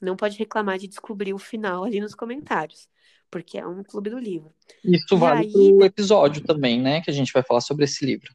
não 0.00 0.16
pode 0.16 0.36
reclamar 0.38 0.78
de 0.78 0.88
descobrir 0.88 1.34
o 1.34 1.38
final 1.38 1.84
ali 1.84 2.00
nos 2.00 2.14
comentários, 2.14 2.88
porque 3.30 3.58
é 3.58 3.66
um 3.66 3.84
clube 3.84 4.10
do 4.10 4.18
livro. 4.18 4.52
Isso 4.82 5.14
E 5.14 5.16
vale 5.18 5.46
aí- 5.46 5.52
pro 5.76 5.84
episódio 5.84 6.42
também, 6.42 6.80
né? 6.80 7.00
Que 7.02 7.10
a 7.10 7.14
gente 7.14 7.32
vai 7.32 7.42
falar 7.44 7.60
sobre 7.60 7.84
esse 7.84 8.04
livro. 8.04 8.34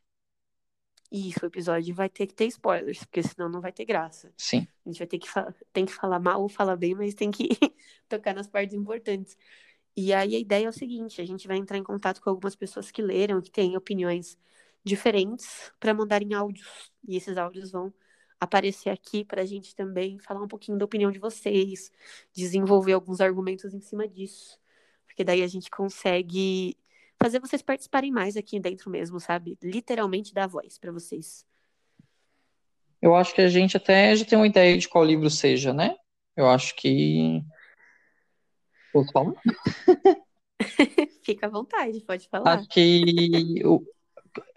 Isso, 1.13 1.41
o 1.43 1.45
episódio 1.45 1.93
vai 1.93 2.09
ter 2.09 2.25
que 2.25 2.33
ter 2.33 2.47
spoilers, 2.47 2.97
porque 3.05 3.21
senão 3.21 3.47
não 3.47 3.61
vai 3.61 3.71
ter 3.71 3.85
graça. 3.85 4.33
Sim. 4.35 4.67
A 4.83 4.89
gente 4.89 4.97
vai 4.97 5.05
ter 5.05 5.19
que, 5.19 5.27
tem 5.71 5.85
que 5.85 5.93
falar 5.93 6.19
mal 6.19 6.41
ou 6.41 6.49
falar 6.49 6.75
bem, 6.75 6.95
mas 6.95 7.13
tem 7.13 7.29
que 7.29 7.49
tocar 8.09 8.33
nas 8.33 8.47
partes 8.47 8.75
importantes. 8.75 9.37
E 9.95 10.11
aí 10.11 10.35
a 10.35 10.39
ideia 10.39 10.65
é 10.65 10.69
o 10.69 10.73
seguinte: 10.73 11.21
a 11.21 11.25
gente 11.25 11.47
vai 11.47 11.57
entrar 11.57 11.77
em 11.77 11.83
contato 11.83 12.19
com 12.19 12.31
algumas 12.31 12.55
pessoas 12.55 12.89
que 12.89 12.99
leram, 12.99 13.43
que 13.43 13.51
têm 13.51 13.77
opiniões 13.77 14.39
diferentes, 14.83 15.71
para 15.79 15.93
mandarem 15.93 16.33
áudios. 16.33 16.91
E 17.07 17.15
esses 17.15 17.37
áudios 17.37 17.71
vão 17.71 17.93
aparecer 18.39 18.89
aqui 18.89 19.23
para 19.23 19.43
a 19.43 19.45
gente 19.45 19.75
também 19.75 20.17
falar 20.17 20.41
um 20.41 20.47
pouquinho 20.47 20.79
da 20.79 20.85
opinião 20.85 21.11
de 21.11 21.19
vocês, 21.19 21.91
desenvolver 22.33 22.93
alguns 22.93 23.21
argumentos 23.21 23.71
em 23.71 23.81
cima 23.81 24.07
disso. 24.07 24.59
Porque 25.05 25.23
daí 25.23 25.43
a 25.43 25.47
gente 25.47 25.69
consegue 25.69 26.75
fazer 27.23 27.39
vocês 27.39 27.61
participarem 27.61 28.11
mais 28.11 28.35
aqui 28.35 28.59
dentro 28.59 28.91
mesmo, 28.91 29.17
sabe? 29.17 29.57
Literalmente 29.63 30.33
dar 30.33 30.45
voz 30.45 30.77
para 30.77 30.91
vocês. 30.91 31.45
Eu 33.01 33.15
acho 33.15 33.33
que 33.33 33.39
a 33.39 33.47
gente 33.47 33.77
até 33.77 34.13
já 34.13 34.25
tem 34.25 34.37
uma 34.37 34.47
ideia 34.47 34.77
de 34.77 34.89
qual 34.89 35.05
livro 35.05 35.29
seja, 35.29 35.73
né? 35.73 35.95
Eu 36.35 36.49
acho 36.49 36.75
que. 36.75 37.41
Posso 38.91 39.09
falar? 39.13 39.33
Fica 41.23 41.47
à 41.47 41.49
vontade, 41.49 42.01
pode 42.01 42.27
falar. 42.27 42.55
Acho 42.55 42.67
que 42.67 43.61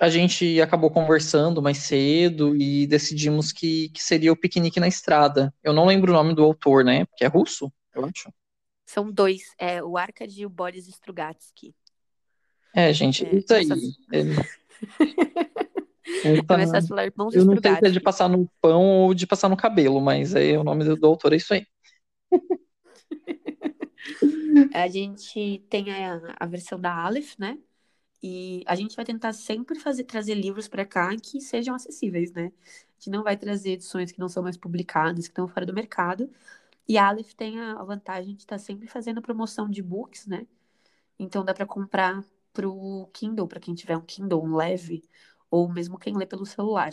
a 0.00 0.08
gente 0.08 0.60
acabou 0.60 0.90
conversando 0.90 1.62
mais 1.62 1.78
cedo 1.78 2.56
e 2.56 2.84
decidimos 2.88 3.52
que, 3.52 3.90
que 3.90 4.02
seria 4.02 4.32
o 4.32 4.36
Piquenique 4.36 4.80
na 4.80 4.88
Estrada. 4.88 5.54
Eu 5.62 5.72
não 5.72 5.86
lembro 5.86 6.10
o 6.10 6.14
nome 6.14 6.34
do 6.34 6.42
autor, 6.42 6.84
né? 6.84 7.04
Porque 7.04 7.24
é 7.24 7.28
russo, 7.28 7.72
eu 7.94 8.04
acho. 8.04 8.32
São 8.84 9.10
dois, 9.12 9.42
é 9.56 9.82
o 9.82 9.96
Arkady 9.96 10.42
e 10.42 10.46
o 10.46 10.50
Boris 10.50 10.88
Strugatsky. 10.88 11.74
É, 12.76 12.92
gente, 12.92 13.24
É, 13.24 13.36
isso 13.36 13.54
aí. 13.54 13.66
É 14.12 14.22
mais 16.46 16.70
fácil 16.70 16.88
falar 16.88 17.06
irmãos 17.06 17.34
Eu 17.34 17.46
não 17.46 17.58
sei 17.58 17.74
se 17.74 17.86
é 17.86 17.90
de 17.90 18.00
passar 18.00 18.28
no 18.28 18.46
pão 18.60 18.84
ou 18.84 19.14
de 19.14 19.26
passar 19.26 19.48
no 19.48 19.56
cabelo, 19.56 19.98
mas 19.98 20.36
aí 20.36 20.54
o 20.58 20.62
nome 20.62 20.84
do, 20.84 20.94
do 20.94 21.06
autor 21.06 21.32
é 21.32 21.36
isso 21.36 21.54
aí. 21.54 21.66
A 24.74 24.88
gente 24.88 25.64
tem 25.70 25.90
a, 25.90 26.34
a 26.38 26.46
versão 26.46 26.78
da 26.78 26.94
Aleph, 26.94 27.38
né? 27.38 27.58
E 28.22 28.62
a 28.66 28.74
gente 28.74 28.94
vai 28.94 29.04
tentar 29.04 29.32
sempre 29.32 29.78
fazer, 29.78 30.04
trazer 30.04 30.34
livros 30.34 30.68
para 30.68 30.84
cá 30.84 31.14
que 31.16 31.40
sejam 31.40 31.74
acessíveis, 31.74 32.32
né? 32.32 32.46
A 32.46 32.92
gente 32.98 33.10
não 33.10 33.22
vai 33.22 33.36
trazer 33.36 33.72
edições 33.72 34.12
que 34.12 34.18
não 34.18 34.28
são 34.28 34.42
mais 34.42 34.56
publicadas, 34.56 35.26
que 35.26 35.32
estão 35.32 35.48
fora 35.48 35.64
do 35.64 35.74
mercado. 35.74 36.30
E 36.88 36.98
a 36.98 37.08
Aleph 37.08 37.32
tem 37.34 37.58
a 37.58 37.80
a 37.80 37.84
vantagem 37.84 38.34
de 38.34 38.42
estar 38.42 38.58
sempre 38.58 38.86
fazendo 38.86 39.22
promoção 39.22 39.68
de 39.68 39.82
books, 39.82 40.26
né? 40.26 40.46
Então 41.18 41.44
dá 41.44 41.54
para 41.54 41.66
comprar 41.66 42.24
pro 42.56 43.10
Kindle, 43.12 43.46
para 43.46 43.60
quem 43.60 43.74
tiver 43.74 43.98
um 43.98 44.00
Kindle, 44.00 44.42
um 44.42 44.56
leve, 44.56 45.04
ou 45.50 45.68
mesmo 45.68 45.98
quem 45.98 46.16
lê 46.16 46.24
pelo 46.24 46.46
celular. 46.46 46.90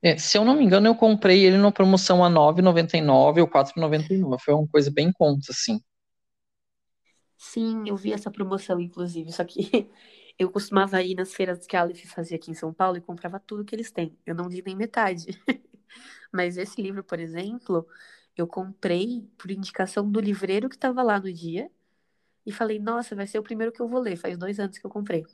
É, 0.00 0.16
se 0.16 0.38
eu 0.38 0.44
não 0.44 0.56
me 0.56 0.64
engano, 0.64 0.86
eu 0.86 0.94
comprei 0.94 1.44
ele 1.44 1.58
numa 1.58 1.72
promoção 1.72 2.24
a 2.24 2.28
R$ 2.28 2.34
9,99 2.34 3.40
ou 3.40 3.46
R$ 3.46 3.52
4,99. 3.52 4.38
Foi 4.44 4.54
uma 4.54 4.68
coisa 4.68 4.90
bem 4.92 5.12
conta, 5.12 5.50
assim. 5.50 5.80
Sim, 7.36 7.84
eu 7.88 7.96
vi 7.96 8.12
essa 8.12 8.30
promoção, 8.30 8.78
inclusive, 8.80 9.32
só 9.32 9.44
que 9.44 9.60
eu 10.38 10.50
costumava 10.50 11.02
ir 11.02 11.14
nas 11.14 11.34
feiras 11.34 11.66
que 11.66 11.76
a 11.76 11.80
Aleph 11.80 12.04
fazia 12.06 12.36
aqui 12.36 12.50
em 12.50 12.54
São 12.54 12.72
Paulo 12.72 12.96
e 12.98 13.00
comprava 13.00 13.40
tudo 13.40 13.64
que 13.64 13.74
eles 13.74 13.90
têm. 13.90 14.16
Eu 14.24 14.34
não 14.34 14.48
li 14.48 14.62
nem 14.64 14.76
metade. 14.76 15.26
Mas 16.32 16.56
esse 16.56 16.80
livro, 16.82 17.02
por 17.04 17.18
exemplo, 17.20 17.86
eu 18.36 18.46
comprei 18.46 19.28
por 19.38 19.50
indicação 19.50 20.10
do 20.10 20.20
livreiro 20.20 20.68
que 20.68 20.76
estava 20.76 21.02
lá 21.02 21.18
no 21.20 21.32
dia 21.32 21.70
e 22.46 22.52
falei, 22.52 22.78
nossa, 22.78 23.14
vai 23.14 23.26
ser 23.26 23.38
o 23.38 23.42
primeiro 23.42 23.72
que 23.72 23.80
eu 23.80 23.88
vou 23.88 24.00
ler. 24.00 24.16
Faz 24.16 24.36
dois 24.38 24.58
anos 24.58 24.78
que 24.78 24.86
eu 24.86 24.90
comprei. 24.90 25.26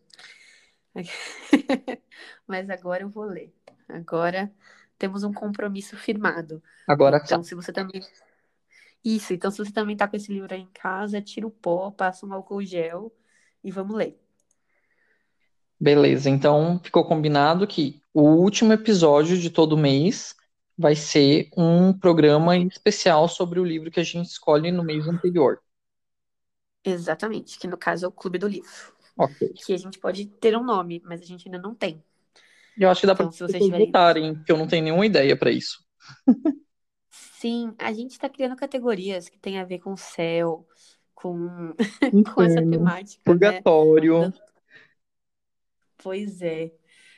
Mas 2.47 2.69
agora 2.71 3.03
eu 3.03 3.09
vou 3.09 3.25
ler. 3.25 3.53
Agora 3.89 4.53
temos 4.99 5.23
um 5.25 5.33
compromisso 5.33 5.97
firmado. 5.97 6.63
Agora 6.87 7.21
Então, 7.23 7.39
tá. 7.39 7.43
se 7.43 7.55
você 7.55 7.73
também. 7.73 8.01
Isso, 9.05 9.33
então 9.33 9.51
se 9.51 9.59
você 9.59 9.73
também 9.73 9.97
tá 9.97 10.09
com 10.09 10.17
esse 10.17 10.33
livro 10.33 10.53
aí 10.53 10.61
em 10.61 10.71
casa, 10.73 11.23
tira 11.23 11.47
o 11.47 11.51
pó, 11.51 11.91
passa 11.91 12.27
um 12.27 12.33
álcool 12.33 12.63
gel 12.63 13.13
e 13.63 13.71
vamos 13.71 13.97
ler. 13.97 14.19
Beleza, 15.79 16.31
então 16.31 16.81
ficou 16.83 17.05
combinado 17.05 17.67
que 17.67 18.01
o 18.13 18.23
último 18.23 18.73
episódio 18.73 19.39
de 19.39 19.51
todo 19.51 19.77
mês 19.77 20.35
vai 20.77 20.97
ser 20.97 21.51
um 21.57 21.93
programa 21.93 22.57
especial 22.57 23.29
sobre 23.29 23.61
o 23.61 23.65
livro 23.65 23.91
que 23.91 24.01
a 24.01 24.05
gente 24.05 24.27
escolhe 24.27 24.73
no 24.73 24.83
mês 24.83 25.07
anterior. 25.07 25.61
Exatamente, 26.87 27.59
que 27.59 27.67
no 27.67 27.77
caso 27.77 28.05
é 28.07 28.09
o 28.09 28.13
Clube 28.13 28.39
do 28.39 28.47
Livro. 28.47 28.71
Ok. 29.17 29.53
Que 29.55 29.75
a 29.75 29.79
gente 29.79 29.99
pode 29.99 30.27
ter 30.27 30.57
um 30.57 30.63
nome, 30.63 31.03
mas 31.05 31.21
a 31.21 31.25
gente 31.25 31.49
ainda 31.49 31.59
não 31.59 31.75
tem. 31.75 32.03
Eu 32.79 32.91
acho 32.91 33.01
que 33.01 33.07
dá 33.07 33.15
para 33.15 33.25
Então, 33.25 33.33
se 33.33 33.41
vocês 33.41 33.65
tiverem. 33.65 33.87
votarem, 33.87 34.35
porque 34.35 34.53
eu 34.53 34.57
não 34.59 34.69
tenho 34.69 34.85
nenhuma 34.85 35.05
ideia 35.05 35.37
para 35.37 35.51
isso. 35.51 35.85
Sim, 37.11 37.75
a 37.79 37.93
gente 37.93 38.13
está 38.13 38.29
criando 38.29 38.55
categorias 38.57 39.29
que 39.29 39.39
tem 39.39 39.59
a 39.59 39.65
ver 39.65 39.81
com 39.81 39.93
o 39.93 39.97
céu, 39.97 40.67
com, 41.15 41.75
com 42.35 42.43
essa 42.43 42.61
temática, 42.61 43.19
né? 43.19 43.25
Purgatório. 43.25 44.33
Pois 45.99 46.41
é. 46.43 46.73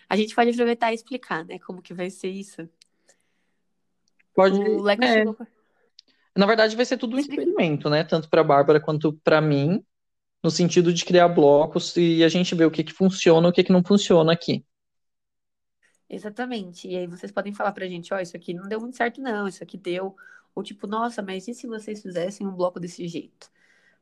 A 0.09 0.17
gente 0.17 0.35
pode 0.35 0.51
aproveitar 0.51 0.93
e 0.93 0.95
explicar, 0.95 1.45
né, 1.45 1.59
como 1.59 1.83
que 1.83 1.93
vai 1.93 2.09
ser 2.09 2.29
isso. 2.29 2.69
Pode. 4.35 4.59
O 4.59 4.83
Leco 4.83 5.05
é, 5.05 5.13
chegou. 5.13 5.37
Na 6.39 6.47
verdade, 6.47 6.77
vai 6.77 6.87
ser 6.87 6.99
tudo 6.99 7.17
um 7.17 7.21
experimento, 7.21 7.91
né? 7.91 8.05
Tanto 8.05 8.31
para 8.31 8.45
Bárbara 8.45 8.81
quanto 8.81 9.15
para 9.25 9.43
mim, 9.43 9.85
no 10.45 10.51
sentido 10.51 10.93
de 10.95 11.05
criar 11.05 11.29
blocos 11.29 11.97
e 11.97 12.25
a 12.25 12.29
gente 12.31 12.55
ver 12.55 12.67
o 12.67 12.73
que 12.73 12.85
que 12.85 12.93
funciona 12.95 13.49
e 13.49 13.51
o 13.51 13.55
que 13.55 13.65
que 13.65 13.73
não 13.73 13.85
funciona 13.85 14.33
aqui. 14.33 14.65
Exatamente. 16.09 16.89
E 16.89 16.97
aí 16.97 17.07
vocês 17.07 17.31
podem 17.33 17.53
falar 17.55 17.73
pra 17.73 17.87
gente, 17.87 18.13
ó, 18.15 18.19
isso 18.21 18.37
aqui 18.37 18.55
não 18.55 18.69
deu 18.69 18.81
muito 18.81 18.97
certo, 18.97 19.21
não, 19.21 19.47
isso 19.47 19.63
aqui 19.63 19.77
deu. 19.77 20.17
Ou 20.55 20.63
tipo, 20.63 20.87
nossa, 20.87 21.23
mas 21.23 21.47
e 21.49 21.55
se 21.55 21.67
vocês 21.67 22.03
fizessem 22.03 22.47
um 22.47 22.55
bloco 22.55 22.81
desse 22.81 23.07
jeito? 23.09 23.51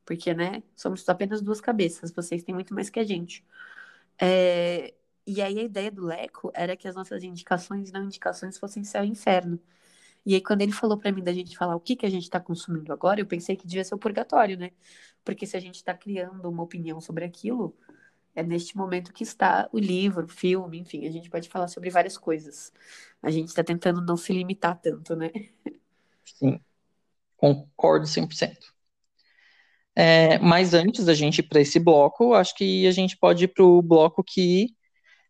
Porque, 0.04 0.34
né, 0.34 0.62
somos 0.76 1.08
apenas 1.08 1.42
duas 1.42 1.60
cabeças, 1.60 2.12
vocês 2.12 2.42
têm 2.44 2.54
muito 2.54 2.74
mais 2.74 2.90
que 2.90 3.00
a 3.00 3.04
gente. 3.04 3.44
É, 4.20 4.94
E 5.26 5.42
aí 5.42 5.58
a 5.60 5.62
ideia 5.64 5.90
do 5.92 6.04
Leco 6.06 6.50
era 6.54 6.76
que 6.76 6.88
as 6.88 6.94
nossas 6.96 7.22
indicações 7.24 7.90
e 7.90 7.92
não 7.92 8.04
indicações 8.04 8.58
fossem 8.58 8.84
céu 8.84 9.04
e 9.04 9.08
inferno. 9.08 9.60
E 10.26 10.34
aí 10.34 10.40
quando 10.40 10.62
ele 10.62 10.72
falou 10.72 10.98
pra 10.98 11.12
mim 11.12 11.22
da 11.22 11.32
gente 11.32 11.56
falar 11.56 11.76
o 11.76 11.80
que 11.80 11.94
que 11.96 12.04
a 12.04 12.10
gente 12.10 12.28
tá 12.28 12.40
consumindo 12.40 12.92
agora, 12.92 13.20
eu 13.20 13.26
pensei 13.26 13.56
que 13.56 13.66
devia 13.66 13.84
ser 13.84 13.94
o 13.94 13.98
purgatório, 13.98 14.58
né? 14.58 14.72
Porque 15.24 15.46
se 15.46 15.56
a 15.56 15.60
gente 15.60 15.82
tá 15.84 15.94
criando 15.94 16.50
uma 16.50 16.64
opinião 16.64 17.00
sobre 17.00 17.24
aquilo, 17.24 17.76
é 18.34 18.42
neste 18.42 18.76
momento 18.76 19.12
que 19.12 19.22
está 19.22 19.68
o 19.72 19.78
livro, 19.78 20.26
o 20.26 20.28
filme, 20.28 20.78
enfim, 20.80 21.06
a 21.06 21.10
gente 21.12 21.30
pode 21.30 21.48
falar 21.48 21.68
sobre 21.68 21.90
várias 21.90 22.18
coisas. 22.18 22.72
A 23.22 23.30
gente 23.30 23.48
está 23.48 23.64
tentando 23.64 24.02
não 24.04 24.16
se 24.16 24.32
limitar 24.32 24.78
tanto, 24.80 25.14
né? 25.16 25.30
Sim, 26.24 26.60
concordo 27.36 28.06
100%. 28.06 28.74
É, 29.94 30.38
mas 30.40 30.74
antes 30.74 31.06
da 31.06 31.14
gente 31.14 31.38
ir 31.38 31.44
para 31.44 31.60
esse 31.60 31.78
bloco, 31.78 32.34
acho 32.34 32.54
que 32.54 32.86
a 32.86 32.90
gente 32.90 33.16
pode 33.16 33.44
ir 33.44 33.48
para 33.48 33.64
o 33.64 33.80
bloco 33.80 34.22
que 34.22 34.74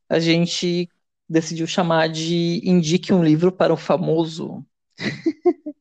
a 0.09 0.19
gente 0.19 0.89
decidiu 1.29 1.67
chamar 1.67 2.09
de 2.09 2.61
Indique 2.65 3.13
um 3.13 3.23
livro 3.23 3.53
para 3.53 3.73
o 3.73 3.77
famoso. 3.77 4.67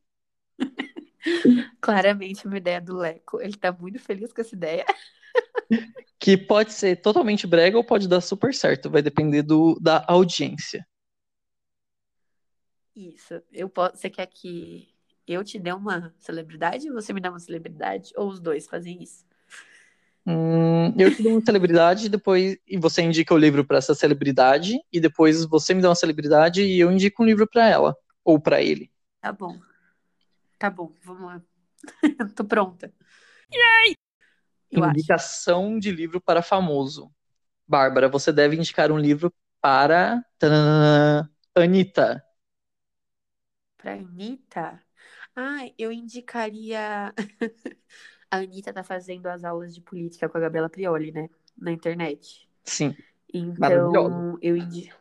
Claramente 1.82 2.46
uma 2.48 2.58
ideia 2.58 2.82
do 2.82 2.98
Leco. 2.98 3.42
Ele 3.42 3.56
tá 3.56 3.72
muito 3.72 4.00
feliz 4.00 4.32
com 4.32 4.42
essa 4.42 4.56
ideia. 4.56 4.86
Que 6.18 6.38
pode 6.38 6.74
ser 6.74 6.96
totalmente 7.02 7.46
brega 7.46 7.78
ou 7.78 7.84
pode 7.84 8.08
dar 8.08 8.22
super 8.22 8.54
certo, 8.54 8.90
vai 8.90 9.02
depender 9.02 9.44
do, 9.44 9.78
da 9.80 10.04
audiência. 10.08 10.88
Isso. 12.96 13.44
Eu 13.52 13.70
posso... 13.70 13.98
Você 13.98 14.10
quer 14.10 14.26
que 14.28 14.88
eu 15.28 15.44
te 15.44 15.60
dê 15.60 15.72
uma 15.74 16.14
celebridade 16.18 16.90
ou 16.90 16.96
você 16.96 17.14
me 17.14 17.20
dá 17.20 17.30
uma 17.30 17.40
celebridade? 17.40 18.12
Ou 18.16 18.30
os 18.30 18.40
dois 18.40 18.66
fazem 18.66 19.04
isso? 19.04 19.26
Hum, 20.26 20.94
eu 20.98 21.14
te 21.14 21.22
dou 21.22 21.34
uma 21.34 21.46
celebridade 21.46 22.10
depois 22.10 22.58
e 22.68 22.78
você 22.78 23.04
indica 23.04 23.34
o 23.34 23.38
livro 23.38 23.64
para 23.64 23.78
essa 23.78 23.94
celebridade 23.94 24.80
e 24.92 25.00
depois 25.00 25.46
você 25.46 25.74
me 25.74 25.82
dá 25.82 25.90
uma 25.90 25.96
celebridade 25.96 26.64
e 26.64 26.80
eu 26.80 26.92
indico 26.92 27.22
um 27.22 27.26
livro 27.26 27.48
para 27.48 27.70
ela 27.70 27.96
ou 28.24 28.40
para 28.40 28.62
ele. 28.62 28.90
Tá 29.26 29.32
bom. 29.32 29.60
Tá 30.60 30.70
bom, 30.70 30.94
vamos 31.04 31.24
lá. 31.24 31.42
Tô 32.36 32.46
pronta. 32.46 32.94
Yay! 33.52 33.96
Eu 34.70 34.84
acho. 34.84 35.00
Indicação 35.00 35.80
de 35.80 35.92
livro 35.92 36.22
para 36.22 36.44
famoso. 36.44 37.12
Bárbara, 37.68 38.08
você 38.08 38.32
deve 38.32 38.56
indicar 38.56 38.92
um 38.92 39.00
livro 39.00 39.34
para 39.60 40.24
Anitta. 41.56 42.24
Pra 43.78 43.94
Anitta? 43.94 44.82
Ah, 45.36 45.66
eu 45.78 45.92
indicaria. 45.92 47.14
A 48.30 48.38
Anitta 48.38 48.74
tá 48.74 48.84
fazendo 48.84 49.28
as 49.28 49.44
aulas 49.44 49.74
de 49.74 49.82
política 49.82 50.30
com 50.30 50.38
a 50.38 50.42
Gabriela 50.42 50.70
Prioli, 50.70 51.12
né? 51.12 51.30
Na 51.58 51.72
internet. 51.72 52.48
Sim, 52.64 52.96
Então, 53.34 54.38
eu 54.42 54.58
indi... 54.58 54.92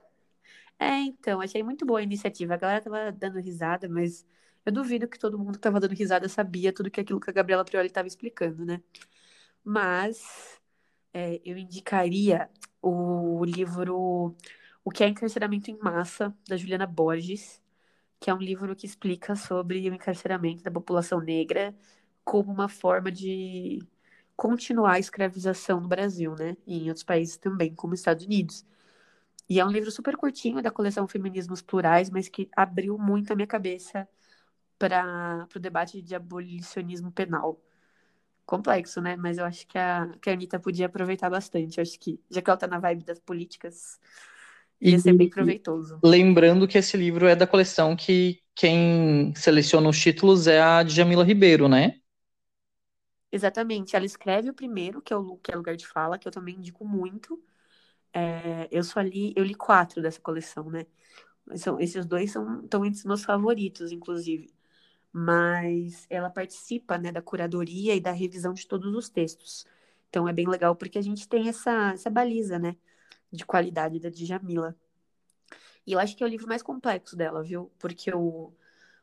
É, 0.79 0.87
então, 1.03 1.41
achei 1.41 1.63
muito 1.63 1.87
boa 1.87 2.01
a 2.01 2.03
iniciativa. 2.03 2.55
A 2.55 2.57
galera 2.57 2.83
tava 2.83 3.13
dando 3.13 3.39
risada, 3.41 3.89
mas 3.89 4.27
eu 4.65 4.73
duvido 4.73 5.09
que 5.09 5.19
todo 5.19 5.39
mundo 5.39 5.53
que 5.55 5.59
tava 5.61 5.81
dando 5.81 5.95
risada 5.95 6.29
sabia 6.29 6.73
tudo 6.73 6.91
que 6.91 7.01
aquilo 7.01 7.21
que 7.21 7.31
a 7.31 7.33
Gabriela 7.33 7.65
Prioli 7.65 7.91
tava 7.91 8.09
explicando, 8.09 8.65
né? 8.65 8.83
Mas 9.65 10.61
é, 11.13 11.41
eu 11.45 11.59
indicaria 11.59 12.51
o 12.83 13.45
livro 13.45 14.37
O 14.85 14.91
que 14.91 15.05
é 15.05 15.09
Encarceramento 15.09 15.71
em 15.71 15.79
Massa, 15.79 16.37
da 16.49 16.57
Juliana 16.57 16.87
Borges, 16.87 17.63
que 18.21 18.31
é 18.31 18.35
um 18.35 18.39
livro 18.39 18.77
que 18.77 18.87
explica 18.87 19.37
sobre 19.37 19.89
o 19.91 19.95
encarceramento 19.95 20.63
da 20.65 20.71
população 20.71 21.21
negra 21.21 21.75
como 22.25 22.53
uma 22.53 22.69
forma 22.69 23.13
de 23.13 23.81
continuar 24.37 24.95
a 24.95 24.99
escravização 25.01 25.81
no 25.81 25.89
Brasil, 25.89 26.35
né? 26.37 26.57
E 26.67 26.79
em 26.85 26.89
outros 26.89 27.05
países 27.05 27.37
também, 27.39 27.75
como 27.75 27.95
os 27.95 28.01
Estados 28.01 28.25
Unidos. 28.27 28.67
E 29.49 29.61
é 29.61 29.65
um 29.65 29.71
livro 29.71 29.91
super 29.91 30.17
curtinho 30.17 30.63
da 30.63 30.71
coleção 30.71 31.07
Feminismos 31.09 31.63
Plurais, 31.63 32.11
mas 32.11 32.29
que 32.29 32.49
abriu 32.57 32.99
muito 32.99 33.33
a 33.33 33.37
minha 33.37 33.47
cabeça 33.47 34.09
para 34.79 35.49
o 35.57 35.59
debate 35.61 36.03
de 36.03 36.15
abolicionismo 36.15 37.13
penal. 37.13 37.61
Complexo, 38.47 39.01
né? 39.03 39.17
Mas 39.17 39.39
eu 39.39 39.45
acho 39.47 39.67
que 39.69 39.79
a, 39.79 40.09
que 40.23 40.31
a 40.31 40.35
Anitta 40.35 40.61
podia 40.61 40.87
aproveitar 40.87 41.31
bastante. 41.31 41.79
Eu 41.79 41.83
acho 41.83 41.99
que, 42.01 42.21
já 42.31 42.43
que 42.43 42.51
ela 42.51 42.59
tá 42.59 42.67
na 42.67 42.79
vibe 42.79 43.05
das 43.05 43.21
políticas, 43.21 44.01
ia 44.87 44.99
ser 44.99 45.15
bem 45.15 45.29
E 45.41 45.61
proveitoso. 45.69 46.03
lembrando 46.03 46.69
que 46.69 46.79
esse 46.79 46.97
livro 46.97 47.27
é 47.27 47.37
da 47.37 47.47
coleção 47.47 47.97
que 47.97 48.43
quem 48.55 49.35
seleciona 49.37 49.89
os 49.89 49.99
títulos 50.01 50.47
é 50.47 50.61
a 50.63 50.83
Djamila 50.83 51.25
Ribeiro, 51.25 51.69
né? 51.69 51.95
Exatamente. 53.31 53.97
Ela 53.97 54.07
escreve 54.07 54.51
o 54.51 54.55
primeiro, 54.55 55.03
que 55.03 55.13
é 55.13 55.17
o 55.17 55.37
que 55.39 55.51
é 55.53 55.57
Lugar 55.57 55.77
de 55.77 55.87
Fala, 55.87 56.19
que 56.19 56.27
eu 56.29 56.33
também 56.33 56.57
indico 56.57 56.85
muito. 56.87 57.43
É, 58.15 58.69
eu 58.71 58.85
só 58.85 59.01
li, 59.01 59.33
eu 59.37 59.45
li 59.45 59.55
quatro 59.55 60.01
dessa 60.03 60.21
coleção, 60.21 60.71
né? 60.71 60.87
São, 61.57 61.81
esses 61.81 62.07
dois 62.07 62.33
são, 62.33 62.63
estão 62.65 62.85
entre 62.85 62.99
os 63.01 63.05
meus 63.05 63.25
favoritos, 63.25 63.93
inclusive. 63.93 64.55
Mas 65.13 66.07
ela 66.11 66.31
participa, 66.31 66.99
né, 66.99 67.13
da 67.13 67.23
curadoria 67.23 67.95
e 67.97 68.01
da 68.01 68.13
revisão 68.13 68.55
de 68.55 68.67
todos 68.67 68.95
os 68.95 69.09
textos. 69.11 69.67
Então 70.11 70.29
é 70.29 70.33
bem 70.33 70.49
legal 70.49 70.77
porque 70.77 70.99
a 70.99 71.03
gente 71.03 71.29
tem 71.29 71.49
essa, 71.49 71.93
essa 71.95 72.11
baliza, 72.11 72.59
né, 72.59 72.77
de 73.33 73.47
qualidade 73.47 74.01
da 74.01 74.11
Djamila. 74.11 74.77
E 75.87 75.93
eu 75.93 75.99
acho 75.99 76.17
que 76.17 76.23
é 76.23 76.27
o 76.27 76.31
livro 76.31 76.49
mais 76.49 76.63
complexo 76.63 77.17
dela, 77.17 77.43
viu? 77.43 77.71
Porque 77.79 78.13
o, 78.15 78.53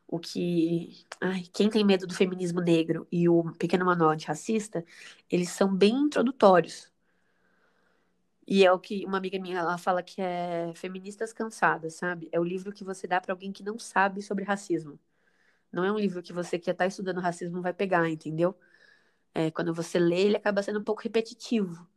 o 0.08 0.20
que. 0.20 1.06
Ai, 1.20 1.44
quem 1.52 1.70
tem 1.70 1.84
medo 1.84 2.06
do 2.06 2.14
feminismo 2.14 2.60
negro 2.62 3.08
e 3.12 3.28
o 3.28 3.52
Pequeno 3.54 3.86
Manual 3.86 4.12
Antirracista, 4.12 4.84
eles 5.30 5.50
são 5.50 5.74
bem 5.76 5.94
introdutórios. 5.94 6.91
E 8.54 8.66
é 8.66 8.70
o 8.70 8.78
que 8.78 9.06
uma 9.06 9.16
amiga 9.16 9.38
minha 9.38 9.58
ela 9.60 9.78
fala 9.78 10.02
que 10.02 10.20
é 10.20 10.74
Feministas 10.74 11.32
Cansadas, 11.32 11.94
sabe? 11.94 12.28
É 12.30 12.38
o 12.38 12.44
livro 12.44 12.70
que 12.70 12.84
você 12.84 13.06
dá 13.06 13.18
para 13.18 13.32
alguém 13.32 13.50
que 13.50 13.62
não 13.62 13.78
sabe 13.78 14.20
sobre 14.20 14.44
racismo. 14.44 15.00
Não 15.72 15.84
é 15.84 15.92
um 15.92 15.98
livro 15.98 16.22
que 16.22 16.32
você 16.32 16.58
que 16.58 16.70
está 16.70 16.86
estudando 16.86 17.20
racismo 17.20 17.62
vai 17.62 17.72
pegar, 17.74 18.08
entendeu? 18.10 18.54
É, 19.34 19.50
quando 19.50 19.74
você 19.74 19.98
lê, 19.98 20.22
ele 20.26 20.36
acaba 20.36 20.62
sendo 20.62 20.80
um 20.80 20.84
pouco 20.84 21.02
repetitivo. 21.02 21.88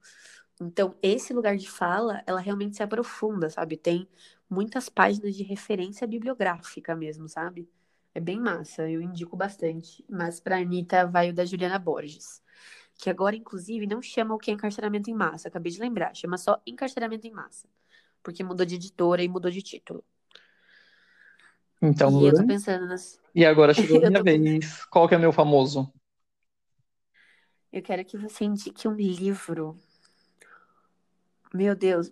Então, 0.62 0.96
esse 1.04 1.34
lugar 1.34 1.58
de 1.58 1.70
fala, 1.70 2.24
ela 2.28 2.40
realmente 2.42 2.78
se 2.78 2.84
aprofunda, 2.84 3.50
sabe? 3.50 3.78
Tem 3.78 4.08
muitas 4.50 4.90
páginas 4.90 5.36
de 5.36 5.44
referência 5.44 6.08
bibliográfica 6.08 6.96
mesmo, 6.96 7.30
sabe? 7.30 7.70
É 8.14 8.20
bem 8.22 8.40
massa, 8.40 8.90
eu 8.90 9.02
indico 9.02 9.38
bastante. 9.38 10.06
Mas 10.10 10.40
pra 10.40 10.58
Anitta 10.60 11.08
vai 11.08 11.32
o 11.32 11.34
da 11.34 11.46
Juliana 11.46 11.80
Borges. 11.80 12.42
Que 12.98 13.10
agora, 13.10 13.36
inclusive, 13.36 13.86
não 13.86 14.02
chama 14.02 14.34
o 14.34 14.38
que 14.38 14.50
é 14.50 14.54
encarceramento 14.54 15.10
em 15.10 15.14
massa, 15.14 15.48
acabei 15.48 15.72
de 15.72 15.80
lembrar. 15.80 16.16
Chama 16.16 16.38
só 16.38 16.62
encarceramento 16.66 17.28
em 17.28 17.32
massa. 17.32 17.68
Porque 18.24 18.44
mudou 18.44 18.66
de 18.66 18.76
editora 18.76 19.22
e 19.22 19.28
mudou 19.28 19.52
de 19.52 19.62
título. 19.62 20.04
Então, 21.82 22.22
e 22.22 22.28
eu 22.28 22.34
tô 22.34 22.46
pensando 22.46 22.88
nas. 22.88 23.20
E 23.34 23.46
agora 23.46 23.74
chegou 23.74 23.98
a 24.06 24.10
minha 24.10 24.24
vez. 24.24 24.86
Qual 24.86 25.08
que 25.08 25.16
é 25.16 25.18
meu 25.18 25.32
famoso? 25.32 25.92
Eu 27.72 27.82
quero 27.82 28.06
que 28.06 28.18
você 28.18 28.46
indique 28.46 28.88
um 28.88 28.94
livro. 28.94 29.78
Meu 31.54 31.76
Deus, 31.76 32.12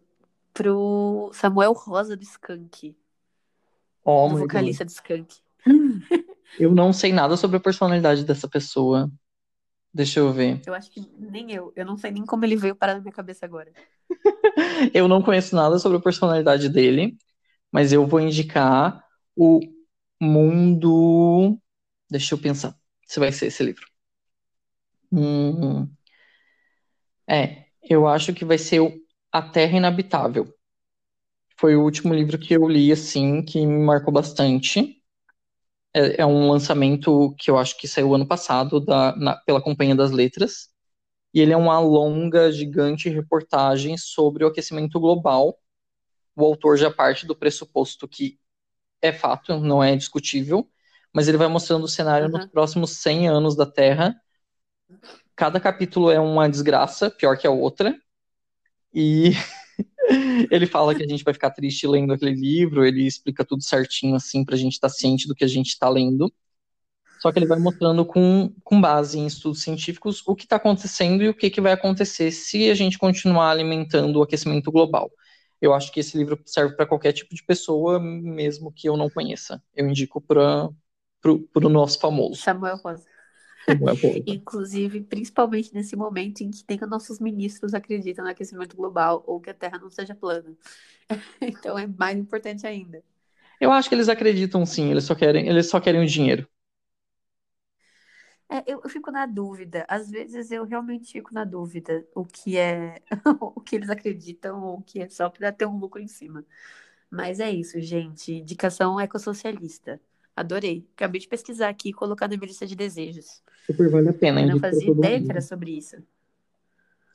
pro 0.53 1.31
Samuel 1.33 1.73
Rosa 1.73 2.15
do 2.15 2.23
Skank. 2.23 2.95
Oh, 4.03 4.27
do 4.29 4.37
vocalista 4.39 4.83
God. 4.83 4.91
do 4.91 4.95
Skank. 4.95 5.35
Eu 6.59 6.73
não 6.75 6.93
sei 6.93 7.11
nada 7.11 7.35
sobre 7.35 7.57
a 7.57 7.59
personalidade 7.59 8.25
dessa 8.25 8.47
pessoa. 8.47 9.09
Deixa 9.93 10.19
eu 10.19 10.33
ver. 10.33 10.61
Eu 10.65 10.73
acho 10.73 10.89
que 10.89 11.01
nem 11.19 11.51
eu. 11.51 11.71
Eu 11.75 11.85
não 11.85 11.97
sei 11.97 12.11
nem 12.11 12.25
como 12.25 12.45
ele 12.45 12.55
veio 12.55 12.75
parar 12.75 12.95
na 12.95 13.01
minha 13.01 13.13
cabeça 13.13 13.45
agora. 13.45 13.71
eu 14.93 15.07
não 15.07 15.21
conheço 15.21 15.55
nada 15.55 15.77
sobre 15.79 15.97
a 15.97 16.01
personalidade 16.01 16.69
dele, 16.69 17.17
mas 17.71 17.93
eu 17.93 18.07
vou 18.07 18.19
indicar 18.19 19.03
o 19.35 19.59
Mundo. 20.21 21.59
Deixa 22.09 22.35
eu 22.35 22.39
pensar 22.39 22.75
se 23.07 23.19
vai 23.19 23.31
ser 23.31 23.47
esse 23.47 23.63
livro. 23.63 23.85
Hum, 25.11 25.95
é, 27.29 27.65
eu 27.89 28.07
acho 28.07 28.33
que 28.33 28.45
vai 28.45 28.57
ser 28.57 28.79
o 28.79 28.91
A 29.31 29.41
Terra 29.41 29.77
Inabitável. 29.77 30.53
Foi 31.57 31.75
o 31.75 31.81
último 31.83 32.13
livro 32.13 32.37
que 32.37 32.53
eu 32.53 32.67
li, 32.67 32.91
assim, 32.91 33.41
que 33.43 33.65
me 33.65 33.83
marcou 33.83 34.13
bastante. 34.13 35.02
É, 35.93 36.21
é 36.21 36.25
um 36.25 36.49
lançamento 36.49 37.35
que 37.37 37.49
eu 37.51 37.57
acho 37.57 37.77
que 37.77 37.87
saiu 37.87 38.13
ano 38.15 38.27
passado 38.27 38.79
da, 38.79 39.15
na, 39.15 39.35
pela 39.37 39.61
Companhia 39.61 39.95
das 39.95 40.11
Letras. 40.11 40.69
E 41.33 41.41
ele 41.41 41.53
é 41.53 41.57
uma 41.57 41.79
longa, 41.79 42.51
gigante 42.51 43.09
reportagem 43.09 43.97
sobre 43.97 44.43
o 44.43 44.47
aquecimento 44.47 44.99
global. 44.99 45.57
O 46.35 46.43
autor 46.45 46.77
já 46.77 46.91
parte 46.91 47.25
do 47.25 47.35
pressuposto 47.35 48.07
que 48.07 48.39
é 49.01 49.11
fato, 49.11 49.59
não 49.59 49.83
é 49.83 49.95
discutível, 49.95 50.69
mas 51.13 51.27
ele 51.27 51.37
vai 51.37 51.47
mostrando 51.47 51.83
o 51.83 51.87
cenário 51.87 52.27
uhum. 52.27 52.37
nos 52.37 52.45
próximos 52.47 52.91
100 52.97 53.27
anos 53.27 53.55
da 53.55 53.65
Terra 53.65 54.15
Cada 55.35 55.59
capítulo 55.59 56.11
é 56.11 56.19
uma 56.19 56.47
desgraça, 56.47 57.09
pior 57.09 57.37
que 57.37 57.47
a 57.47 57.51
outra. 57.51 57.97
E 58.93 59.31
ele 60.51 60.65
fala 60.65 60.93
que 60.93 61.03
a 61.03 61.07
gente 61.07 61.23
vai 61.23 61.33
ficar 61.33 61.51
triste 61.51 61.87
lendo 61.87 62.13
aquele 62.13 62.33
livro, 62.33 62.85
ele 62.85 63.05
explica 63.05 63.45
tudo 63.45 63.63
certinho, 63.63 64.15
assim, 64.15 64.43
pra 64.43 64.55
gente 64.55 64.73
estar 64.73 64.89
tá 64.89 64.93
ciente 64.93 65.27
do 65.27 65.35
que 65.35 65.43
a 65.43 65.47
gente 65.47 65.69
está 65.69 65.89
lendo. 65.89 66.31
Só 67.21 67.31
que 67.31 67.39
ele 67.39 67.45
vai 67.45 67.57
mostrando 67.57 68.05
com, 68.05 68.53
com 68.65 68.81
base 68.81 69.17
em 69.17 69.25
estudos 69.25 69.61
científicos 69.61 70.21
o 70.27 70.35
que 70.35 70.43
está 70.43 70.57
acontecendo 70.57 71.23
e 71.23 71.29
o 71.29 71.33
que, 71.33 71.49
que 71.49 71.61
vai 71.61 71.71
acontecer 71.71 72.31
se 72.31 72.69
a 72.69 72.75
gente 72.75 72.97
continuar 72.97 73.49
alimentando 73.49 74.19
o 74.19 74.23
aquecimento 74.23 74.69
global. 74.69 75.09
Eu 75.61 75.73
acho 75.73 75.89
que 75.89 76.01
esse 76.01 76.17
livro 76.17 76.37
serve 76.45 76.75
para 76.75 76.85
qualquer 76.85 77.13
tipo 77.13 77.33
de 77.33 77.41
pessoa, 77.41 77.97
mesmo 77.97 78.73
que 78.73 78.89
eu 78.89 78.97
não 78.97 79.09
conheça. 79.09 79.63
Eu 79.73 79.87
indico 79.87 80.19
para 80.19 80.69
o 81.25 81.69
nosso 81.69 81.97
famoso. 81.97 82.41
Samuel 82.41 82.75
Rosa. 82.83 83.05
Inclusive, 84.27 85.01
principalmente 85.01 85.73
nesse 85.73 85.95
momento 85.95 86.41
em 86.41 86.51
que 86.51 86.63
tem 86.63 86.77
que 86.77 86.85
nossos 86.85 87.19
ministros 87.19 87.73
acreditam 87.73 88.25
no 88.25 88.31
aquecimento 88.31 88.75
global 88.75 89.23
ou 89.25 89.39
que 89.39 89.49
a 89.49 89.53
Terra 89.53 89.79
não 89.79 89.89
seja 89.89 90.13
plana. 90.15 90.55
então 91.41 91.77
é 91.77 91.87
mais 91.87 92.17
importante 92.17 92.67
ainda. 92.67 93.03
Eu 93.59 93.71
acho 93.71 93.87
que 93.87 93.95
eles 93.95 94.09
acreditam 94.09 94.65
sim, 94.65 94.91
eles 94.91 95.05
só 95.05 95.15
querem, 95.15 95.47
eles 95.47 95.69
só 95.69 95.79
querem 95.79 96.01
o 96.01 96.07
dinheiro. 96.07 96.47
É, 98.49 98.63
eu, 98.67 98.81
eu, 98.83 98.89
fico 98.89 99.09
na 99.09 99.25
dúvida. 99.25 99.85
Às 99.87 100.11
vezes 100.11 100.51
eu 100.51 100.63
realmente 100.63 101.11
fico 101.11 101.33
na 101.33 101.43
dúvida 101.43 102.05
o 102.13 102.23
que 102.25 102.57
é 102.57 103.01
o 103.41 103.61
que 103.61 103.75
eles 103.75 103.89
acreditam 103.89 104.61
ou 104.61 104.77
o 104.77 104.81
que 104.83 105.01
é 105.01 105.09
só 105.09 105.29
para 105.29 105.51
ter 105.51 105.65
um 105.65 105.77
lucro 105.77 105.99
em 105.99 106.07
cima. 106.07 106.45
Mas 107.09 107.39
é 107.39 107.51
isso, 107.51 107.79
gente. 107.81 108.33
Indicação 108.33 108.99
ecossocialista. 108.99 109.99
Adorei. 110.35 110.85
Acabei 110.95 111.21
de 111.21 111.27
pesquisar 111.27 111.69
aqui 111.69 111.89
e 111.89 111.93
colocar 111.93 112.27
na 112.27 112.35
minha 112.35 112.47
lista 112.47 112.65
de 112.65 112.75
desejos. 112.75 113.41
Super 113.65 113.89
vale 113.89 114.09
a 114.09 114.13
pena. 114.13 114.41
Eu 114.41 114.47
não 114.47 114.59
fazia 114.59 114.89
ideia 114.91 115.17
mundo. 115.17 115.25
que 115.25 115.31
era 115.31 115.41
sobre 115.41 115.71
isso. 115.71 115.97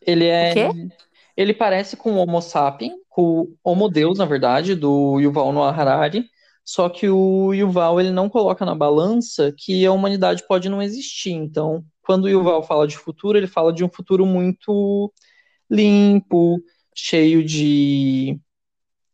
Ele 0.01 0.27
é. 0.27 0.51
O 0.51 0.55
quê? 0.55 0.89
Ele 1.37 1.55
parece 1.55 1.97
com 1.97 2.13
o 2.13 2.17
Homo 2.17 2.41
sapiens, 2.41 2.95
com 3.09 3.43
o 3.43 3.57
Homo 3.63 3.89
Deus, 3.89 4.19
na 4.19 4.25
verdade, 4.25 4.75
do 4.75 5.21
Yuval 5.21 5.53
Noah 5.53 5.77
Harari. 5.77 6.29
Só 6.65 6.89
que 6.89 7.09
o 7.09 7.55
Yuval 7.55 8.01
ele 8.01 8.11
não 8.11 8.29
coloca 8.29 8.65
na 8.65 8.75
balança 8.75 9.55
que 9.57 9.87
a 9.87 9.93
humanidade 9.93 10.45
pode 10.47 10.69
não 10.69 10.83
existir. 10.83 11.31
Então, 11.31 11.85
quando 12.03 12.25
o 12.25 12.29
Yuval 12.29 12.63
fala 12.63 12.87
de 12.87 12.97
futuro, 12.97 13.39
ele 13.39 13.47
fala 13.47 13.73
de 13.73 13.85
um 13.85 13.89
futuro 13.89 14.27
muito 14.27 15.13
limpo, 15.71 16.61
cheio 16.95 17.45
de 17.45 18.39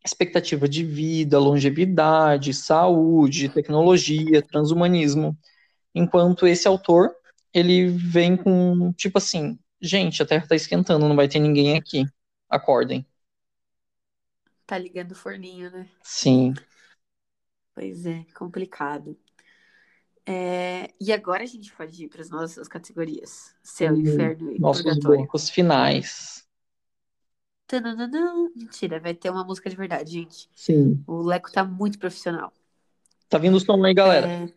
expectativa 0.05 0.68
de 0.68 0.84
vida, 0.84 1.38
longevidade, 1.38 2.52
saúde, 2.52 3.48
tecnologia, 3.48 4.42
transhumanismo. 4.42 5.36
Enquanto 5.94 6.46
esse 6.46 6.68
autor, 6.68 7.14
ele 7.52 7.88
vem 7.88 8.36
com, 8.36 8.92
tipo 8.92 9.18
assim, 9.18 9.59
gente, 9.80 10.22
a 10.22 10.26
Terra 10.26 10.46
tá 10.46 10.55
esquentando, 10.55 11.09
não 11.09 11.16
vai 11.16 11.28
ter 11.28 11.38
ninguém 11.38 11.76
aqui. 11.76 12.05
Acordem. 12.48 13.07
Tá 14.66 14.78
ligando 14.78 15.12
o 15.12 15.16
forninho, 15.16 15.70
né? 15.70 15.88
Sim. 16.02 16.55
Pois 17.74 18.07
é, 18.07 18.24
complicado. 18.34 19.18
É... 20.26 20.90
E 21.00 21.12
agora 21.12 21.42
a 21.42 21.46
gente 21.46 21.72
pode 21.72 22.05
ir 22.05 22.09
para 22.09 22.22
as 22.22 22.30
nossas 22.30 22.66
categorias. 22.68 23.55
Céu, 23.62 23.94
inferno 23.96 24.52
e 24.52 24.59
Nossos 24.59 24.82
purgatório. 24.82 25.18
blocos 25.18 25.50
finais. 25.50 26.43
Mentira, 28.54 29.00
vai 29.00 29.14
ter 29.14 29.30
uma 29.30 29.44
música 29.44 29.70
de 29.70 29.76
verdade, 29.76 30.12
gente. 30.12 30.48
Sim. 30.54 31.02
O 31.06 31.22
Leco 31.22 31.50
tá 31.50 31.64
muito 31.64 31.98
profissional. 31.98 32.52
Tá 33.28 33.38
vindo 33.38 33.56
o 33.56 33.60
som 33.60 33.82
aí, 33.84 33.94
galera. 33.94 34.28
É... 34.28 34.48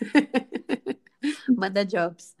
Manda 1.56 1.84
jobs. 1.84 2.36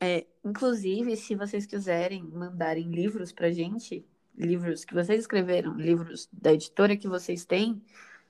É, 0.00 0.26
inclusive, 0.44 1.16
se 1.16 1.34
vocês 1.34 1.66
quiserem 1.66 2.22
mandarem 2.22 2.88
livros 2.88 3.32
pra 3.32 3.50
gente, 3.50 4.06
livros 4.36 4.84
que 4.84 4.94
vocês 4.94 5.20
escreveram, 5.20 5.74
livros 5.74 6.28
da 6.32 6.52
editora 6.52 6.96
que 6.96 7.08
vocês 7.08 7.44
têm, 7.44 7.82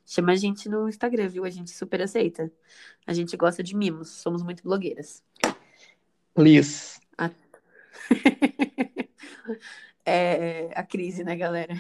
chama 0.06 0.32
a 0.32 0.36
gente 0.36 0.68
no 0.68 0.88
Instagram, 0.88 1.28
viu? 1.28 1.44
A 1.44 1.50
gente 1.50 1.70
super 1.70 2.00
aceita. 2.00 2.50
A 3.06 3.12
gente 3.12 3.36
gosta 3.36 3.62
de 3.62 3.76
mimos, 3.76 4.08
somos 4.08 4.42
muito 4.42 4.62
blogueiras. 4.62 5.22
Please. 6.38 7.00
A... 7.18 7.32
é 10.06 10.70
a 10.72 10.84
crise, 10.84 11.24
né, 11.24 11.34
galera? 11.34 11.74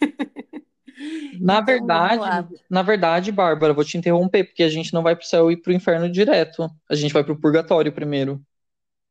Na 1.40 1.54
então, 1.54 1.64
verdade, 1.64 2.60
na 2.68 2.82
verdade, 2.82 3.32
Bárbara, 3.32 3.72
vou 3.72 3.82
te 3.82 3.96
interromper, 3.96 4.44
porque 4.44 4.62
a 4.62 4.68
gente 4.68 4.92
não 4.92 5.02
vai 5.02 5.16
pro 5.16 5.24
céu 5.24 5.50
e 5.50 5.56
pro 5.56 5.72
inferno 5.72 6.12
direto. 6.12 6.70
A 6.88 6.94
gente 6.94 7.14
vai 7.14 7.24
pro 7.24 7.40
purgatório 7.40 7.90
primeiro. 7.90 8.44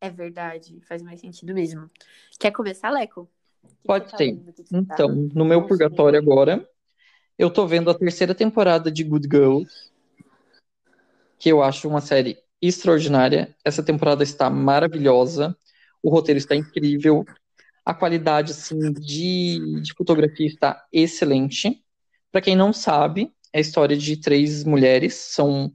É 0.00 0.08
verdade, 0.08 0.80
faz 0.86 1.02
mais 1.02 1.20
sentido 1.20 1.52
mesmo. 1.52 1.90
Quer 2.38 2.52
começar, 2.52 2.88
Leco? 2.90 3.28
Pode 3.84 4.08
tá 4.08 4.16
ser. 4.16 4.36
Tá 4.36 4.52
então, 4.72 5.28
tá... 5.28 5.34
no 5.34 5.44
meu 5.44 5.66
purgatório 5.66 6.18
agora, 6.18 6.66
eu 7.36 7.50
tô 7.50 7.66
vendo 7.66 7.90
a 7.90 7.98
terceira 7.98 8.36
temporada 8.36 8.90
de 8.90 9.02
Good 9.02 9.28
Girls, 9.28 9.92
que 11.40 11.48
eu 11.48 11.60
acho 11.60 11.88
uma 11.88 12.00
série 12.00 12.38
extraordinária. 12.62 13.54
Essa 13.64 13.82
temporada 13.82 14.22
está 14.22 14.48
maravilhosa. 14.48 15.56
O 16.00 16.08
roteiro 16.08 16.38
está 16.38 16.54
incrível. 16.54 17.24
A 17.84 17.92
qualidade 17.92 18.52
assim, 18.52 18.92
de, 18.92 19.80
de 19.82 19.92
fotografia 19.94 20.46
está 20.46 20.86
excelente. 20.92 21.84
Para 22.30 22.40
quem 22.40 22.54
não 22.54 22.72
sabe, 22.72 23.32
é 23.52 23.58
a 23.58 23.60
história 23.60 23.96
de 23.96 24.16
três 24.16 24.62
mulheres. 24.64 25.14
São 25.14 25.72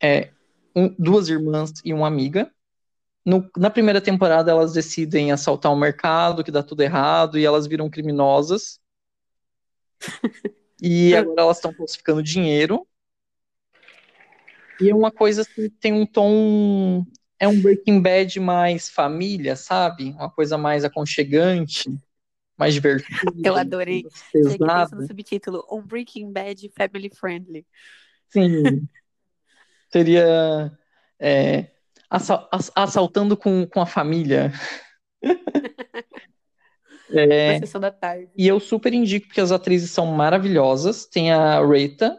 é, 0.00 0.30
um, 0.76 0.94
duas 0.98 1.28
irmãs 1.28 1.72
e 1.84 1.94
uma 1.94 2.06
amiga. 2.06 2.52
No, 3.24 3.48
na 3.56 3.70
primeira 3.70 4.00
temporada, 4.00 4.50
elas 4.50 4.72
decidem 4.72 5.32
assaltar 5.32 5.72
um 5.72 5.78
mercado, 5.78 6.44
que 6.44 6.50
dá 6.50 6.62
tudo 6.62 6.82
errado, 6.82 7.38
e 7.38 7.44
elas 7.44 7.66
viram 7.66 7.88
criminosas. 7.88 8.80
e 10.82 11.14
agora 11.14 11.42
elas 11.42 11.56
estão 11.58 11.72
falsificando 11.72 12.22
dinheiro. 12.22 12.86
E 14.82 14.90
é 14.90 14.94
uma 14.94 15.10
coisa 15.10 15.44
que 15.44 15.70
tem 15.70 15.92
um 15.92 16.06
tom. 16.06 17.04
É 17.38 17.48
um 17.48 17.60
Breaking 17.60 18.00
Bad 18.00 18.38
mais 18.40 18.88
família, 18.88 19.56
sabe? 19.56 20.10
Uma 20.10 20.30
coisa 20.30 20.56
mais 20.56 20.84
aconchegante, 20.84 21.90
mais 22.56 22.74
divertida. 22.74 23.32
Eu 23.44 23.56
adorei. 23.56 24.06
Cheguei 24.32 24.58
no 24.58 25.06
subtítulo: 25.06 25.66
Um 25.70 25.82
Breaking 25.82 26.32
Bad 26.32 26.70
Family 26.76 27.10
Friendly. 27.10 27.66
Sim. 28.30 28.88
Seria 29.92 30.72
é, 31.20 31.66
assa- 32.08 32.48
ass- 32.50 32.72
assaltando 32.74 33.36
com, 33.36 33.66
com 33.66 33.80
a 33.80 33.86
família. 33.86 34.52
Na 37.12 37.20
É, 37.20 37.58
sessão 37.58 37.80
da 37.80 37.90
tarde. 37.90 38.30
e 38.36 38.46
eu 38.48 38.58
super 38.58 38.92
indico 38.94 39.26
porque 39.26 39.40
as 39.40 39.52
atrizes 39.52 39.90
são 39.90 40.06
maravilhosas. 40.06 41.04
Tem 41.06 41.30
a 41.32 41.64
Rita, 41.64 42.18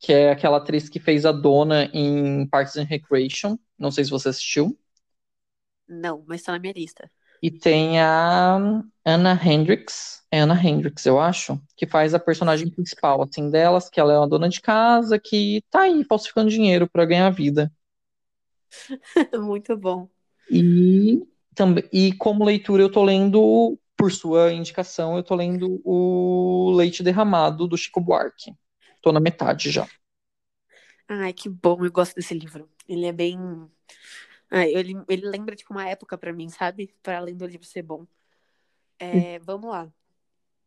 que 0.00 0.12
é 0.12 0.30
aquela 0.30 0.56
atriz 0.56 0.88
que 0.88 0.98
fez 0.98 1.26
a 1.26 1.30
Dona 1.30 1.84
em 1.92 2.46
Parks 2.46 2.76
and 2.76 2.84
Recreation. 2.84 3.58
Não 3.78 3.90
sei 3.90 4.04
se 4.04 4.10
você 4.10 4.30
assistiu. 4.30 4.76
Não, 5.86 6.24
mas 6.26 6.42
tá 6.42 6.52
na 6.52 6.58
minha 6.58 6.72
lista. 6.72 7.10
E 7.42 7.50
tem 7.50 8.00
a 8.00 8.82
Anna 9.04 9.40
Hendricks, 9.42 10.22
é 10.30 10.40
Anna 10.40 10.54
Hendricks, 10.54 11.04
eu 11.06 11.18
acho, 11.18 11.60
que 11.76 11.86
faz 11.86 12.14
a 12.14 12.18
personagem 12.18 12.70
principal, 12.70 13.22
assim, 13.22 13.50
delas, 13.50 13.88
que 13.88 13.98
ela 13.98 14.12
é 14.12 14.18
uma 14.18 14.28
dona 14.28 14.48
de 14.48 14.60
casa 14.60 15.18
que 15.18 15.62
tá 15.70 15.82
aí 15.82 16.04
falsificando 16.04 16.50
dinheiro 16.50 16.88
pra 16.88 17.06
ganhar 17.06 17.30
vida. 17.30 17.72
Muito 19.40 19.76
bom. 19.76 20.08
E, 20.50 21.22
também, 21.54 21.84
e 21.92 22.12
como 22.14 22.44
leitura 22.44 22.82
eu 22.82 22.92
tô 22.92 23.02
lendo, 23.02 23.78
por 23.96 24.12
sua 24.12 24.52
indicação, 24.52 25.16
eu 25.16 25.22
tô 25.22 25.34
lendo 25.34 25.80
o 25.84 26.72
Leite 26.74 27.02
Derramado 27.02 27.66
do 27.66 27.76
Chico 27.76 28.00
Buarque. 28.00 28.54
Tô 29.02 29.12
na 29.12 29.20
metade 29.20 29.70
já. 29.70 29.86
Ai, 31.08 31.32
que 31.32 31.48
bom, 31.48 31.84
eu 31.84 31.90
gosto 31.90 32.14
desse 32.14 32.34
livro. 32.34 32.70
Ele 32.88 33.06
é 33.06 33.12
bem. 33.12 33.36
Ai, 34.50 34.72
ele, 34.74 34.94
ele 35.08 35.28
lembra, 35.28 35.56
tipo, 35.56 35.72
uma 35.72 35.88
época 35.88 36.16
pra 36.16 36.32
mim, 36.32 36.48
sabe? 36.48 36.94
Para 37.02 37.18
além 37.18 37.36
do 37.36 37.46
livro 37.46 37.66
ser 37.66 37.82
bom. 37.82 38.06
É, 38.98 39.38
vamos 39.40 39.70
lá. 39.70 39.90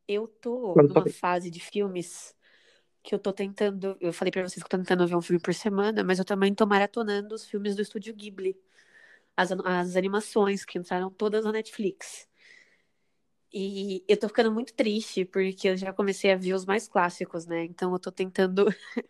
Eu 0.07 0.27
tô 0.27 0.75
numa 0.75 1.03
tá 1.05 1.09
fase 1.11 1.49
de 1.49 1.59
filmes 1.59 2.35
que 3.03 3.15
eu 3.15 3.19
tô 3.19 3.33
tentando. 3.33 3.97
Eu 4.01 4.13
falei 4.13 4.31
pra 4.31 4.41
vocês 4.41 4.63
que 4.63 4.67
eu 4.67 4.69
tô 4.69 4.77
tentando 4.77 5.07
ver 5.07 5.15
um 5.15 5.21
filme 5.21 5.41
por 5.41 5.53
semana, 5.53 6.03
mas 6.03 6.19
eu 6.19 6.25
também 6.25 6.53
tô 6.53 6.65
maratonando 6.65 7.35
os 7.35 7.45
filmes 7.45 7.75
do 7.75 7.81
Estúdio 7.81 8.13
Ghibli. 8.15 8.57
As, 9.37 9.51
as 9.51 9.95
animações 9.95 10.65
que 10.65 10.77
entraram 10.77 11.09
todas 11.11 11.45
na 11.45 11.51
Netflix. 11.51 12.27
E 13.53 14.03
eu 14.07 14.17
tô 14.17 14.27
ficando 14.27 14.51
muito 14.51 14.73
triste, 14.73 15.25
porque 15.25 15.69
eu 15.69 15.77
já 15.77 15.93
comecei 15.93 16.31
a 16.31 16.35
ver 16.35 16.53
os 16.55 16.65
mais 16.65 16.87
clássicos, 16.87 17.45
né? 17.45 17.63
Então 17.63 17.93
eu 17.93 17.99
tô 17.99 18.11
tentando 18.11 18.65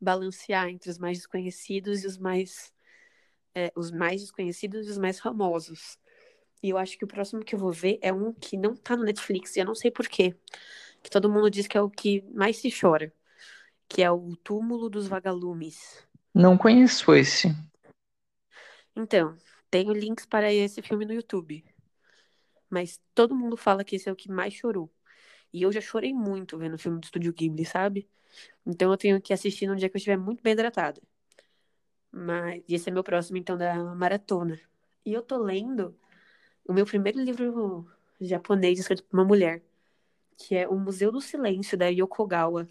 balancear 0.00 0.68
entre 0.70 0.88
os 0.88 0.96
mais 0.96 1.18
desconhecidos 1.18 2.02
e 2.02 2.06
os 2.06 2.16
mais, 2.16 2.72
é, 3.54 3.70
os 3.76 3.90
mais 3.90 4.22
desconhecidos 4.22 4.86
e 4.86 4.90
os 4.90 4.96
mais 4.96 5.20
famosos. 5.20 5.98
E 6.62 6.70
eu 6.70 6.78
acho 6.78 6.96
que 6.96 7.04
o 7.04 7.08
próximo 7.08 7.44
que 7.44 7.54
eu 7.54 7.58
vou 7.58 7.70
ver 7.72 7.98
é 8.00 8.10
um 8.10 8.32
que 8.32 8.56
não 8.56 8.74
tá 8.74 8.96
no 8.96 9.04
Netflix, 9.04 9.54
e 9.54 9.60
eu 9.60 9.66
não 9.66 9.74
sei 9.74 9.90
por 9.90 10.08
quê. 10.08 10.34
Que 11.02 11.10
todo 11.10 11.30
mundo 11.30 11.50
diz 11.50 11.66
que 11.66 11.76
é 11.76 11.80
o 11.82 11.90
que 11.90 12.22
mais 12.32 12.56
se 12.56 12.70
chora, 12.70 13.12
que 13.86 14.02
é 14.02 14.10
o 14.10 14.34
Túmulo 14.36 14.88
dos 14.88 15.06
Vagalumes. 15.06 16.02
Não 16.34 16.56
conheço 16.56 17.14
esse. 17.14 17.48
Então, 18.96 19.36
tenho 19.70 19.92
links 19.92 20.24
para 20.24 20.50
esse 20.50 20.80
filme 20.80 21.04
no 21.04 21.12
YouTube. 21.12 21.62
Mas 22.74 23.00
todo 23.14 23.36
mundo 23.36 23.56
fala 23.56 23.84
que 23.84 23.94
esse 23.94 24.08
é 24.08 24.12
o 24.12 24.16
que 24.16 24.28
mais 24.28 24.52
chorou. 24.52 24.92
E 25.52 25.62
eu 25.62 25.70
já 25.70 25.80
chorei 25.80 26.12
muito 26.12 26.58
vendo 26.58 26.74
o 26.74 26.78
filme 26.78 26.98
do 26.98 27.04
Estúdio 27.04 27.32
Ghibli, 27.32 27.64
sabe? 27.64 28.08
Então 28.66 28.90
eu 28.90 28.96
tenho 28.98 29.20
que 29.22 29.32
assistir 29.32 29.68
num 29.68 29.76
dia 29.76 29.88
que 29.88 29.96
eu 29.96 29.98
estiver 29.98 30.16
muito 30.18 30.42
bem 30.42 30.54
hidratada. 30.54 31.00
Mas 32.10 32.64
esse 32.68 32.88
é 32.90 32.92
meu 32.92 33.04
próximo, 33.04 33.36
então, 33.38 33.56
da 33.56 33.76
maratona. 33.94 34.60
E 35.06 35.12
eu 35.12 35.22
tô 35.22 35.36
lendo 35.38 35.96
o 36.66 36.72
meu 36.72 36.84
primeiro 36.84 37.20
livro 37.20 37.88
japonês 38.20 38.80
escrito 38.80 39.04
por 39.04 39.16
uma 39.16 39.24
mulher, 39.24 39.62
que 40.36 40.56
é 40.56 40.68
O 40.68 40.76
Museu 40.76 41.12
do 41.12 41.20
Silêncio, 41.20 41.78
da 41.78 41.86
Yokogawa. 41.88 42.68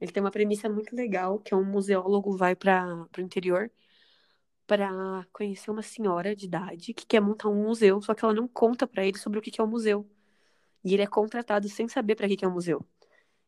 Ele 0.00 0.12
tem 0.12 0.22
uma 0.22 0.30
premissa 0.30 0.70
muito 0.70 0.96
legal, 0.96 1.38
que 1.38 1.52
é 1.52 1.56
um 1.56 1.64
museólogo 1.64 2.34
vai 2.36 2.56
para 2.56 3.06
o 3.18 3.20
interior 3.20 3.70
para 4.72 5.26
conhecer 5.34 5.70
uma 5.70 5.82
senhora 5.82 6.34
de 6.34 6.46
idade 6.46 6.94
que 6.94 7.04
quer 7.04 7.20
montar 7.20 7.50
um 7.50 7.62
museu, 7.64 8.00
só 8.00 8.14
que 8.14 8.24
ela 8.24 8.32
não 8.32 8.48
conta 8.48 8.86
para 8.86 9.04
ele 9.04 9.18
sobre 9.18 9.38
o 9.38 9.42
que 9.42 9.60
é 9.60 9.62
o 9.62 9.66
museu. 9.66 10.08
E 10.82 10.94
ele 10.94 11.02
é 11.02 11.06
contratado 11.06 11.68
sem 11.68 11.86
saber 11.88 12.14
para 12.14 12.26
que 12.26 12.38
que 12.38 12.44
é 12.46 12.48
o 12.48 12.50
museu. 12.50 12.82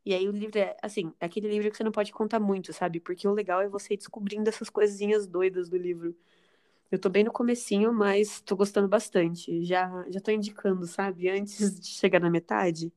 E 0.05 0.12
aí 0.12 0.29
o 0.29 0.33
livro 0.33 0.59
é, 0.59 0.77
assim, 0.83 1.14
é 1.18 1.25
aquele 1.25 1.49
livro 1.49 1.70
que 1.70 1.79
você 1.79 1.83
não 1.83 1.91
pode 1.91 2.12
contar 2.12 2.39
muito, 2.39 2.75
sabe? 2.75 3.01
Porque 3.01 3.27
o 3.27 3.33
legal 3.33 3.62
é 3.62 3.68
você 3.70 3.95
ir 3.95 3.97
descobrindo 3.97 4.51
essas 4.51 4.68
coisinhas 4.68 5.27
doidas 5.27 5.70
do 5.70 5.79
livro. 5.79 6.14
Eu 6.93 6.99
tô 6.99 7.09
bem 7.09 7.25
no 7.25 7.33
comecinho, 7.33 7.91
mas 7.91 8.43
tô 8.43 8.55
gostando 8.55 8.87
bastante. 8.87 9.64
Já 9.64 10.05
já 10.11 10.20
tô 10.20 10.31
indicando, 10.31 10.87
sabe? 10.87 11.31
Antes 11.33 11.81
de 11.81 11.87
chegar 11.87 12.20
na 12.20 12.29
metade. 12.29 12.93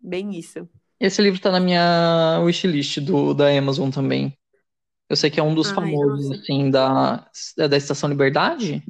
Bem 0.00 0.38
isso. 0.38 0.68
Esse 1.00 1.20
livro 1.20 1.40
tá 1.40 1.50
na 1.50 1.58
minha 1.58 2.40
wishlist 2.44 3.00
do, 3.00 3.34
da 3.34 3.50
Amazon 3.50 3.90
também. 3.90 4.38
Eu 5.10 5.16
sei 5.16 5.30
que 5.30 5.40
é 5.40 5.42
um 5.42 5.54
dos 5.54 5.70
Ai, 5.70 5.96
famosos, 6.10 6.30
nossa. 6.36 6.38
assim, 6.40 6.70
da, 6.70 7.30
é 7.58 7.68
da 7.68 7.76
Estação 7.76 8.08
Liberdade. 8.08 8.82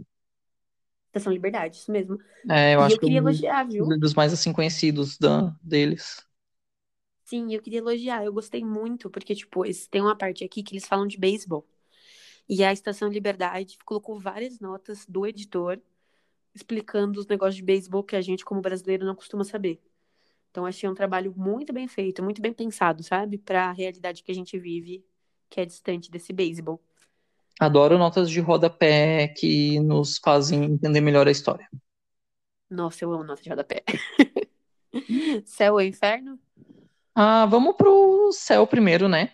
Estação 1.08 1.32
Liberdade, 1.32 1.76
isso 1.76 1.90
mesmo. 1.92 2.18
É, 2.48 2.74
eu 2.74 2.80
E 2.80 2.82
acho 2.82 2.96
eu 2.96 2.98
que 2.98 3.04
é 3.04 3.08
queria 3.08 3.18
um 3.18 3.20
dos 3.22 3.44
elogiar, 3.48 3.64
viu? 3.64 3.96
livros 3.96 4.14
mais, 4.14 4.32
assim, 4.32 4.52
conhecidos 4.52 5.18
da, 5.18 5.54
deles. 5.62 6.24
Sim, 7.24 7.52
eu 7.54 7.62
queria 7.62 7.78
elogiar. 7.78 8.24
Eu 8.24 8.32
gostei 8.32 8.64
muito, 8.64 9.08
porque, 9.10 9.34
tipo, 9.34 9.64
esse- 9.64 9.88
tem 9.88 10.00
uma 10.00 10.16
parte 10.16 10.44
aqui 10.44 10.62
que 10.62 10.72
eles 10.74 10.86
falam 10.86 11.06
de 11.06 11.18
beisebol. 11.18 11.66
E 12.48 12.64
a 12.64 12.72
Estação 12.72 13.08
Liberdade 13.10 13.78
colocou 13.84 14.18
várias 14.20 14.60
notas 14.60 15.06
do 15.06 15.26
editor 15.26 15.80
explicando 16.54 17.20
os 17.20 17.26
negócios 17.26 17.56
de 17.56 17.62
beisebol 17.64 18.04
que 18.04 18.16
a 18.16 18.22
gente, 18.22 18.44
como 18.44 18.60
brasileiro, 18.62 19.06
não 19.06 19.16
costuma 19.16 19.44
saber. 19.44 19.80
Então, 20.50 20.66
achei 20.66 20.88
um 20.88 20.94
trabalho 20.94 21.34
muito 21.36 21.72
bem 21.72 21.88
feito, 21.88 22.22
muito 22.22 22.42
bem 22.42 22.52
pensado, 22.54 23.02
sabe? 23.04 23.38
Para 23.38 23.70
a 23.70 23.72
realidade 23.72 24.22
que 24.24 24.32
a 24.32 24.34
gente 24.34 24.58
vive, 24.58 25.04
que 25.50 25.60
é 25.60 25.66
distante 25.66 26.10
desse 26.10 26.32
beisebol. 26.32 26.80
Adoro 27.58 27.98
notas 27.98 28.30
de 28.30 28.40
rodapé 28.40 29.28
que 29.28 29.78
nos 29.80 30.16
fazem 30.16 30.64
entender 30.64 31.00
melhor 31.02 31.28
a 31.28 31.30
história. 31.30 31.68
Nossa, 32.70 33.04
eu 33.04 33.12
amo 33.12 33.24
nota 33.24 33.42
de 33.42 33.50
rodapé. 33.50 33.82
Céu 35.44 35.74
ou 35.74 35.82
inferno? 35.82 36.38
Ah, 37.14 37.44
vamos 37.44 37.74
pro 37.76 38.30
céu 38.32 38.66
primeiro, 38.66 39.08
né? 39.08 39.32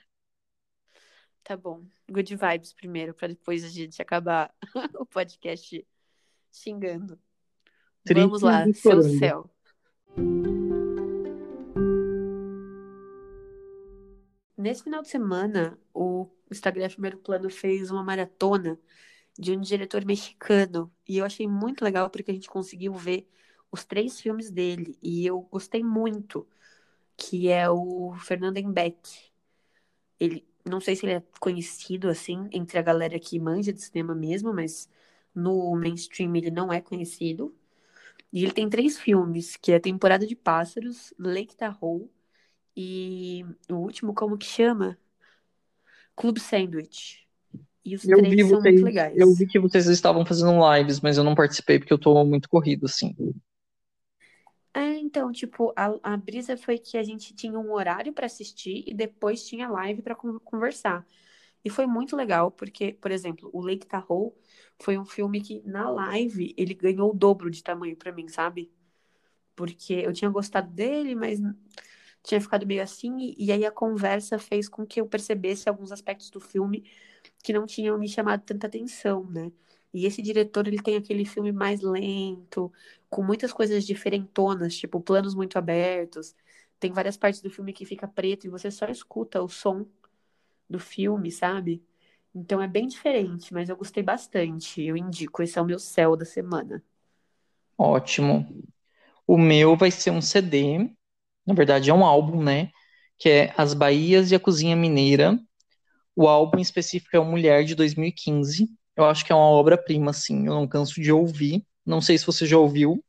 Tá 1.44 1.56
bom. 1.56 1.84
Good 2.10 2.34
vibes 2.34 2.72
primeiro, 2.72 3.14
para 3.14 3.28
depois 3.28 3.62
a 3.62 3.68
gente 3.68 4.00
acabar 4.02 4.52
o 4.98 5.06
podcast 5.06 5.86
xingando. 6.50 7.18
Vamos 8.08 8.42
lá, 8.42 8.64
seu 8.72 9.02
céu. 9.02 9.50
Nesse 14.66 14.82
final 14.82 15.00
de 15.00 15.06
semana, 15.06 15.78
o 15.94 16.28
Instagram 16.50 16.88
Primeiro 16.88 17.18
Plano 17.18 17.48
fez 17.48 17.88
uma 17.92 18.02
maratona 18.02 18.76
de 19.38 19.52
um 19.52 19.60
diretor 19.60 20.04
mexicano. 20.04 20.92
E 21.08 21.18
eu 21.18 21.24
achei 21.24 21.46
muito 21.46 21.84
legal 21.84 22.10
porque 22.10 22.32
a 22.32 22.34
gente 22.34 22.48
conseguiu 22.48 22.92
ver 22.92 23.30
os 23.70 23.84
três 23.84 24.20
filmes 24.20 24.50
dele. 24.50 24.98
E 25.00 25.24
eu 25.24 25.40
gostei 25.42 25.84
muito, 25.84 26.48
que 27.16 27.48
é 27.48 27.70
o 27.70 28.16
Fernando 28.18 28.56
Embeck. 28.56 29.30
Ele, 30.18 30.44
não 30.68 30.80
sei 30.80 30.96
se 30.96 31.06
ele 31.06 31.12
é 31.12 31.22
conhecido 31.38 32.08
assim 32.08 32.48
entre 32.50 32.76
a 32.76 32.82
galera 32.82 33.20
que 33.20 33.38
manja 33.38 33.72
de 33.72 33.80
cinema 33.80 34.16
mesmo, 34.16 34.52
mas 34.52 34.90
no 35.32 35.76
mainstream 35.76 36.34
ele 36.34 36.50
não 36.50 36.72
é 36.72 36.80
conhecido. 36.80 37.54
E 38.32 38.42
ele 38.42 38.52
tem 38.52 38.68
três 38.68 38.98
filmes, 38.98 39.56
que 39.56 39.70
é 39.70 39.78
Temporada 39.78 40.26
de 40.26 40.34
Pássaros, 40.34 41.14
Lake 41.16 41.56
Tahoe 41.56 42.10
e 42.76 43.44
o 43.70 43.74
último, 43.76 44.14
como 44.14 44.38
que 44.38 44.46
chama? 44.46 44.98
Clube 46.16 46.40
Sandwich. 46.40 47.26
E 47.84 47.94
os 47.94 48.08
Eu 48.08 48.24
vi 48.26 48.42
três 48.42 48.46
são 48.48 48.60
vocês, 48.60 48.62
muito 48.62 48.84
legais. 48.84 49.26
eu 49.26 49.34
vi 49.34 49.46
que 49.46 49.58
vocês 49.58 49.86
estavam 49.86 50.24
fazendo 50.24 50.58
lives, 50.74 51.00
mas 51.00 51.18
eu 51.18 51.24
não 51.24 51.34
participei 51.34 51.78
porque 51.78 51.92
eu 51.92 51.98
tô 52.00 52.24
muito 52.24 52.48
corrido, 52.48 52.86
assim. 52.86 53.14
É, 54.74 54.98
então, 54.98 55.32
tipo, 55.32 55.72
a, 55.74 56.12
a 56.14 56.16
brisa 56.18 56.56
foi 56.56 56.78
que 56.78 56.98
a 56.98 57.02
gente 57.02 57.34
tinha 57.34 57.58
um 57.58 57.72
horário 57.72 58.12
pra 58.12 58.26
assistir 58.26 58.84
e 58.86 58.92
depois 58.94 59.46
tinha 59.46 59.68
live 59.68 60.02
pra 60.02 60.14
con- 60.14 60.38
conversar. 60.40 61.06
E 61.64 61.70
foi 61.70 61.86
muito 61.86 62.16
legal, 62.16 62.50
porque, 62.52 62.92
por 62.94 63.10
exemplo, 63.12 63.50
o 63.52 63.60
Lake 63.64 63.86
Tahoe 63.86 64.32
foi 64.80 64.98
um 64.98 65.04
filme 65.04 65.40
que 65.42 65.62
na 65.66 65.90
live 65.90 66.54
ele 66.58 66.74
ganhou 66.74 67.10
o 67.12 67.14
dobro 67.14 67.50
de 67.50 67.62
tamanho 67.62 67.96
pra 67.96 68.12
mim, 68.12 68.28
sabe? 68.28 68.72
Porque 69.56 69.94
eu 69.94 70.12
tinha 70.12 70.30
gostado 70.30 70.70
dele, 70.72 71.14
mas 71.14 71.40
tinha 72.26 72.40
ficado 72.40 72.66
meio 72.66 72.82
assim, 72.82 73.16
e, 73.18 73.46
e 73.46 73.52
aí 73.52 73.64
a 73.64 73.70
conversa 73.70 74.38
fez 74.38 74.68
com 74.68 74.86
que 74.86 75.00
eu 75.00 75.06
percebesse 75.08 75.68
alguns 75.68 75.92
aspectos 75.92 76.30
do 76.30 76.40
filme 76.40 76.84
que 77.42 77.52
não 77.52 77.66
tinham 77.66 77.98
me 77.98 78.08
chamado 78.08 78.42
tanta 78.44 78.66
atenção, 78.66 79.24
né? 79.30 79.52
E 79.94 80.06
esse 80.06 80.20
diretor, 80.22 80.66
ele 80.68 80.82
tem 80.82 80.96
aquele 80.96 81.24
filme 81.24 81.52
mais 81.52 81.80
lento, 81.80 82.72
com 83.08 83.22
muitas 83.22 83.52
coisas 83.52 83.86
diferentonas, 83.86 84.76
tipo 84.76 85.00
planos 85.00 85.34
muito 85.34 85.56
abertos. 85.58 86.34
Tem 86.80 86.92
várias 86.92 87.16
partes 87.16 87.40
do 87.40 87.50
filme 87.50 87.72
que 87.72 87.84
fica 87.86 88.06
preto 88.08 88.46
e 88.46 88.50
você 88.50 88.70
só 88.70 88.86
escuta 88.88 89.42
o 89.42 89.48
som 89.48 89.86
do 90.68 90.78
filme, 90.80 91.30
sabe? 91.32 91.82
Então 92.34 92.60
é 92.62 92.68
bem 92.68 92.86
diferente, 92.88 93.54
mas 93.54 93.68
eu 93.68 93.76
gostei 93.76 94.02
bastante. 94.02 94.82
Eu 94.82 94.96
indico, 94.96 95.42
esse 95.42 95.58
é 95.58 95.62
o 95.62 95.66
meu 95.66 95.78
céu 95.78 96.16
da 96.16 96.24
semana. 96.24 96.84
Ótimo. 97.78 98.46
O 99.26 99.38
meu 99.38 99.76
vai 99.76 99.90
ser 99.90 100.10
um 100.10 100.22
CD, 100.22 100.90
na 101.46 101.54
verdade 101.54 101.90
é 101.90 101.94
um 101.94 102.04
álbum, 102.04 102.42
né? 102.42 102.70
Que 103.18 103.28
é 103.30 103.54
As 103.56 103.74
Bahias 103.74 104.30
e 104.30 104.34
a 104.34 104.40
Cozinha 104.40 104.76
Mineira, 104.76 105.38
O 106.16 106.28
álbum 106.28 106.58
em 106.58 106.62
específico 106.62 107.16
é 107.16 107.20
o 107.20 107.24
Mulher 107.26 107.64
de 107.64 107.74
2015. 107.74 108.68
Eu 108.96 109.06
acho 109.06 109.24
que 109.26 109.32
é 109.32 109.36
uma 109.36 109.44
obra-prima, 109.46 110.10
assim. 110.12 110.46
Eu 110.46 110.54
não 110.54 110.68
canso 110.68 111.00
de 111.02 111.12
ouvir. 111.12 111.64
Não 111.86 112.00
sei 112.02 112.18
se 112.18 112.26
você 112.26 112.46
já 112.46 112.58
ouviu. 112.58 113.02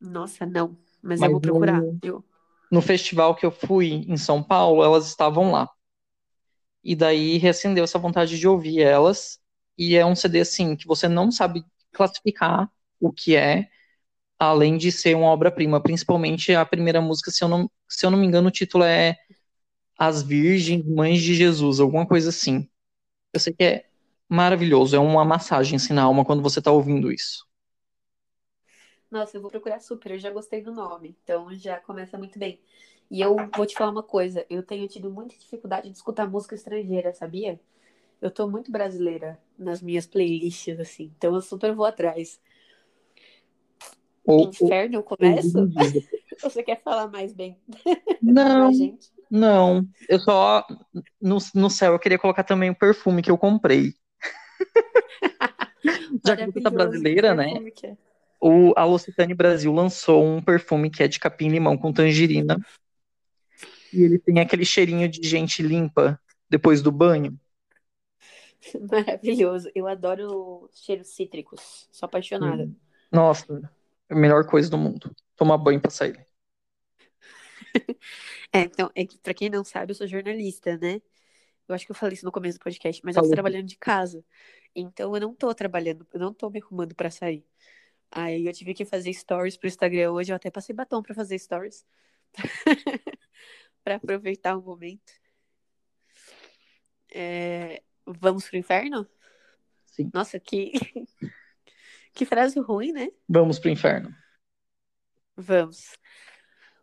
Nossa, 0.00 0.46
não. 0.46 0.76
Mas, 1.02 1.20
Mas 1.20 1.30
eu 1.30 1.30
vou 1.30 1.40
procurar. 1.40 1.86
no- 1.86 2.00
Eu... 2.02 2.24
No 2.70 2.82
festival 2.82 3.34
que 3.36 3.46
eu 3.46 3.52
fui 3.52 3.88
em 4.08 4.16
São 4.16 4.42
Paulo, 4.42 4.82
elas 4.84 5.06
estavam 5.08 5.52
lá. 5.52 5.70
E 6.82 6.94
daí 6.94 7.38
reacendeu 7.38 7.84
essa 7.84 7.98
vontade 7.98 8.38
de 8.38 8.46
ouvir 8.48 8.80
elas. 8.80 9.38
E 9.78 9.96
é 9.96 10.06
um 10.06 10.14
CD, 10.14 10.40
assim, 10.40 10.76
que 10.76 10.86
você 10.86 11.08
não 11.08 11.30
sabe 11.30 11.64
classificar 11.92 12.70
o 13.00 13.12
que 13.12 13.34
é, 13.36 13.68
além 14.38 14.76
de 14.78 14.92
ser 14.92 15.16
uma 15.16 15.28
obra-prima. 15.28 15.82
Principalmente 15.82 16.54
a 16.54 16.64
primeira 16.66 17.00
música, 17.00 17.30
se 17.30 17.42
eu 17.44 17.48
não, 17.48 17.70
se 17.88 18.04
eu 18.06 18.10
não 18.10 18.18
me 18.18 18.26
engano, 18.26 18.48
o 18.48 18.50
título 18.50 18.84
é 18.84 19.16
As 19.98 20.22
Virgens 20.22 20.84
Mães 20.86 21.22
de 21.22 21.34
Jesus, 21.34 21.80
alguma 21.80 22.06
coisa 22.06 22.30
assim. 22.30 22.68
Eu 23.34 23.40
sei 23.40 23.54
que 23.54 23.64
é 23.64 23.86
maravilhoso, 24.28 24.96
é 24.96 24.98
uma 25.00 25.24
massagem 25.24 25.76
assim, 25.76 25.92
na 25.94 26.02
alma 26.04 26.24
quando 26.24 26.42
você 26.42 26.62
tá 26.62 26.72
ouvindo 26.72 27.12
isso. 27.12 27.46
Nossa, 29.10 29.36
eu 29.36 29.40
vou 29.42 29.50
procurar 29.50 29.80
super. 29.80 30.12
Eu 30.12 30.18
já 30.18 30.30
gostei 30.30 30.62
do 30.62 30.72
nome. 30.72 31.16
Então 31.22 31.52
já 31.54 31.78
começa 31.80 32.18
muito 32.18 32.38
bem. 32.38 32.60
E 33.10 33.20
eu 33.20 33.36
vou 33.54 33.66
te 33.66 33.76
falar 33.76 33.90
uma 33.92 34.02
coisa. 34.02 34.44
Eu 34.50 34.62
tenho 34.62 34.88
tido 34.88 35.10
muita 35.10 35.36
dificuldade 35.38 35.88
de 35.90 35.96
escutar 35.96 36.28
música 36.28 36.54
estrangeira, 36.54 37.12
sabia? 37.14 37.60
Eu 38.20 38.30
tô 38.30 38.48
muito 38.48 38.72
brasileira 38.72 39.40
nas 39.58 39.82
minhas 39.82 40.06
playlists, 40.06 40.80
assim. 40.80 41.12
Então 41.18 41.34
eu 41.34 41.42
super 41.42 41.74
vou 41.74 41.86
atrás. 41.86 42.40
Ou, 44.26 44.48
Inferno, 44.48 44.96
eu 44.96 45.02
começo? 45.02 45.58
ou 45.58 45.66
diz, 45.68 46.08
Você 46.42 46.62
quer 46.62 46.80
falar 46.82 47.08
mais 47.08 47.32
bem 47.32 47.58
Não, 48.20 48.70
não. 49.30 49.86
Eu 50.08 50.18
só. 50.20 50.66
No, 51.20 51.38
no 51.54 51.70
céu, 51.70 51.92
eu 51.92 51.98
queria 51.98 52.18
colocar 52.18 52.44
também 52.44 52.70
o 52.70 52.74
perfume 52.74 53.22
que 53.22 53.30
eu 53.30 53.38
comprei. 53.38 53.94
Já 56.24 56.36
que 56.36 56.46
você 56.46 56.60
tá 56.60 56.70
brasileira, 56.70 57.34
né? 57.34 57.52
é. 57.84 57.96
O, 58.40 58.72
a 58.76 58.84
L'Occitane 58.84 59.34
Brasil 59.34 59.72
lançou 59.72 60.24
um 60.24 60.42
perfume 60.42 60.90
que 60.90 61.02
é 61.02 61.08
de 61.08 61.18
capim-limão 61.18 61.76
com 61.76 61.92
tangerina. 61.92 62.58
E 63.92 64.02
ele 64.02 64.18
tem 64.18 64.40
aquele 64.40 64.64
cheirinho 64.64 65.08
de 65.08 65.26
gente 65.26 65.62
limpa 65.62 66.20
depois 66.48 66.82
do 66.82 66.92
banho. 66.92 67.38
Maravilhoso. 68.90 69.70
Eu 69.74 69.86
adoro 69.86 70.68
cheiros 70.72 71.08
cítricos. 71.08 71.88
Sou 71.90 72.06
apaixonada. 72.06 72.70
Nossa, 73.10 73.70
a 74.08 74.14
melhor 74.14 74.46
coisa 74.46 74.70
do 74.70 74.78
mundo. 74.78 75.14
Tomar 75.36 75.58
banho 75.58 75.80
pra 75.80 75.90
sair. 75.90 76.26
É, 78.52 78.60
então, 78.60 78.90
é 78.94 79.04
que, 79.04 79.18
pra 79.18 79.34
quem 79.34 79.50
não 79.50 79.62
sabe, 79.62 79.90
eu 79.90 79.94
sou 79.94 80.06
jornalista, 80.06 80.78
né? 80.78 81.02
Eu 81.68 81.74
acho 81.74 81.84
que 81.84 81.90
eu 81.90 81.96
falei 81.96 82.14
isso 82.14 82.24
no 82.24 82.32
começo 82.32 82.58
do 82.58 82.62
podcast, 82.62 83.02
mas 83.04 83.14
eu 83.14 83.20
tô 83.20 83.26
Falou. 83.26 83.34
trabalhando 83.34 83.66
de 83.66 83.76
casa. 83.76 84.24
Então 84.74 85.14
eu 85.14 85.20
não 85.20 85.34
tô 85.34 85.52
trabalhando, 85.54 86.06
eu 86.12 86.20
não 86.20 86.32
tô 86.32 86.48
me 86.48 86.60
arrumando 86.60 86.94
pra 86.94 87.10
sair. 87.10 87.44
Aí 88.10 88.46
eu 88.46 88.52
tive 88.52 88.72
que 88.72 88.84
fazer 88.84 89.12
stories 89.12 89.56
pro 89.58 89.68
Instagram 89.68 90.12
hoje, 90.12 90.32
eu 90.32 90.36
até 90.36 90.50
passei 90.50 90.74
batom 90.74 91.02
pra 91.02 91.14
fazer 91.14 91.38
stories. 91.38 91.84
Pra 93.84 93.96
aproveitar 93.96 94.56
o 94.56 94.62
momento. 94.62 95.12
É, 97.14 97.80
Vamos 98.06 98.48
pro 98.48 98.56
inferno? 98.56 99.06
Sim. 99.84 100.10
Nossa, 100.14 100.38
que 100.38 100.72
que 102.16 102.24
frase 102.24 102.58
ruim, 102.58 102.92
né? 102.92 103.12
Vamos 103.28 103.58
pro 103.58 103.70
inferno. 103.70 104.12
Vamos. 105.36 105.92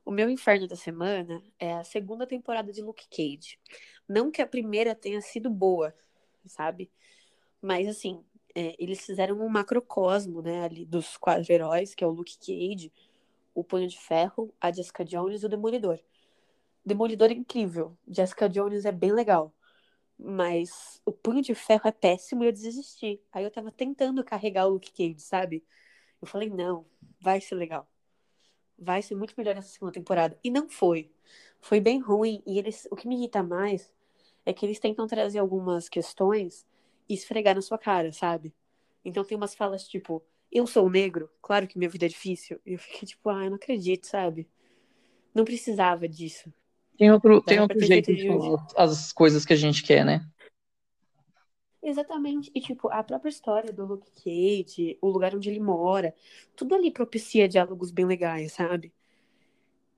O 0.06 0.12
meu 0.12 0.30
inferno 0.30 0.68
da 0.68 0.76
semana 0.76 1.42
é 1.58 1.74
a 1.74 1.84
segunda 1.84 2.28
temporada 2.28 2.72
de 2.72 2.82
Luke 2.82 3.08
Cage. 3.10 3.58
Não 4.08 4.30
que 4.30 4.42
a 4.42 4.48
primeira 4.48 4.94
tenha 4.94 5.20
sido 5.22 5.50
boa, 5.50 5.94
sabe? 6.46 6.92
Mas 7.60 7.88
assim, 7.88 8.24
é, 8.54 8.76
eles 8.78 9.04
fizeram 9.04 9.40
um 9.42 9.50
macrocosmo, 9.50 10.42
né, 10.42 10.66
ali 10.66 10.86
dos 10.86 11.18
quatro 11.18 11.52
heróis, 11.52 11.96
que 11.96 12.04
é 12.04 12.08
o 12.08 12.12
Luke 12.12 12.38
Cage, 12.38 12.92
o 13.56 13.64
Punho 13.64 13.88
de 13.88 14.00
Ferro, 14.00 14.54
a 14.62 14.72
Jessica 14.72 15.04
Jones 15.04 15.42
e 15.42 15.46
o 15.48 15.50
Demolidor. 15.50 16.00
Demolidor 16.86 17.32
é 17.32 17.34
incrível, 17.34 17.98
Jessica 18.08 18.48
Jones 18.48 18.86
é 18.86 18.92
bem 18.92 19.12
legal. 19.12 19.52
Mas 20.24 21.02
o 21.06 21.12
Punho 21.12 21.42
de 21.42 21.54
Ferro 21.54 21.88
é 21.88 21.92
péssimo 21.92 22.44
e 22.44 22.48
eu 22.48 22.54
desisti. 22.54 23.22
Aí 23.32 23.44
eu 23.44 23.52
tava 23.52 23.72
tentando 23.72 24.24
carregar 24.24 24.68
o 24.68 24.72
Luke 24.72 24.92
Cage, 24.92 25.20
sabe? 25.20 25.64
Eu 26.22 26.28
falei, 26.28 26.50
não, 26.50 26.86
vai 27.22 27.42
ser 27.42 27.56
legal 27.56 27.88
vai 28.78 29.02
ser 29.02 29.16
muito 29.16 29.34
melhor 29.38 29.56
essa 29.56 29.70
segunda 29.70 29.92
temporada. 29.92 30.38
E 30.44 30.50
não 30.50 30.70
foi. 30.70 31.12
Foi 31.62 31.80
bem 31.80 32.00
ruim. 32.00 32.44
E 32.46 32.58
eles, 32.58 32.88
o 32.92 32.96
que 32.96 33.08
me 33.08 33.16
irrita 33.16 33.42
mais 33.42 33.92
é 34.46 34.54
que 34.54 34.66
eles 34.66 34.80
tentam 34.80 35.08
trazer 35.08 35.40
algumas 35.40 35.88
questões 35.88 36.66
e 37.08 37.14
esfregar 37.14 37.56
na 37.56 37.62
sua 37.62 37.78
cara, 37.78 38.12
sabe? 38.12 38.54
Então 39.04 39.24
tem 39.24 39.38
umas 39.38 39.56
falas 39.56 39.88
tipo, 39.88 40.24
eu 40.52 40.68
sou 40.68 40.90
negro, 40.90 41.30
claro 41.42 41.68
que 41.68 41.78
minha 41.78 41.90
vida 41.90 42.06
é 42.06 42.10
difícil. 42.10 42.60
E 42.66 42.74
eu 42.74 42.80
fiquei 42.80 43.08
tipo, 43.08 43.30
ah, 43.30 43.44
eu 43.46 43.50
não 43.50 43.56
acredito, 43.56 44.06
sabe? 44.06 44.48
Não 45.34 45.46
precisava 45.46 46.08
disso. 46.08 46.54
Tem 46.98 47.12
outro, 47.12 47.42
tem 47.42 47.58
Dava 47.58 47.68
pra 47.68 47.76
outro 47.76 47.88
jeito 47.88 48.14
de 48.14 48.28
falar 48.28 48.68
as 48.78 49.12
coisas 49.12 49.46
que 49.46 49.54
a 49.54 49.58
gente 49.58 49.84
quer, 49.84 50.06
né? 50.06 50.26
Exatamente. 51.82 52.50
E, 52.56 52.62
tipo, 52.62 52.88
a 52.90 53.04
própria 53.04 53.30
história 53.30 53.74
do 53.74 53.86
Luke 53.86 54.10
Cage, 54.12 54.98
o 55.02 55.10
lugar 55.10 55.36
onde 55.36 55.50
ele 55.50 55.60
mora, 55.60 56.16
tudo 56.56 56.76
ali 56.76 56.90
propicia 56.90 57.48
diálogos 57.48 57.92
bem 57.92 58.06
legais, 58.06 58.54
sabe? 58.54 58.94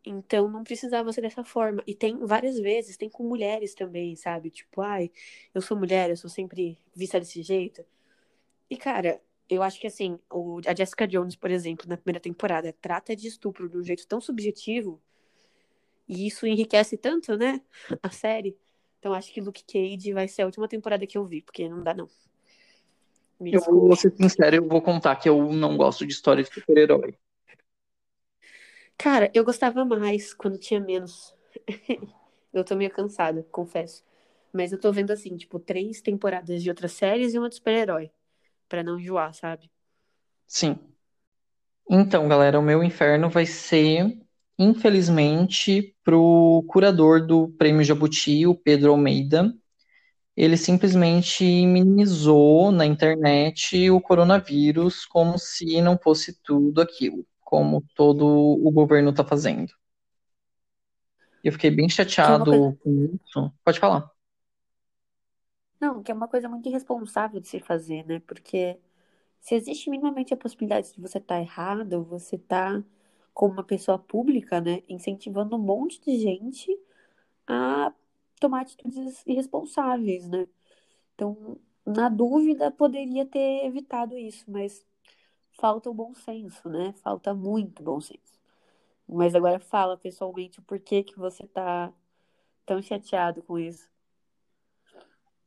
Então 0.04 0.50
não 0.50 0.64
precisava 0.64 1.12
ser 1.14 1.22
dessa 1.22 1.44
forma. 1.44 1.84
E 1.86 1.94
tem 1.94 2.18
várias 2.26 2.60
vezes, 2.60 2.98
tem 2.98 3.10
com 3.10 3.24
mulheres 3.24 3.76
também, 3.76 4.16
sabe? 4.16 4.50
Tipo, 4.50 4.82
ai, 4.82 5.12
eu 5.54 5.62
sou 5.62 5.78
mulher, 5.78 6.10
eu 6.10 6.18
sou 6.18 6.30
sempre 6.30 6.78
vista 6.96 7.20
desse 7.20 7.42
jeito. 7.44 7.86
E, 8.70 8.78
cara, 8.78 9.22
eu 9.50 9.62
acho 9.62 9.80
que 9.80 9.88
assim, 9.88 10.20
o, 10.32 10.60
a 10.66 10.76
Jessica 10.76 11.08
Jones, 11.08 11.36
por 11.36 11.52
exemplo, 11.52 11.88
na 11.88 11.98
primeira 11.98 12.20
temporada, 12.20 12.74
trata 12.82 13.16
de 13.16 13.28
estupro 13.28 13.70
de 13.70 13.78
um 13.78 13.84
jeito 13.84 14.08
tão 14.08 14.20
subjetivo. 14.20 15.02
E 16.08 16.28
isso 16.28 16.46
enriquece 16.48 16.98
tanto, 16.98 17.38
né? 17.38 17.62
A 18.04 18.10
série. 18.10 18.58
Então 19.00 19.14
acho 19.14 19.32
que 19.34 19.42
Luke 19.42 19.64
Cage 19.66 20.14
vai 20.14 20.28
ser 20.28 20.44
a 20.44 20.46
última 20.46 20.68
temporada 20.68 21.06
que 21.08 21.18
eu 21.18 21.26
vi, 21.26 21.42
porque 21.42 21.68
não 21.70 21.84
dá, 21.84 21.94
não. 21.94 22.10
Me 23.40 23.52
Eu 23.52 23.60
vou 23.62 23.96
desculpe. 23.96 23.96
ser 23.96 24.16
sincero, 24.16 24.58
eu 24.58 24.68
vou 24.68 24.82
contar 24.84 25.16
que 25.16 25.28
eu 25.30 25.52
não 25.52 25.76
gosto 25.78 26.06
de 26.06 26.14
história 26.14 26.44
de 26.44 26.54
super-herói. 26.54 27.18
Cara, 28.98 29.30
eu 29.34 29.44
gostava 29.44 29.84
mais 29.86 30.34
quando 30.34 30.58
tinha 30.58 30.80
menos. 30.80 31.36
eu 32.54 32.64
tô 32.64 32.76
meio 32.76 32.92
cansada, 32.92 33.44
confesso. 33.52 34.04
Mas 34.54 34.72
eu 34.72 34.80
tô 34.80 34.92
vendo 34.92 35.12
assim, 35.12 35.36
tipo, 35.38 35.60
três 35.60 36.02
temporadas 36.02 36.64
de 36.64 36.70
outras 36.70 36.94
séries 36.94 37.34
e 37.34 37.40
uma 37.40 37.50
de 37.50 37.56
super-herói. 37.56 38.12
Pra 38.70 38.84
não 38.84 39.00
enjoar, 39.00 39.34
sabe? 39.34 39.72
Sim. 40.48 40.96
Então, 41.90 42.28
galera, 42.28 42.60
o 42.60 42.64
meu 42.64 42.84
inferno 42.84 43.30
vai 43.30 43.46
ser, 43.46 44.20
infelizmente, 44.58 45.96
pro 46.04 46.64
curador 46.68 47.26
do 47.26 47.50
Prêmio 47.58 47.84
Jabuti, 47.84 48.46
o 48.48 48.56
Pedro 48.56 48.92
Almeida. 48.92 49.54
Ele 50.36 50.58
simplesmente 50.58 51.44
minimizou 51.44 52.72
na 52.72 52.86
internet 52.86 53.90
o 53.90 54.02
coronavírus 54.02 55.06
como 55.06 55.38
se 55.38 55.82
não 55.82 55.98
fosse 55.98 56.42
tudo 56.44 56.82
aquilo, 56.82 57.26
como 57.40 57.84
todo 57.96 58.26
o 58.26 58.70
governo 58.72 59.12
está 59.12 59.24
fazendo. 59.24 59.72
Eu 61.42 61.52
fiquei 61.54 61.72
bem 61.72 61.86
é 61.86 61.90
chateado 61.90 62.46
coisa. 62.52 62.78
com 62.84 63.20
isso. 63.24 63.54
Pode 63.64 63.80
falar. 63.80 64.12
Não, 65.80 66.02
que 66.02 66.12
é 66.12 66.16
uma 66.16 66.28
coisa 66.28 66.50
muito 66.50 66.68
irresponsável 66.68 67.40
de 67.40 67.48
se 67.48 67.60
fazer, 67.60 68.04
né? 68.06 68.20
Porque 68.26 68.78
se 69.40 69.54
existe 69.56 69.90
minimamente 69.90 70.34
a 70.34 70.38
possibilidade 70.38 70.92
de 70.92 71.00
você 71.00 71.20
estar 71.20 71.40
errado, 71.40 72.04
você 72.04 72.38
tá 72.38 72.84
como 73.36 73.54
uma 73.54 73.64
pessoa 73.64 74.00
pública, 74.00 74.62
né? 74.62 74.82
Incentivando 74.90 75.58
um 75.58 75.60
monte 75.60 76.02
de 76.02 76.18
gente 76.18 76.72
a 77.46 77.94
tomar 78.40 78.62
atitudes 78.62 79.22
irresponsáveis, 79.28 80.28
né? 80.30 80.48
Então, 81.14 81.60
na 81.86 82.08
dúvida, 82.08 82.72
poderia 82.72 83.26
ter 83.26 83.66
evitado 83.66 84.18
isso, 84.18 84.46
mas 84.48 84.86
falta 85.60 85.90
o 85.90 85.94
bom 85.94 86.16
senso, 86.16 86.70
né? 86.70 86.94
Falta 87.04 87.34
muito 87.34 87.84
bom 87.84 88.00
senso. 88.00 88.40
Mas 89.08 89.36
agora 89.36 89.60
fala 89.60 89.98
pessoalmente 89.98 90.60
o 90.60 90.64
porquê 90.64 91.04
que 91.04 91.20
você 91.20 91.46
tá 91.46 91.94
tão 92.66 92.82
chateado 92.82 93.44
com 93.44 93.60
isso. 93.60 93.88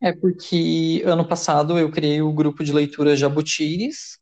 É 0.01 0.13
porque 0.13 1.03
ano 1.07 1.27
passado 1.27 1.79
eu 1.79 1.91
criei 1.91 2.21
o 2.21 2.33
grupo 2.35 2.63
de 2.63 2.73
leitura 2.73 3.17
Jabutiris. 3.17 4.21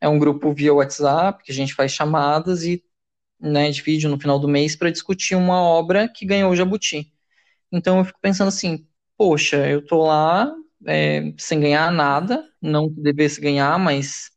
É 0.00 0.08
um 0.08 0.18
grupo 0.18 0.52
via 0.52 0.74
WhatsApp 0.74 1.42
que 1.44 1.52
a 1.52 1.54
gente 1.54 1.72
faz 1.72 1.92
chamadas 1.92 2.64
e 2.64 2.84
né, 3.40 3.70
de 3.70 3.82
vídeo 3.82 4.10
no 4.10 4.20
final 4.20 4.38
do 4.38 4.48
mês 4.48 4.76
para 4.76 4.90
discutir 4.90 5.34
uma 5.36 5.60
obra 5.60 6.08
que 6.08 6.26
ganhou 6.26 6.50
o 6.52 6.56
Jabuti. 6.56 7.12
Então 7.72 7.98
eu 7.98 8.04
fico 8.04 8.18
pensando 8.22 8.48
assim, 8.48 8.86
poxa, 9.18 9.68
eu 9.68 9.84
tô 9.86 10.04
lá 10.06 10.52
é, 10.86 11.34
sem 11.38 11.60
ganhar 11.60 11.92
nada, 11.92 12.44
não 12.62 12.88
que 12.92 13.00
devesse 13.00 13.40
ganhar, 13.40 13.78
mas 13.78 14.30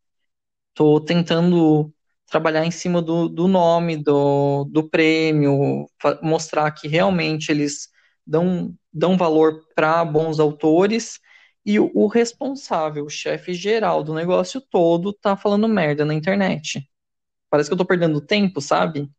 tô 0.74 1.00
tentando 1.02 1.94
trabalhar 2.30 2.66
em 2.66 2.72
cima 2.72 3.02
do, 3.02 3.28
do 3.28 3.48
nome, 3.48 3.98
do, 3.98 4.66
do 4.66 4.88
prêmio, 4.90 5.88
mostrar 6.22 6.72
que 6.72 6.88
realmente 6.88 7.52
eles 7.52 7.90
dão, 8.26 8.74
dão 8.94 9.18
valor 9.18 9.66
para 9.76 10.04
bons 10.06 10.40
autores 10.40 11.20
e 11.66 11.80
o, 11.80 11.92
o 11.94 12.08
responsável, 12.08 13.06
o 13.06 13.10
chefe 13.10 13.54
geral 13.54 14.04
do 14.04 14.14
negócio 14.14 14.62
todo, 14.62 15.12
tá 15.14 15.36
falando 15.36 15.68
merda 15.68 16.06
na 16.06 16.14
internet. 16.14 16.88
Parece 17.50 17.70
que 17.70 17.74
eu 17.74 17.78
tô 17.78 17.86
perdendo 17.86 18.22
tempo, 18.22 18.62
sabe? 18.62 19.10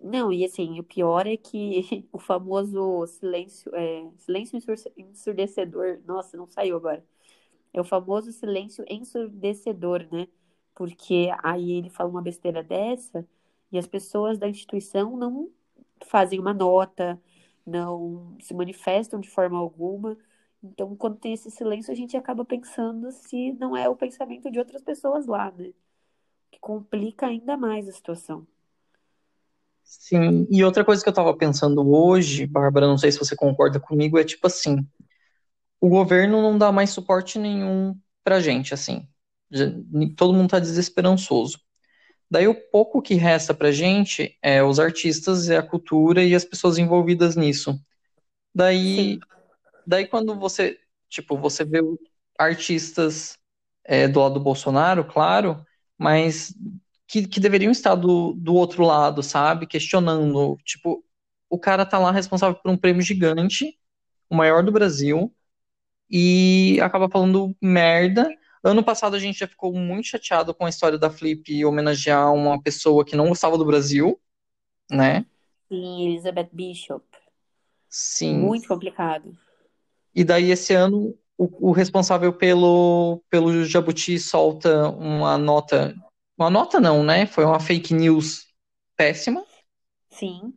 Não, 0.00 0.32
e 0.32 0.44
assim, 0.44 0.78
o 0.78 0.84
pior 0.84 1.26
é 1.26 1.36
que 1.36 2.06
o 2.12 2.18
famoso 2.18 3.06
silêncio, 3.06 3.74
é, 3.74 4.08
silêncio 4.18 4.58
ensurdecedor, 4.96 6.00
nossa, 6.06 6.36
não 6.36 6.46
saiu 6.46 6.76
agora. 6.76 7.04
É 7.72 7.80
o 7.80 7.84
famoso 7.84 8.32
silêncio 8.32 8.84
ensurdecedor, 8.88 10.08
né? 10.12 10.28
Porque 10.74 11.30
aí 11.42 11.72
ele 11.72 11.90
fala 11.90 12.10
uma 12.10 12.22
besteira 12.22 12.62
dessa 12.62 13.26
e 13.72 13.78
as 13.78 13.86
pessoas 13.86 14.38
da 14.38 14.48
instituição 14.48 15.16
não 15.16 15.50
fazem 16.06 16.38
uma 16.40 16.54
nota, 16.54 17.20
não 17.66 18.36
se 18.40 18.54
manifestam 18.54 19.20
de 19.20 19.30
forma 19.30 19.58
alguma. 19.58 20.16
Então, 20.62 20.96
quando 20.96 21.18
tem 21.18 21.34
esse 21.34 21.50
silêncio, 21.50 21.92
a 21.92 21.96
gente 21.96 22.16
acaba 22.16 22.44
pensando 22.44 23.10
se 23.12 23.52
não 23.54 23.76
é 23.76 23.88
o 23.88 23.96
pensamento 23.96 24.50
de 24.50 24.58
outras 24.58 24.82
pessoas 24.82 25.26
lá, 25.26 25.50
né? 25.52 25.72
Que 26.50 26.58
complica 26.60 27.26
ainda 27.26 27.56
mais 27.56 27.88
a 27.88 27.92
situação. 27.92 28.46
Sim, 29.84 30.46
e 30.50 30.62
outra 30.62 30.84
coisa 30.84 31.02
que 31.02 31.08
eu 31.08 31.14
tava 31.14 31.34
pensando 31.36 31.80
hoje, 31.90 32.46
Bárbara, 32.46 32.86
não 32.86 32.98
sei 32.98 33.10
se 33.10 33.18
você 33.18 33.34
concorda 33.34 33.80
comigo, 33.80 34.18
é 34.18 34.24
tipo 34.24 34.46
assim, 34.46 34.86
o 35.80 35.88
governo 35.88 36.42
não 36.42 36.58
dá 36.58 36.70
mais 36.70 36.90
suporte 36.90 37.38
nenhum 37.38 37.98
pra 38.22 38.40
gente, 38.40 38.74
assim. 38.74 39.08
Todo 40.16 40.34
mundo 40.34 40.50
tá 40.50 40.58
desesperançoso. 40.58 41.58
Daí 42.30 42.46
o 42.46 42.54
pouco 42.54 43.00
que 43.00 43.14
resta 43.14 43.54
pra 43.54 43.72
gente 43.72 44.36
é 44.42 44.62
os 44.62 44.78
artistas, 44.78 45.48
é 45.48 45.56
a 45.56 45.62
cultura 45.62 46.22
e 46.22 46.34
as 46.34 46.44
pessoas 46.44 46.76
envolvidas 46.76 47.34
nisso. 47.36 47.80
Daí, 48.54 49.14
Sim. 49.14 49.20
daí 49.86 50.06
quando 50.06 50.38
você, 50.38 50.78
tipo, 51.08 51.38
você 51.38 51.64
vê 51.64 51.80
artistas 52.38 53.38
é, 53.84 54.06
do 54.06 54.20
lado 54.20 54.34
do 54.34 54.40
Bolsonaro, 54.40 55.04
claro, 55.04 55.64
mas 55.98 56.54
que, 57.06 57.26
que 57.26 57.40
deveriam 57.40 57.72
estar 57.72 57.94
do, 57.94 58.32
do 58.34 58.54
outro 58.54 58.84
lado, 58.84 59.22
sabe? 59.22 59.66
Questionando. 59.66 60.56
Tipo, 60.64 61.04
o 61.50 61.58
cara 61.58 61.84
tá 61.84 61.98
lá 61.98 62.12
responsável 62.12 62.54
por 62.54 62.70
um 62.70 62.76
prêmio 62.76 63.02
gigante, 63.02 63.78
o 64.30 64.36
maior 64.36 64.62
do 64.62 64.70
Brasil, 64.70 65.34
e 66.10 66.78
acaba 66.80 67.08
falando 67.08 67.56
merda. 67.60 68.30
Ano 68.62 68.82
passado 68.82 69.16
a 69.16 69.18
gente 69.18 69.38
já 69.38 69.46
ficou 69.46 69.72
muito 69.72 70.08
chateado 70.08 70.54
com 70.54 70.66
a 70.66 70.68
história 70.68 70.98
da 70.98 71.10
Flip 71.10 71.64
homenagear 71.64 72.32
uma 72.32 72.60
pessoa 72.62 73.04
que 73.04 73.16
não 73.16 73.28
gostava 73.28 73.56
do 73.56 73.64
Brasil, 73.64 74.20
né? 74.90 75.24
Sim, 75.68 76.08
Elizabeth 76.08 76.48
Bishop. 76.52 77.04
Sim. 77.88 78.38
Muito 78.38 78.68
complicado. 78.68 79.36
E 80.14 80.24
daí 80.24 80.50
esse 80.50 80.74
ano 80.74 81.16
o, 81.38 81.70
o 81.70 81.72
responsável 81.72 82.32
pelo, 82.32 83.22
pelo 83.30 83.64
Jabuti 83.64 84.18
solta 84.18 84.90
uma 84.90 85.38
nota 85.38 85.94
uma 86.36 86.50
nota 86.50 86.78
não, 86.78 87.02
né? 87.02 87.26
Foi 87.26 87.44
uma 87.44 87.58
fake 87.58 87.94
news 87.94 88.46
péssima. 88.96 89.44
Sim. 90.10 90.52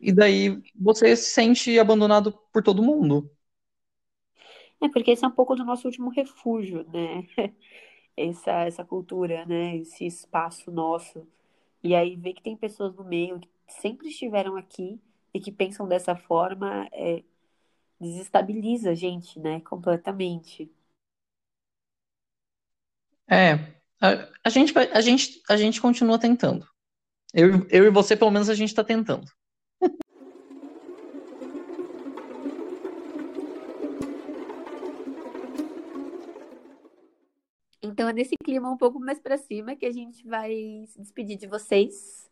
E 0.00 0.12
daí 0.12 0.60
você 0.74 1.16
se 1.16 1.30
sente 1.30 1.78
abandonado 1.78 2.32
por 2.52 2.62
todo 2.62 2.82
mundo. 2.82 3.30
É 4.80 4.88
porque 4.88 5.12
esse 5.12 5.24
é 5.24 5.28
um 5.28 5.32
pouco 5.32 5.54
do 5.54 5.64
nosso 5.64 5.86
último 5.86 6.10
refúgio, 6.10 6.86
né? 6.92 7.26
Essa, 8.16 8.60
essa 8.60 8.84
cultura, 8.84 9.44
né? 9.44 9.76
Esse 9.78 10.06
espaço 10.06 10.70
nosso. 10.70 11.26
E 11.82 11.96
aí 11.96 12.14
ver 12.14 12.34
que 12.34 12.42
tem 12.42 12.56
pessoas 12.56 12.94
no 12.94 13.02
meio 13.02 13.40
que 13.40 13.48
sempre 13.66 14.06
estiveram 14.06 14.56
aqui 14.56 15.00
e 15.32 15.40
que 15.40 15.50
pensam 15.50 15.88
dessa 15.88 16.14
forma 16.14 16.88
é, 16.92 17.24
desestabiliza 18.04 18.90
a 18.90 18.94
gente, 18.94 19.40
né? 19.40 19.60
Completamente. 19.60 20.70
É, 23.28 23.54
a, 24.00 24.28
a, 24.44 24.50
gente 24.50 24.72
vai, 24.72 24.90
a, 24.92 25.00
gente, 25.00 25.42
a 25.48 25.56
gente 25.56 25.80
continua 25.80 26.18
tentando. 26.18 26.66
Eu, 27.32 27.66
eu 27.68 27.84
e 27.84 27.90
você, 27.90 28.16
pelo 28.16 28.30
menos, 28.30 28.48
a 28.48 28.54
gente 28.54 28.68
está 28.68 28.84
tentando. 28.84 29.26
Então 37.82 38.08
é 38.08 38.12
nesse 38.12 38.34
clima 38.42 38.70
um 38.70 38.76
pouco 38.76 38.98
mais 38.98 39.20
para 39.20 39.36
cima 39.36 39.76
que 39.76 39.84
a 39.84 39.92
gente 39.92 40.26
vai 40.26 40.84
se 40.86 41.00
despedir 41.00 41.36
de 41.36 41.46
vocês. 41.46 42.30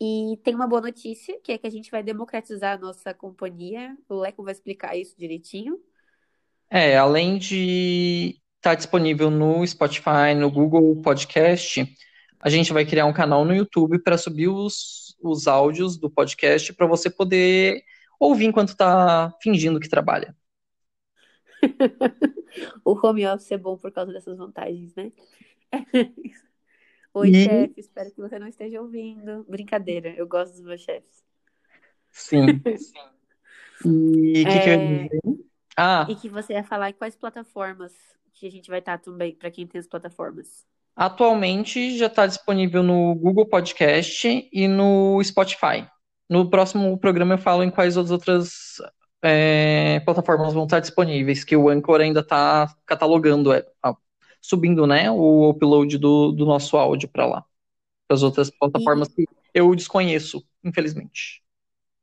E 0.00 0.38
tem 0.44 0.54
uma 0.54 0.68
boa 0.68 0.80
notícia, 0.80 1.40
que 1.42 1.52
é 1.52 1.58
que 1.58 1.66
a 1.66 1.70
gente 1.70 1.90
vai 1.90 2.02
democratizar 2.02 2.76
a 2.76 2.80
nossa 2.80 3.12
companhia. 3.12 3.96
O 4.08 4.20
Leco 4.20 4.44
vai 4.44 4.52
explicar 4.52 4.96
isso 4.96 5.18
direitinho. 5.18 5.80
É, 6.70 6.96
além 6.96 7.38
de 7.38 8.40
Está 8.58 8.74
disponível 8.74 9.30
no 9.30 9.64
Spotify, 9.64 10.34
no 10.36 10.50
Google 10.50 11.00
Podcast. 11.00 11.86
A 12.40 12.50
gente 12.50 12.72
vai 12.72 12.84
criar 12.84 13.06
um 13.06 13.12
canal 13.12 13.44
no 13.44 13.54
YouTube 13.54 14.00
para 14.00 14.18
subir 14.18 14.48
os, 14.48 15.16
os 15.22 15.46
áudios 15.46 15.96
do 15.96 16.10
podcast 16.10 16.72
para 16.74 16.84
você 16.84 17.08
poder 17.08 17.84
ouvir 18.18 18.46
enquanto 18.46 18.70
está 18.70 19.32
fingindo 19.40 19.78
que 19.78 19.88
trabalha. 19.88 20.36
o 22.84 22.98
home 23.00 23.28
office 23.28 23.52
é 23.52 23.58
bom 23.58 23.76
por 23.76 23.92
causa 23.92 24.12
dessas 24.12 24.36
vantagens, 24.36 24.92
né? 24.96 25.12
Oi, 27.18 27.30
e... 27.30 27.44
chefe, 27.44 27.74
espero 27.80 28.10
que 28.12 28.20
você 28.20 28.38
não 28.38 28.46
esteja 28.46 28.80
ouvindo. 28.80 29.44
Brincadeira, 29.48 30.10
eu 30.16 30.26
gosto 30.26 30.52
dos 30.52 30.62
meus 30.62 30.80
chefes. 30.80 31.24
Sim. 32.10 32.62
E, 33.84 34.44
que 34.44 34.50
é... 34.50 35.08
que 35.08 35.16
eu... 35.24 35.38
ah. 35.76 36.04
e 36.08 36.16
que 36.16 36.28
você 36.28 36.54
ia 36.54 36.64
falar 36.64 36.90
em 36.90 36.94
quais 36.94 37.14
plataformas 37.14 37.92
que 38.34 38.44
a 38.44 38.50
gente 38.50 38.68
vai 38.68 38.80
estar 38.80 38.98
também 38.98 39.36
para 39.36 39.52
quem 39.52 39.68
tem 39.68 39.78
as 39.78 39.86
plataformas? 39.86 40.66
Atualmente 40.96 41.96
já 41.96 42.06
está 42.06 42.26
disponível 42.26 42.82
no 42.82 43.14
Google 43.14 43.46
Podcast 43.46 44.48
e 44.52 44.66
no 44.66 45.22
Spotify. 45.22 45.88
No 46.28 46.50
próximo 46.50 46.98
programa 46.98 47.34
eu 47.34 47.38
falo 47.38 47.62
em 47.62 47.70
quais 47.70 47.96
outras 47.96 48.82
é, 49.22 50.00
plataformas 50.00 50.54
vão 50.54 50.64
estar 50.64 50.80
disponíveis, 50.80 51.44
que 51.44 51.56
o 51.56 51.68
Anchor 51.68 52.00
ainda 52.00 52.18
está 52.18 52.74
catalogando, 52.84 53.52
é, 53.52 53.64
subindo 54.40 54.86
né, 54.86 55.10
o 55.10 55.50
upload 55.50 55.98
do, 55.98 56.32
do 56.32 56.46
nosso 56.46 56.76
áudio 56.76 57.08
para 57.08 57.26
lá. 57.26 57.44
Para 58.06 58.14
as 58.16 58.22
outras 58.22 58.50
plataformas 58.50 59.08
e... 59.10 59.14
que 59.14 59.26
eu 59.54 59.74
desconheço, 59.74 60.44
infelizmente. 60.64 61.42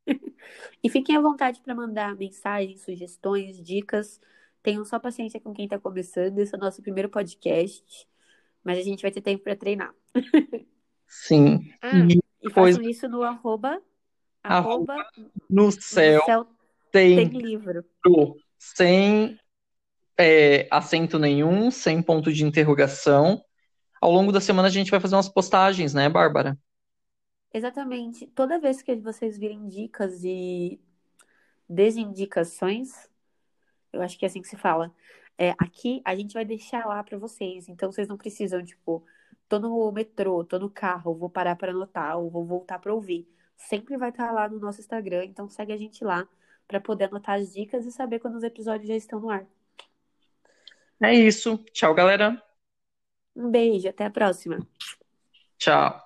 e 0.84 0.90
fiquem 0.90 1.16
à 1.16 1.22
vontade 1.22 1.62
para 1.62 1.74
mandar 1.74 2.16
mensagens, 2.16 2.84
sugestões, 2.84 3.62
dicas 3.62 4.20
Tenham 4.66 4.84
só 4.84 4.98
paciência 4.98 5.40
com 5.40 5.54
quem 5.54 5.66
está 5.66 5.78
começando. 5.78 6.40
Esse 6.40 6.56
é 6.56 6.58
o 6.58 6.60
nosso 6.60 6.82
primeiro 6.82 7.08
podcast. 7.08 8.08
Mas 8.64 8.80
a 8.80 8.82
gente 8.82 9.04
vai 9.04 9.12
ter 9.12 9.22
tempo 9.22 9.44
para 9.44 9.56
treinar. 9.56 9.94
Sim. 11.08 11.72
Ah, 11.80 11.92
e, 12.00 12.20
e 12.42 12.50
façam 12.50 12.82
isso 12.82 13.08
no 13.08 13.22
arroba, 13.22 13.80
arroba, 14.42 14.96
no 15.48 15.72
céu, 15.72 16.20
no 16.20 16.26
céu 16.26 16.48
tem, 16.92 17.30
tem 17.30 17.40
livro. 17.40 17.86
Sem 18.58 19.38
é, 20.18 20.68
acento 20.72 21.20
nenhum, 21.20 21.70
sem 21.72 22.02
ponto 22.02 22.32
de 22.32 22.44
interrogação. 22.44 23.44
Ao 24.02 24.12
longo 24.12 24.32
da 24.32 24.42
semana 24.42 24.68
a 24.68 24.72
gente 24.72 24.92
vai 24.92 25.00
fazer 25.00 25.16
umas 25.16 25.30
postagens, 25.30 25.94
né, 25.94 26.10
Bárbara? 26.10 26.58
Exatamente. 27.54 28.28
Toda 28.28 28.60
vez 28.60 28.82
que 28.82 28.96
vocês 28.98 29.38
virem 29.38 29.68
dicas 29.68 30.24
e 30.24 30.80
desindicações, 31.68 33.10
eu 33.92 34.02
acho 34.02 34.18
que 34.18 34.26
é 34.26 34.28
assim 34.28 34.42
que 34.42 34.48
se 34.48 34.58
fala. 34.58 34.94
É, 35.38 35.52
aqui 35.52 36.02
a 36.06 36.16
gente 36.16 36.34
vai 36.34 36.46
deixar 36.46 36.86
lá 36.86 37.04
para 37.04 37.18
vocês, 37.18 37.68
então 37.68 37.92
vocês 37.92 38.08
não 38.08 38.18
precisam, 38.18 38.64
tipo, 38.64 39.04
tô 39.50 39.60
no 39.60 39.92
metrô, 39.92 40.44
tô 40.44 40.60
no 40.60 40.70
carro, 40.70 41.14
vou 41.16 41.30
parar 41.30 41.56
para 41.56 41.72
anotar, 41.72 42.18
ou 42.18 42.30
vou 42.30 42.46
voltar 42.46 42.80
para 42.80 42.94
ouvir. 42.94 43.28
Sempre 43.58 43.98
vai 43.98 44.10
estar 44.10 44.28
tá 44.28 44.32
lá 44.32 44.50
no 44.50 44.60
nosso 44.60 44.80
Instagram, 44.82 45.26
então 45.26 45.50
segue 45.50 45.74
a 45.74 45.78
gente 45.78 46.04
lá 46.04 46.28
para 46.68 46.80
poder 46.82 47.06
anotar 47.06 47.40
as 47.40 47.54
dicas 47.54 47.86
e 47.86 47.92
saber 47.92 48.20
quando 48.20 48.36
os 48.36 48.44
episódios 48.44 48.88
já 48.88 48.96
estão 48.96 49.20
no 49.20 49.30
ar. 49.30 49.46
É 51.02 51.14
isso. 51.14 51.58
Tchau, 51.74 51.94
galera. 51.94 52.42
Um 53.36 53.52
beijo, 53.52 53.88
até 53.90 54.06
a 54.06 54.10
próxima. 54.10 54.66
Tchau. 55.58 56.02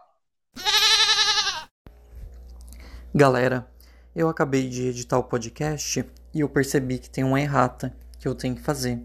Galera, 3.13 3.69
eu 4.15 4.29
acabei 4.29 4.67
de 4.67 4.87
editar 4.87 5.17
o 5.17 5.23
podcast 5.23 6.05
e 6.33 6.39
eu 6.39 6.49
percebi 6.49 6.99
que 6.99 7.09
tem 7.09 7.23
uma 7.23 7.41
errata 7.41 7.95
que 8.19 8.27
eu 8.27 8.35
tenho 8.35 8.55
que 8.55 8.61
fazer. 8.61 9.01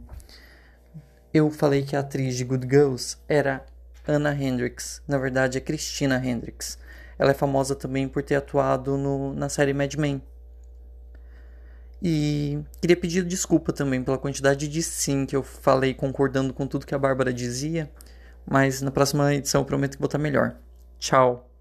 Eu 1.33 1.51
falei 1.51 1.83
que 1.83 1.97
a 1.97 2.01
atriz 2.01 2.37
de 2.37 2.45
Good 2.45 2.67
Girls 2.69 3.17
era 3.29 3.65
Anna 4.07 4.35
Hendricks, 4.35 5.03
na 5.09 5.19
verdade 5.19 5.59
é 5.59 5.61
Christina 5.61 6.17
Hendricks. 6.25 6.79
Ela 7.19 7.31
é 7.31 7.35
famosa 7.35 7.75
também 7.75 8.09
por 8.09 8.23
ter 8.23 8.35
atuado 8.35 8.97
no, 8.97 9.33
na 9.35 9.49
série 9.49 9.73
Mad 9.73 9.95
Men. 9.95 10.23
E 12.07 12.63
queria 12.83 12.99
pedir 12.99 13.25
desculpa 13.25 13.73
também 13.73 14.05
pela 14.05 14.19
quantidade 14.19 14.69
de 14.69 14.83
sim 14.83 15.25
que 15.25 15.35
eu 15.35 15.43
falei 15.43 15.95
concordando 15.95 16.53
com 16.53 16.67
tudo 16.67 16.85
que 16.85 16.95
a 16.95 16.99
Bárbara 16.99 17.33
dizia, 17.33 17.91
mas 18.45 18.83
na 18.83 18.91
próxima 18.91 19.35
edição 19.35 19.63
eu 19.63 19.65
prometo 19.65 19.93
que 19.93 19.99
vou 19.99 20.07
estar 20.07 20.19
melhor. 20.19 20.55
Tchau! 20.99 21.54